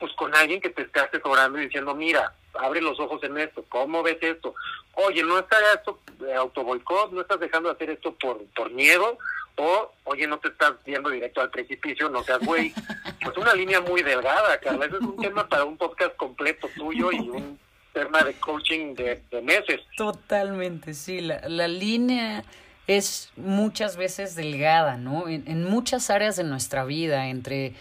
pues 0.00 0.12
con 0.14 0.34
alguien 0.34 0.60
que 0.60 0.70
te 0.70 0.82
esté 0.82 0.98
asesorando 0.98 1.58
y 1.60 1.66
diciendo, 1.66 1.94
mira, 1.94 2.34
abre 2.54 2.80
los 2.80 2.98
ojos 2.98 3.22
en 3.22 3.38
esto, 3.38 3.64
¿cómo 3.68 4.02
ves 4.02 4.18
esto? 4.20 4.54
Oye, 4.94 5.22
no 5.22 5.38
estás 5.38 5.62
esto 5.76 6.00
de 6.18 6.34
autoboicot, 6.34 7.12
no 7.12 7.20
estás 7.20 7.38
dejando 7.38 7.68
de 7.68 7.76
hacer 7.76 7.90
esto 7.90 8.14
por, 8.14 8.44
por 8.56 8.70
miedo, 8.72 9.16
o 9.56 9.92
oye, 10.04 10.26
no 10.26 10.38
te 10.38 10.48
estás 10.48 10.72
viendo 10.84 11.10
directo 11.10 11.40
al 11.40 11.50
precipicio, 11.50 12.08
no 12.08 12.22
seas 12.24 12.40
güey. 12.40 12.72
Pues 13.22 13.36
una 13.36 13.52
línea 13.52 13.80
muy 13.80 14.02
delgada, 14.02 14.58
Carla, 14.58 14.86
ese 14.86 14.96
es 14.96 15.02
un 15.02 15.16
tema 15.16 15.46
para 15.46 15.64
un 15.64 15.76
podcast 15.76 16.16
completo 16.16 16.68
tuyo 16.76 17.12
y 17.12 17.28
un 17.28 17.58
de 17.94 18.34
coaching 18.40 18.94
de, 18.94 19.22
meses. 19.42 19.80
Totalmente, 19.96 20.94
sí, 20.94 21.20
la, 21.20 21.48
la 21.48 21.68
línea 21.68 22.44
es 22.88 23.30
muchas 23.36 23.96
veces 23.96 24.34
delgada, 24.34 24.96
¿no? 24.96 25.28
En, 25.28 25.64
muchas 25.64 26.10
áreas 26.10 26.36
de 26.36 26.44
nuestra 26.44 26.84
vida, 26.84 27.28
entre 27.28 27.74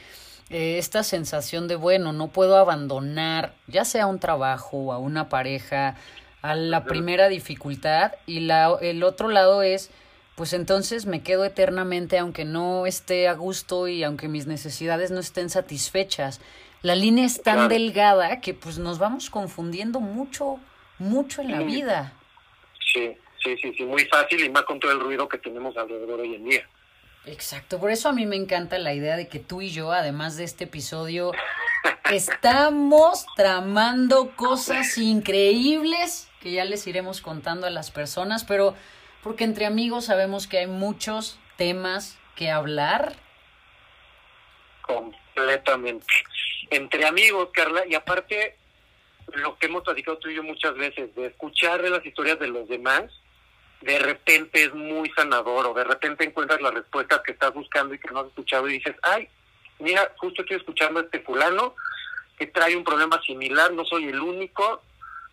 eh, 0.49 0.77
esta 0.77 1.01
sensación 1.01 1.67
de, 1.67 1.77
bueno, 1.77 2.11
no 2.11 2.27
puedo 2.27 2.57
abandonar, 2.57 3.53
ya 3.67 3.85
sea 3.85 4.05
un 4.05 4.19
trabajo 4.19 4.91
a 4.91 4.99
una 4.99 5.29
pareja, 5.29 5.95
a 6.41 6.55
la 6.55 6.83
primera 6.83 7.29
dificultad, 7.29 8.11
y 8.25 8.41
la, 8.41 8.77
el 8.81 9.01
otro 9.03 9.29
lado 9.29 9.63
es, 9.63 9.89
pues 10.35 10.51
entonces 10.51 11.05
me 11.05 11.23
quedo 11.23 11.45
eternamente 11.45 12.19
aunque 12.19 12.43
no 12.43 12.85
esté 12.85 13.29
a 13.29 13.33
gusto 13.33 13.87
y 13.87 14.03
aunque 14.03 14.27
mis 14.27 14.45
necesidades 14.45 15.09
no 15.09 15.19
estén 15.19 15.49
satisfechas. 15.49 16.41
La 16.81 16.95
línea 16.95 17.25
es 17.25 17.41
tan 17.41 17.69
delgada 17.69 18.39
que 18.41 18.53
pues 18.53 18.77
nos 18.77 18.99
vamos 18.99 19.29
confundiendo 19.29 19.99
mucho, 19.99 20.59
mucho 20.99 21.41
en 21.41 21.51
la 21.51 21.59
vida. 21.59 22.13
Sí. 22.93 23.17
Sí, 23.43 23.55
sí, 23.61 23.73
sí, 23.77 23.83
muy 23.83 24.03
fácil 24.05 24.43
y 24.43 24.49
más 24.49 24.63
con 24.63 24.79
todo 24.79 24.91
el 24.91 24.99
ruido 24.99 25.29
que 25.29 25.37
tenemos 25.37 25.77
alrededor 25.77 26.19
hoy 26.19 26.35
en 26.35 26.43
día. 26.43 26.67
Exacto, 27.25 27.79
por 27.79 27.91
eso 27.91 28.09
a 28.09 28.13
mí 28.13 28.25
me 28.25 28.35
encanta 28.35 28.77
la 28.77 28.93
idea 28.93 29.15
de 29.17 29.27
que 29.27 29.39
tú 29.39 29.61
y 29.61 29.69
yo, 29.69 29.91
además 29.91 30.37
de 30.37 30.43
este 30.43 30.63
episodio, 30.63 31.33
estamos 32.11 33.25
tramando 33.35 34.35
cosas 34.35 34.97
increíbles 34.97 36.29
que 36.41 36.53
ya 36.53 36.65
les 36.65 36.87
iremos 36.87 37.21
contando 37.21 37.67
a 37.67 37.69
las 37.69 37.91
personas, 37.91 38.43
pero 38.43 38.75
porque 39.23 39.43
entre 39.43 39.65
amigos 39.65 40.05
sabemos 40.05 40.47
que 40.47 40.59
hay 40.59 40.67
muchos 40.67 41.37
temas 41.57 42.17
que 42.35 42.49
hablar. 42.49 43.13
Completamente. 45.37 46.05
Entre 46.71 47.05
amigos, 47.05 47.49
Carla, 47.53 47.85
y 47.87 47.93
aparte 47.93 48.55
lo 49.33 49.55
que 49.57 49.67
hemos 49.67 49.83
platicado 49.83 50.17
tú 50.17 50.29
y 50.29 50.35
yo 50.35 50.43
muchas 50.43 50.75
veces, 50.75 51.13
de 51.15 51.27
escuchar 51.27 51.81
de 51.81 51.91
las 51.91 52.03
historias 52.03 52.39
de 52.39 52.47
los 52.47 52.67
demás, 52.67 53.03
de 53.81 53.99
repente 53.99 54.63
es 54.63 54.73
muy 54.73 55.11
sanador 55.11 55.67
o 55.67 55.73
de 55.75 55.83
repente 55.83 56.23
encuentras 56.23 56.59
las 56.59 56.73
respuestas 56.73 57.21
que 57.21 57.33
estás 57.33 57.53
buscando 57.53 57.93
y 57.93 57.99
que 57.99 58.09
no 58.11 58.21
has 58.21 58.27
escuchado 58.27 58.67
y 58.67 58.73
dices, 58.73 58.95
ay, 59.03 59.27
mira, 59.77 60.11
justo 60.17 60.41
estoy 60.41 60.57
escuchando 60.57 60.99
a 60.99 61.03
este 61.03 61.19
fulano 61.19 61.75
que 62.39 62.47
trae 62.47 62.75
un 62.75 62.83
problema 62.83 63.21
similar, 63.21 63.71
no 63.73 63.85
soy 63.85 64.05
el 64.05 64.19
único, 64.19 64.81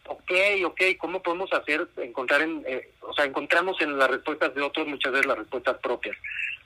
ok, 0.06 0.32
ok, 0.66 0.82
¿cómo 0.98 1.22
podemos 1.22 1.50
hacer, 1.54 1.88
encontrar 1.96 2.42
en, 2.42 2.62
eh, 2.66 2.90
o 3.00 3.14
sea, 3.14 3.24
encontramos 3.24 3.80
en 3.80 3.98
las 3.98 4.10
respuestas 4.10 4.54
de 4.54 4.60
otros 4.60 4.86
muchas 4.86 5.12
veces 5.12 5.26
las 5.26 5.38
respuestas 5.38 5.78
propias. 5.78 6.16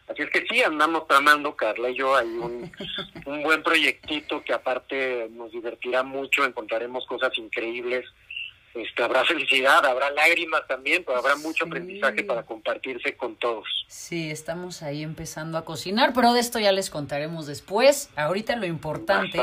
Así 0.08 0.22
es 0.22 0.30
que 0.30 0.46
sí, 0.46 0.62
andamos 0.62 1.06
tramando, 1.06 1.54
Carla 1.54 1.90
y 1.90 1.96
yo, 1.96 2.16
hay 2.16 2.26
un, 2.26 2.72
un 3.26 3.42
buen 3.42 3.62
proyectito 3.62 4.42
que 4.42 4.52
aparte 4.52 5.28
nos 5.30 5.52
divertirá 5.52 6.02
mucho, 6.02 6.44
encontraremos 6.44 7.06
cosas 7.06 7.36
increíbles 7.38 8.04
este, 8.74 9.02
habrá 9.02 9.24
felicidad, 9.24 9.84
habrá 9.84 10.10
lágrimas 10.10 10.66
también, 10.68 11.02
pero 11.04 11.18
habrá 11.18 11.36
mucho 11.36 11.64
aprendizaje 11.64 12.22
para 12.22 12.44
compartirse 12.44 13.16
con 13.16 13.36
todos. 13.36 13.66
Sí, 13.88 14.30
estamos 14.30 14.82
ahí 14.82 15.02
empezando 15.02 15.58
a 15.58 15.64
cocinar, 15.64 16.12
pero 16.14 16.32
de 16.32 16.40
esto 16.40 16.58
ya 16.58 16.70
les 16.70 16.90
contaremos 16.90 17.46
después. 17.46 18.10
Ahorita 18.14 18.56
lo 18.56 18.66
importante 18.66 19.38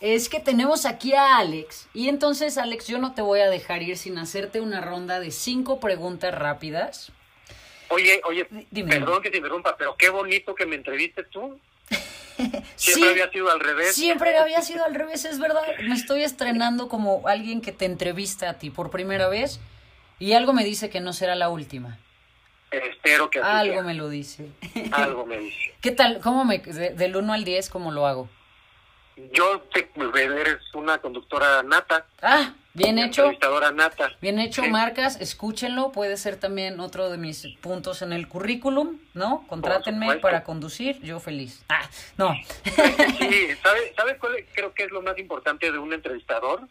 es 0.00 0.28
que 0.28 0.40
tenemos 0.40 0.86
aquí 0.86 1.12
a 1.14 1.38
Alex. 1.38 1.88
Y 1.92 2.08
entonces, 2.08 2.56
Alex, 2.56 2.86
yo 2.86 2.98
no 2.98 3.14
te 3.14 3.22
voy 3.22 3.40
a 3.40 3.50
dejar 3.50 3.82
ir 3.82 3.96
sin 3.96 4.16
hacerte 4.16 4.60
una 4.60 4.80
ronda 4.80 5.20
de 5.20 5.32
cinco 5.32 5.80
preguntas 5.80 6.34
rápidas. 6.34 7.12
Oye, 7.88 8.20
oye, 8.24 8.44
perdón 8.88 9.22
que 9.22 9.30
te 9.30 9.36
interrumpa, 9.38 9.76
pero 9.76 9.96
qué 9.96 10.08
bonito 10.10 10.54
que 10.54 10.66
me 10.66 10.76
entrevistes 10.76 11.28
tú. 11.30 11.58
Siempre 12.76 13.10
había 13.10 13.30
sido 13.30 13.50
al 13.50 13.60
revés. 13.60 13.94
Siempre 13.94 14.36
había 14.36 14.60
sido 14.62 14.84
al 14.84 14.94
revés, 14.94 15.24
es 15.24 15.38
verdad. 15.38 15.62
Me 15.82 15.94
estoy 15.94 16.22
estrenando 16.22 16.88
como 16.88 17.26
alguien 17.28 17.60
que 17.62 17.72
te 17.72 17.84
entrevista 17.86 18.50
a 18.50 18.54
ti 18.58 18.70
por 18.70 18.90
primera 18.90 19.28
vez 19.28 19.60
y 20.18 20.32
algo 20.34 20.52
me 20.52 20.64
dice 20.64 20.90
que 20.90 21.00
no 21.00 21.12
será 21.12 21.34
la 21.34 21.48
última. 21.48 21.98
Espero 22.70 23.30
que 23.30 23.38
así 23.38 23.48
Algo 23.48 23.74
sea. 23.74 23.82
me 23.84 23.94
lo 23.94 24.08
dice. 24.08 24.48
Algo 24.92 25.24
me 25.24 25.38
dice. 25.38 25.74
¿Qué 25.80 25.92
tal? 25.92 26.20
¿Cómo 26.20 26.44
me, 26.44 26.58
de- 26.58 26.90
del 26.90 27.16
1 27.16 27.32
al 27.32 27.44
10, 27.44 27.70
cómo 27.70 27.92
lo 27.92 28.06
hago? 28.06 28.28
Yo 29.32 29.60
te, 29.72 29.88
eres 30.22 30.58
una 30.74 30.98
conductora 30.98 31.62
nata. 31.62 32.04
Ah, 32.20 32.52
bien 32.76 32.98
hecho. 32.98 33.22
Entrevistadora 33.22 33.72
nata. 33.72 34.12
Bien 34.20 34.38
hecho, 34.38 34.62
Sí. 34.62 34.70
marcas, 34.70 35.20
escúchenlo, 35.20 35.92
puede 35.92 36.16
ser 36.16 36.36
también 36.36 36.78
otro 36.80 37.10
de 37.10 37.18
mis 37.18 37.46
puntos 37.60 38.02
en 38.02 38.12
el 38.12 38.28
currículum, 38.28 38.98
¿no? 39.14 39.44
Contrátenme 39.48 40.16
para 40.18 40.44
conducir, 40.44 41.00
yo 41.02 41.18
feliz. 41.20 41.64
Ah, 41.68 41.88
no. 42.16 42.34
Sí, 42.64 43.48
¿sabes, 43.62 43.92
¿sabes 43.96 44.16
cuál 44.18 44.36
creo 44.54 44.72
que 44.74 44.84
es 44.84 44.90
lo 44.90 45.02
más 45.02 45.18
importante 45.18 45.70
de 45.72 45.78
un 45.78 45.92
entrevistador? 45.92 46.68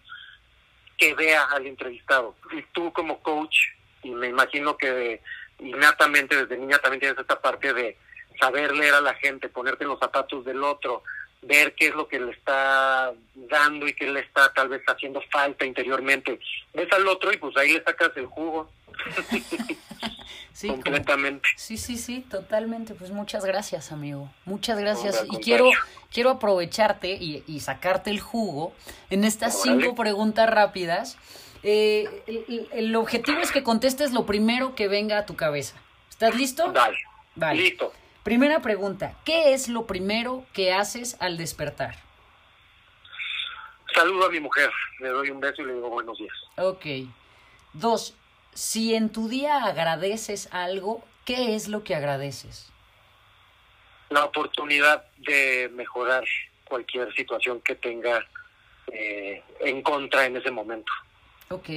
Que 0.97 1.13
vea 1.13 1.43
al 1.43 1.65
entrevistado. 1.67 2.35
Y 2.51 2.61
tú 2.73 2.93
como 2.93 3.19
coach, 3.21 3.57
y 4.03 4.11
me 4.11 4.27
imagino 4.27 4.77
que 4.77 5.21
innatamente 5.59 6.35
desde 6.35 6.57
niña 6.57 6.77
también 6.79 6.99
tienes 7.01 7.19
esta 7.19 7.41
parte 7.41 7.73
de 7.73 7.97
saber 8.39 8.73
leer 8.73 8.93
a 8.93 9.01
la 9.01 9.13
gente, 9.15 9.49
ponerte 9.49 9.83
en 9.83 9.89
los 9.89 9.99
zapatos 9.99 10.45
del 10.45 10.63
otro, 10.63 11.03
ver 11.45 11.73
qué 11.75 11.87
es 11.87 11.95
lo 11.95 12.07
que 12.07 12.19
le 12.19 12.31
está 12.31 13.13
dando 13.35 13.87
y 13.87 13.93
qué 13.93 14.07
le 14.07 14.19
está 14.21 14.51
tal 14.53 14.69
vez 14.69 14.81
haciendo 14.87 15.21
falta 15.31 15.65
interiormente. 15.65 16.39
Ves 16.73 16.91
al 16.91 17.07
otro 17.07 17.31
y 17.31 17.37
pues 17.37 17.55
ahí 17.57 17.73
le 17.73 17.83
sacas 17.83 18.11
el 18.15 18.25
jugo 18.25 18.69
Sí, 20.53 20.67
como- 20.69 20.81
completamente. 20.81 21.47
sí, 21.57 21.77
sí, 21.77 21.97
sí, 21.97 22.25
totalmente. 22.29 22.93
Pues 22.95 23.11
muchas 23.11 23.45
gracias, 23.45 23.91
amigo. 23.91 24.29
Muchas 24.45 24.79
gracias. 24.79 25.25
Y 25.29 25.37
quiero, 25.37 25.69
quiero 26.11 26.29
aprovecharte 26.31 27.11
y, 27.13 27.43
y 27.47 27.59
sacarte 27.59 28.09
el 28.09 28.19
jugo 28.19 28.73
en 29.09 29.23
estas 29.25 29.55
Órale. 29.61 29.81
cinco 29.83 29.95
preguntas 29.95 30.49
rápidas. 30.49 31.17
Eh, 31.63 32.05
el, 32.27 32.45
el- 32.47 32.69
el 32.71 32.95
objetivo 32.95 33.39
es 33.39 33.51
que 33.51 33.63
contestes 33.63 34.11
lo 34.13 34.25
primero 34.25 34.75
que 34.75 34.87
venga 34.87 35.17
a 35.19 35.25
tu 35.25 35.35
cabeza. 35.35 35.75
¿Estás 36.09 36.35
listo? 36.35 36.71
Dale. 36.71 36.97
Vale. 37.35 37.61
Listo. 37.61 37.91
Primera 38.25 38.59
pregunta, 38.59 39.15
¿qué 39.23 39.53
es 39.53 39.69
lo 39.69 39.85
primero 39.85 40.45
que 40.51 40.73
haces 40.73 41.15
al 41.21 41.37
despertar? 41.37 41.95
Saludo 43.93 44.25
a 44.25 44.29
mi 44.29 44.39
mujer, 44.39 44.71
le 44.99 45.09
doy 45.09 45.29
un 45.29 45.39
beso 45.39 45.61
y 45.61 45.65
le 45.65 45.75
digo 45.75 45.89
buenos 45.89 46.17
días. 46.17 46.33
Ok. 46.57 47.07
Dos, 47.73 48.15
si 48.51 48.95
en 48.95 49.11
tu 49.11 49.29
día 49.29 49.63
agradeces 49.63 50.49
algo, 50.51 51.03
¿qué 51.23 51.55
es 51.55 51.67
lo 51.67 51.83
que 51.83 51.93
agradeces? 51.93 52.73
la 54.09 54.25
oportunidad 54.25 55.05
de 55.17 55.69
mejorar 55.73 56.23
cualquier 56.63 57.13
situación 57.13 57.61
que 57.61 57.75
tenga 57.75 58.25
eh, 58.87 59.43
en 59.59 59.81
contra 59.81 60.25
en 60.25 60.37
ese 60.37 60.49
momento. 60.49 60.91
Ok. 61.49 61.69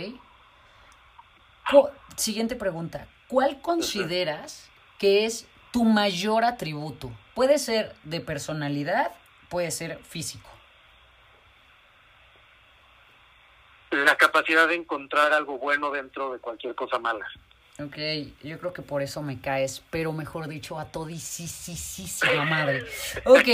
Siguiente 2.17 2.57
pregunta. 2.57 3.07
¿Cuál 3.29 3.61
consideras 3.61 4.71
que 4.99 5.27
es 5.27 5.47
tu 5.73 5.85
mayor 5.85 6.45
atributo? 6.45 7.11
Puede 7.35 7.59
ser 7.59 7.95
de 8.05 8.21
personalidad, 8.21 9.13
puede 9.49 9.71
ser 9.71 9.99
físico. 10.05 10.49
La 13.91 14.17
capacidad 14.17 14.69
de 14.69 14.75
encontrar 14.75 15.33
algo 15.33 15.59
bueno 15.59 15.91
dentro 15.91 16.33
de 16.33 16.39
cualquier 16.39 16.75
cosa 16.75 16.99
mala. 16.99 17.27
Ok, 17.81 17.97
yo 18.43 18.59
creo 18.59 18.73
que 18.73 18.83
por 18.83 19.03
eso 19.03 19.23
me 19.23 19.41
caes, 19.41 19.85
pero 19.91 20.13
mejor 20.13 20.49
dicho, 20.49 20.81
a 20.81 20.87
todisísima 20.87 22.45
madre. 22.45 22.85
Ok, 23.25 23.47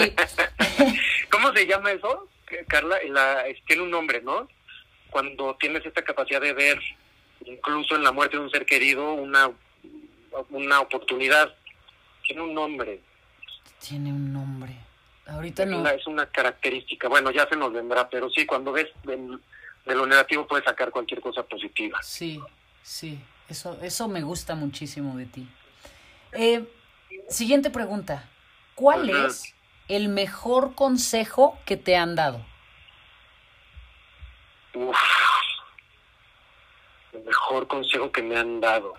¿Cómo 1.30 1.52
se 1.52 1.66
llama 1.66 1.92
eso, 1.92 2.28
Carla? 2.68 2.96
La, 3.10 3.44
tiene 3.66 3.82
un 3.82 3.90
nombre, 3.90 4.22
¿no? 4.22 4.48
Cuando 5.10 5.56
tienes 5.56 5.84
esta 5.84 6.02
capacidad 6.02 6.40
de 6.40 6.52
ver, 6.52 6.80
incluso 7.44 7.96
en 7.96 8.02
la 8.02 8.12
muerte 8.12 8.36
de 8.36 8.42
un 8.42 8.50
ser 8.50 8.64
querido, 8.64 9.12
una, 9.12 9.50
una 10.50 10.80
oportunidad. 10.80 11.54
Tiene 12.24 12.42
un 12.42 12.54
nombre. 12.54 13.00
tiene 13.86 14.10
un 14.12 14.32
nombre. 14.32 14.74
Ahorita 15.26 15.62
Es, 15.62 15.68
no. 15.68 15.80
una, 15.80 15.90
es 15.90 16.06
una 16.06 16.26
característica. 16.26 17.08
Bueno, 17.08 17.30
ya 17.30 17.46
se 17.48 17.56
nos 17.56 17.72
vendrá, 17.72 18.08
pero 18.08 18.28
sí, 18.30 18.44
cuando 18.46 18.72
ves 18.72 18.88
de, 19.04 19.16
de 19.86 19.94
lo 19.94 20.06
negativo 20.06 20.46
puedes 20.46 20.64
sacar 20.64 20.90
cualquier 20.90 21.20
cosa 21.20 21.42
positiva. 21.42 21.98
Sí, 22.02 22.40
sí, 22.82 23.18
eso, 23.48 23.78
eso 23.82 24.08
me 24.08 24.22
gusta 24.22 24.54
muchísimo 24.54 25.16
de 25.16 25.26
ti. 25.26 25.46
Eh, 26.32 26.64
siguiente 27.28 27.70
pregunta. 27.70 28.28
¿Cuál 28.74 29.08
es 29.10 29.54
el 29.88 30.08
mejor 30.08 30.74
consejo 30.74 31.58
que 31.64 31.76
te 31.76 31.96
han 31.96 32.16
dado? 32.16 32.44
Uf, 34.74 34.96
el 37.12 37.22
mejor 37.22 37.66
consejo 37.68 38.10
que 38.10 38.22
me 38.22 38.36
han 38.36 38.60
dado. 38.60 38.94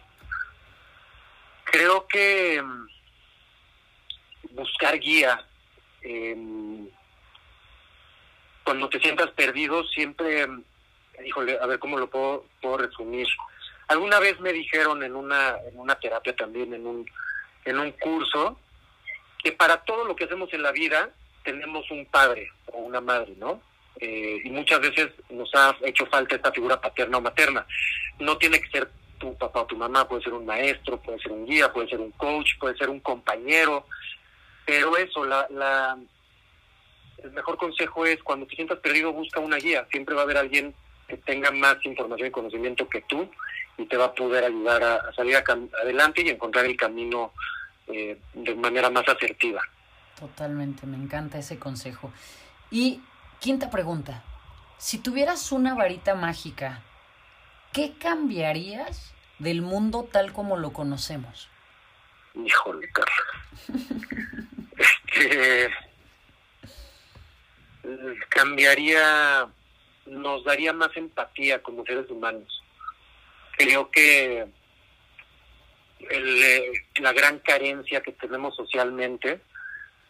Creo 1.65 2.07
que 2.07 2.61
mm, 2.63 2.87
buscar 4.55 4.99
guía. 4.99 5.45
em, 6.01 6.87
cuando 8.63 8.89
te 8.89 8.99
sientas 8.99 9.29
perdido, 9.31 9.83
siempre, 9.85 10.47
híjole, 11.23 11.57
a 11.61 11.65
ver 11.67 11.79
cómo 11.79 11.97
lo 11.97 12.09
puedo, 12.09 12.45
puedo 12.61 12.77
resumir. 12.77 13.27
Alguna 13.87 14.19
vez 14.19 14.39
me 14.39 14.51
dijeron 14.51 15.03
en 15.03 15.15
una, 15.15 15.55
en 15.67 15.79
una 15.79 15.95
terapia 15.95 16.35
también, 16.35 16.73
en 16.73 16.85
un, 16.87 17.05
en 17.63 17.79
un 17.79 17.91
curso, 17.91 18.59
que 19.43 19.51
para 19.51 19.77
todo 19.83 20.05
lo 20.05 20.15
que 20.15 20.23
hacemos 20.23 20.51
en 20.53 20.63
la 20.63 20.71
vida 20.71 21.09
tenemos 21.43 21.89
un 21.91 22.05
padre 22.07 22.51
o 22.73 22.79
una 22.79 23.01
madre, 23.01 23.33
¿no? 23.37 23.61
Eh, 23.99 24.41
y 24.43 24.49
muchas 24.49 24.81
veces 24.81 25.09
nos 25.29 25.53
ha 25.53 25.77
hecho 25.83 26.05
falta 26.07 26.35
esta 26.35 26.51
figura 26.51 26.81
paterna 26.81 27.19
o 27.19 27.21
materna. 27.21 27.65
No 28.19 28.37
tiene 28.37 28.59
que 28.59 28.69
ser 28.69 28.89
tu 29.19 29.37
papá 29.37 29.61
o 29.61 29.65
tu 29.65 29.77
mamá, 29.77 30.07
puede 30.07 30.23
ser 30.23 30.33
un 30.33 30.45
maestro, 30.45 30.97
puede 31.01 31.19
ser 31.19 31.31
un 31.31 31.45
guía, 31.45 31.71
puede 31.71 31.87
ser 31.87 31.99
un 31.99 32.11
coach, 32.11 32.57
puede 32.59 32.75
ser 32.77 32.89
un 32.89 32.99
compañero, 32.99 33.85
pero 34.65 34.97
eso, 34.97 35.23
la, 35.25 35.47
la, 35.49 35.97
el 37.19 37.31
mejor 37.31 37.57
consejo 37.57 38.05
es 38.05 38.21
cuando 38.23 38.45
te 38.47 38.55
sientas 38.55 38.79
perdido, 38.79 39.13
busca 39.13 39.39
una 39.39 39.57
guía. 39.57 39.87
Siempre 39.91 40.15
va 40.15 40.21
a 40.21 40.23
haber 40.23 40.37
alguien 40.37 40.73
que 41.07 41.17
tenga 41.17 41.51
más 41.51 41.77
información 41.85 42.27
y 42.27 42.31
conocimiento 42.31 42.89
que 42.89 43.01
tú 43.01 43.29
y 43.77 43.85
te 43.85 43.97
va 43.97 44.05
a 44.05 44.13
poder 44.13 44.45
ayudar 44.45 44.83
a, 44.83 45.13
salir 45.13 45.35
adelante 45.35 46.23
y 46.23 46.29
encontrar 46.29 46.65
el 46.65 46.77
camino 46.77 47.33
eh, 47.87 48.19
de 48.33 48.55
manera 48.55 48.89
más 48.89 49.07
asertiva. 49.07 49.61
Totalmente, 50.19 50.87
me 50.87 50.97
encanta 50.97 51.37
ese 51.37 51.59
consejo. 51.59 52.11
Y 52.71 53.01
quinta 53.39 53.69
pregunta. 53.69 54.23
Si 54.77 54.97
tuvieras 54.97 55.51
una 55.51 55.75
varita 55.75 56.15
mágica, 56.15 56.81
¿qué 57.71 57.93
cambiarías 57.97 59.13
del 59.39 59.61
mundo 59.61 60.07
tal 60.11 60.33
como 60.33 60.57
lo 60.57 60.73
conocemos? 60.73 61.49
Híjole, 62.35 62.89
Carla. 62.91 63.13
Este, 64.77 65.69
cambiaría, 68.29 69.47
nos 70.05 70.43
daría 70.43 70.73
más 70.73 70.95
empatía 70.95 71.61
como 71.61 71.85
seres 71.85 72.09
humanos. 72.09 72.61
Creo 73.57 73.89
que 73.89 74.45
el, 76.09 76.43
eh, 76.43 76.71
la 76.99 77.13
gran 77.13 77.39
carencia 77.39 78.01
que 78.01 78.11
tenemos 78.11 78.55
socialmente, 78.55 79.39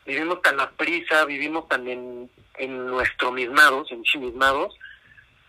vivimos 0.06 0.42
tan 0.42 0.60
a 0.60 0.72
prisa, 0.72 1.26
vivimos 1.26 1.68
tan 1.68 1.88
en, 1.88 2.30
en 2.58 2.88
nuestro 2.88 3.32
mismados, 3.32 3.92
ensimismados, 3.92 4.76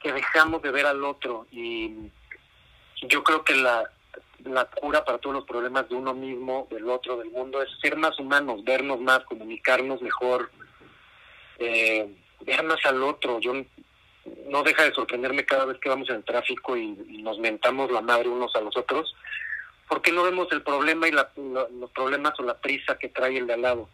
que 0.03 0.13
dejamos 0.13 0.63
de 0.63 0.71
ver 0.71 0.87
al 0.87 1.03
otro 1.05 1.47
y 1.51 2.11
yo 3.03 3.23
creo 3.23 3.45
que 3.45 3.55
la, 3.55 3.91
la 4.45 4.65
cura 4.67 5.05
para 5.05 5.19
todos 5.19 5.35
los 5.37 5.45
problemas 5.45 5.89
de 5.89 5.95
uno 5.95 6.15
mismo, 6.15 6.67
del 6.71 6.89
otro, 6.89 7.17
del 7.17 7.31
mundo, 7.31 7.63
es 7.63 7.69
ser 7.81 7.97
más 7.97 8.19
humanos, 8.19 8.63
vernos 8.65 9.01
más, 9.01 9.21
comunicarnos 9.25 10.01
mejor, 10.03 10.51
eh, 11.59 12.07
ver 12.41 12.63
más 12.65 12.85
al 12.85 13.03
otro. 13.03 13.41
Yo 13.41 13.53
no 14.49 14.63
deja 14.63 14.85
de 14.85 14.93
sorprenderme 14.93 15.45
cada 15.45 15.65
vez 15.65 15.79
que 15.79 15.89
vamos 15.89 16.09
en 16.11 16.17
el 16.17 16.25
tráfico 16.25 16.77
y, 16.77 16.83
y 17.09 17.23
nos 17.23 17.39
mentamos 17.39 17.91
la 17.91 18.01
madre 18.01 18.29
unos 18.29 18.55
a 18.57 18.61
los 18.61 18.77
otros, 18.77 19.15
porque 19.89 20.13
no 20.13 20.23
vemos 20.25 20.49
el 20.53 20.63
problema 20.63 21.09
y 21.09 21.13
la- 21.13 21.31
lo- 21.37 21.69
los 21.69 21.91
problemas 21.93 22.39
o 22.39 22.43
la 22.43 22.59
prisa 22.59 22.99
que 22.99 23.09
trae 23.09 23.39
el 23.39 23.47
de 23.47 23.55
al 23.55 23.63
lado. 23.63 23.89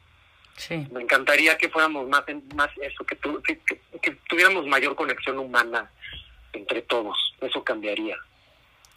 Sí. 0.57 0.87
Me 0.93 1.03
encantaría 1.03 1.57
que 1.57 1.69
fuéramos 1.71 2.07
más, 2.09 2.25
más 2.55 2.69
eso, 2.81 3.05
que, 3.05 3.17
tu- 3.17 3.43
que, 3.43 3.59
que- 3.61 3.81
que 4.01 4.11
tuviéramos 4.29 4.67
mayor 4.67 4.95
conexión 4.97 5.39
humana 5.39 5.91
entre 6.53 6.83
todos. 6.83 7.17
Eso 7.41 7.63
cambiaría. 7.65 8.17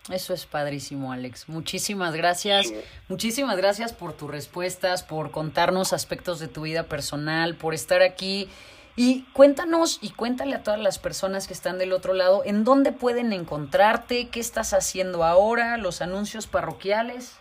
Eso 0.10 0.34
es 0.36 0.46
padrísimo, 0.46 1.12
Alex. 1.12 1.50
Muchísimas 1.50 2.16
gracias. 2.16 2.68
Sí. 2.68 2.76
Muchísimas 3.08 3.58
gracias 3.58 3.92
por 3.92 4.14
tus 4.14 4.30
respuestas, 4.30 5.02
por 5.02 5.32
contarnos 5.32 5.94
aspectos 5.94 6.40
de 6.40 6.48
tu 6.48 6.62
vida 6.62 6.84
personal, 6.84 7.56
por 7.56 7.74
estar 7.74 8.04
aquí. 8.04 8.48
Y 8.96 9.24
cuéntanos 9.34 10.00
y 10.02 10.12
cuéntale 10.12 10.56
a 10.56 10.64
todas 10.64 10.80
las 10.80 11.00
personas 11.00 11.48
que 11.48 11.54
están 11.54 11.80
del 11.80 11.92
otro 11.92 12.14
lado 12.14 12.44
en 12.46 12.64
dónde 12.64 12.92
pueden 12.92 13.34
encontrarte, 13.34 14.30
qué 14.30 14.40
estás 14.40 14.74
haciendo 14.74 15.24
ahora, 15.24 15.78
los 15.78 16.02
anuncios 16.02 16.48
parroquiales. 16.48 17.38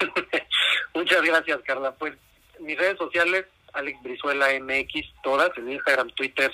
Muchas 0.94 1.22
gracias, 1.22 1.60
Carla. 1.64 1.92
Pues 1.92 2.14
mis 2.60 2.78
redes 2.78 2.98
sociales, 2.98 3.46
Alex 3.72 4.00
Brizuela 4.02 4.48
MX, 4.60 5.08
todas, 5.22 5.50
en 5.56 5.72
Instagram, 5.72 6.10
Twitter, 6.10 6.52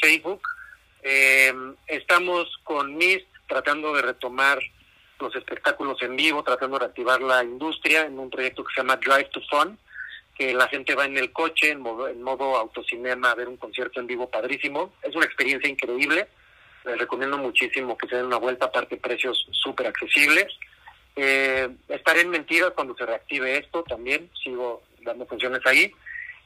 Facebook. 0.00 0.42
Eh, 1.02 1.54
estamos 1.86 2.48
con 2.64 2.96
MIS 2.96 3.22
tratando 3.48 3.94
de 3.94 4.02
retomar 4.02 4.58
los 5.20 5.34
espectáculos 5.36 6.00
en 6.02 6.16
vivo, 6.16 6.42
tratando 6.42 6.78
de 6.78 6.86
reactivar 6.86 7.20
la 7.20 7.42
industria 7.42 8.02
en 8.02 8.18
un 8.18 8.30
proyecto 8.30 8.64
que 8.64 8.74
se 8.74 8.80
llama 8.80 8.96
Drive 8.96 9.30
to 9.32 9.40
Fun, 9.48 9.78
que 10.36 10.54
la 10.54 10.68
gente 10.68 10.94
va 10.94 11.04
en 11.04 11.18
el 11.18 11.32
coche, 11.32 11.70
en 11.70 11.80
modo, 11.80 12.08
en 12.08 12.22
modo 12.22 12.56
autocinema, 12.56 13.30
a 13.30 13.34
ver 13.34 13.48
un 13.48 13.56
concierto 13.56 14.00
en 14.00 14.06
vivo 14.06 14.30
padrísimo. 14.30 14.92
Es 15.02 15.14
una 15.14 15.26
experiencia 15.26 15.68
increíble. 15.68 16.28
Les 16.84 16.98
recomiendo 16.98 17.36
muchísimo 17.36 17.98
que 17.98 18.08
se 18.08 18.16
den 18.16 18.26
una 18.26 18.38
vuelta, 18.38 18.66
aparte 18.66 18.96
precios 18.96 19.46
súper 19.50 19.88
accesibles. 19.88 20.46
Eh, 21.16 21.68
estaré 21.88 22.22
en 22.22 22.30
Mentiras 22.30 22.72
cuando 22.74 22.94
se 22.94 23.04
reactive 23.04 23.58
esto 23.58 23.82
también, 23.82 24.30
sigo 24.42 24.82
dando 25.02 25.26
funciones 25.26 25.60
ahí. 25.66 25.92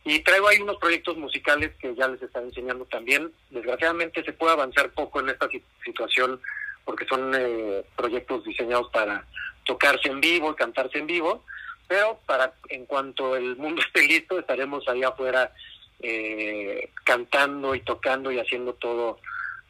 Y 0.05 0.19
traigo 0.21 0.49
ahí 0.49 0.59
unos 0.59 0.77
proyectos 0.77 1.17
musicales 1.17 1.73
que 1.81 1.95
ya 1.95 2.09
les 2.09 2.21
están 2.21 2.45
enseñando 2.45 2.85
también. 2.87 3.33
Desgraciadamente 3.51 4.23
se 4.23 4.33
puede 4.33 4.53
avanzar 4.53 4.91
poco 4.91 5.21
en 5.21 5.31
esta 5.31 5.49
situación 5.85 6.41
porque 6.85 7.07
son 7.07 7.33
eh, 7.35 7.85
proyectos 7.97 8.45
diseñados 8.45 8.91
para 8.91 9.25
tocarse 9.65 10.09
en 10.09 10.21
vivo 10.21 10.53
y 10.53 10.55
cantarse 10.55 10.99
en 10.99 11.07
vivo, 11.07 11.45
pero 11.89 12.19
para 12.27 12.53
en 12.69 12.87
cuanto 12.87 13.37
el 13.37 13.57
mundo 13.57 13.83
esté 13.87 14.03
listo 14.07 14.39
estaremos 14.39 14.87
ahí 14.89 15.03
afuera 15.03 15.53
eh, 16.01 16.91
cantando 17.05 17.75
y 17.75 17.81
tocando 17.81 18.31
y 18.31 18.39
haciendo 18.39 18.75
todo 18.75 19.19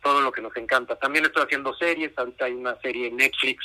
todo 0.02 0.20
lo 0.20 0.30
que 0.30 0.42
nos 0.42 0.54
encanta. 0.56 0.96
También 0.96 1.24
estoy 1.24 1.44
haciendo 1.44 1.74
series, 1.74 2.12
ahorita 2.18 2.44
hay 2.44 2.52
una 2.52 2.78
serie 2.80 3.08
en 3.08 3.16
Netflix 3.16 3.64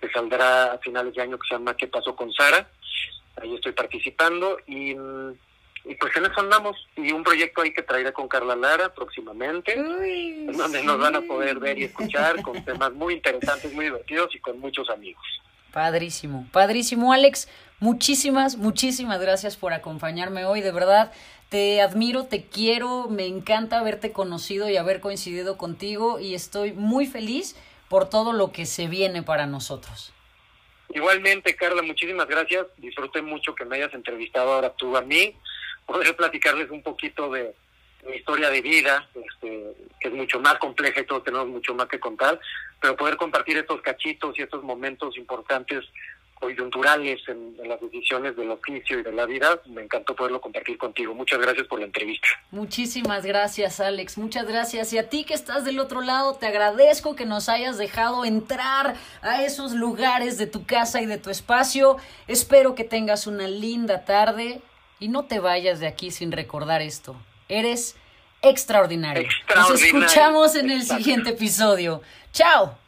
que 0.00 0.08
saldrá 0.10 0.72
a 0.72 0.78
finales 0.78 1.14
de 1.14 1.22
año 1.22 1.36
que 1.36 1.48
se 1.48 1.54
llama 1.54 1.76
¿Qué 1.76 1.88
pasó 1.88 2.14
con 2.14 2.32
Sara? 2.32 2.70
Ahí 3.42 3.54
estoy 3.56 3.72
participando 3.72 4.58
y, 4.66 4.94
y 5.84 5.94
pues 5.94 6.14
en 6.16 6.26
eso 6.26 6.40
andamos. 6.40 6.76
Y 6.96 7.12
un 7.12 7.22
proyecto 7.22 7.62
ahí 7.62 7.72
que 7.72 7.82
traeré 7.82 8.12
con 8.12 8.28
Carla 8.28 8.56
Lara 8.56 8.92
próximamente, 8.92 9.74
donde 9.76 10.82
nos 10.82 10.98
van 10.98 11.16
a 11.16 11.20
poder 11.22 11.58
ver 11.58 11.78
y 11.78 11.84
escuchar 11.84 12.42
con 12.42 12.64
temas 12.64 12.92
muy 12.92 13.14
interesantes, 13.14 13.72
muy 13.72 13.86
divertidos 13.86 14.34
y 14.34 14.40
con 14.40 14.58
muchos 14.60 14.88
amigos. 14.90 15.24
Padrísimo, 15.72 16.46
padrísimo 16.52 17.12
Alex. 17.12 17.48
Muchísimas, 17.78 18.56
muchísimas 18.56 19.20
gracias 19.20 19.56
por 19.56 19.72
acompañarme 19.72 20.44
hoy, 20.44 20.60
de 20.60 20.72
verdad. 20.72 21.12
Te 21.48 21.80
admiro, 21.80 22.26
te 22.26 22.44
quiero, 22.44 23.08
me 23.08 23.26
encanta 23.26 23.78
haberte 23.78 24.12
conocido 24.12 24.68
y 24.68 24.76
haber 24.76 25.00
coincidido 25.00 25.56
contigo 25.56 26.20
y 26.20 26.34
estoy 26.34 26.72
muy 26.72 27.06
feliz 27.06 27.56
por 27.88 28.08
todo 28.08 28.32
lo 28.32 28.52
que 28.52 28.66
se 28.66 28.86
viene 28.86 29.22
para 29.22 29.46
nosotros. 29.46 30.12
Igualmente, 30.90 31.56
Carla, 31.56 31.82
muchísimas 31.82 32.28
gracias. 32.28 32.66
Disfruté 32.76 33.22
mucho 33.22 33.54
que 33.54 33.64
me 33.64 33.76
hayas 33.76 33.94
entrevistado 33.94 34.52
ahora 34.52 34.70
tú 34.74 34.96
a 34.96 35.02
mí, 35.02 35.34
poder 35.90 36.14
platicarles 36.14 36.70
un 36.70 36.82
poquito 36.82 37.32
de 37.32 37.52
mi 38.06 38.14
historia 38.14 38.48
de 38.48 38.62
vida, 38.62 39.08
este, 39.12 39.74
que 39.98 40.08
es 40.08 40.14
mucho 40.14 40.38
más 40.38 40.54
compleja 40.58 41.00
y 41.00 41.04
todos 41.04 41.24
tenemos 41.24 41.48
mucho 41.48 41.74
más 41.74 41.88
que 41.88 41.98
contar, 41.98 42.38
pero 42.80 42.96
poder 42.96 43.16
compartir 43.16 43.58
estos 43.58 43.82
cachitos 43.82 44.38
y 44.38 44.42
estos 44.42 44.62
momentos 44.62 45.16
importantes 45.16 45.84
coyunturales 46.34 47.20
en, 47.26 47.56
las 47.68 47.80
decisiones 47.80 48.36
del 48.36 48.52
oficio 48.52 49.00
y 49.00 49.02
de 49.02 49.12
la 49.12 49.26
vida, 49.26 49.60
me 49.66 49.82
encantó 49.82 50.14
poderlo 50.14 50.40
compartir 50.40 50.78
contigo. 50.78 51.12
Muchas 51.12 51.40
gracias 51.40 51.66
por 51.66 51.80
la 51.80 51.86
entrevista. 51.86 52.28
Muchísimas 52.52 53.26
gracias, 53.26 53.80
Alex. 53.80 54.16
Muchas 54.16 54.46
gracias. 54.46 54.92
Y 54.92 54.98
a 54.98 55.08
ti 55.08 55.24
que 55.24 55.34
estás 55.34 55.64
del 55.64 55.80
otro 55.80 56.00
lado, 56.00 56.36
te 56.36 56.46
agradezco 56.46 57.16
que 57.16 57.26
nos 57.26 57.48
hayas 57.48 57.78
dejado 57.78 58.24
entrar 58.24 58.94
a 59.22 59.44
esos 59.44 59.72
lugares 59.72 60.38
de 60.38 60.46
tu 60.46 60.64
casa 60.64 61.02
y 61.02 61.06
de 61.06 61.18
tu 61.18 61.30
espacio. 61.30 61.98
Espero 62.28 62.74
que 62.74 62.84
tengas 62.84 63.26
una 63.26 63.46
linda 63.46 64.04
tarde 64.04 64.62
y 65.00 65.08
no 65.08 65.24
te 65.24 65.40
vayas 65.40 65.80
de 65.80 65.88
aquí 65.88 66.10
sin 66.10 66.30
recordar 66.30 66.82
esto. 66.82 67.16
Eres 67.48 67.96
extraordinario. 68.42 69.28
Nos 69.56 69.82
escuchamos 69.82 70.54
en 70.54 70.70
el 70.70 70.82
siguiente 70.82 71.30
episodio. 71.30 72.02
Chao. 72.32 72.79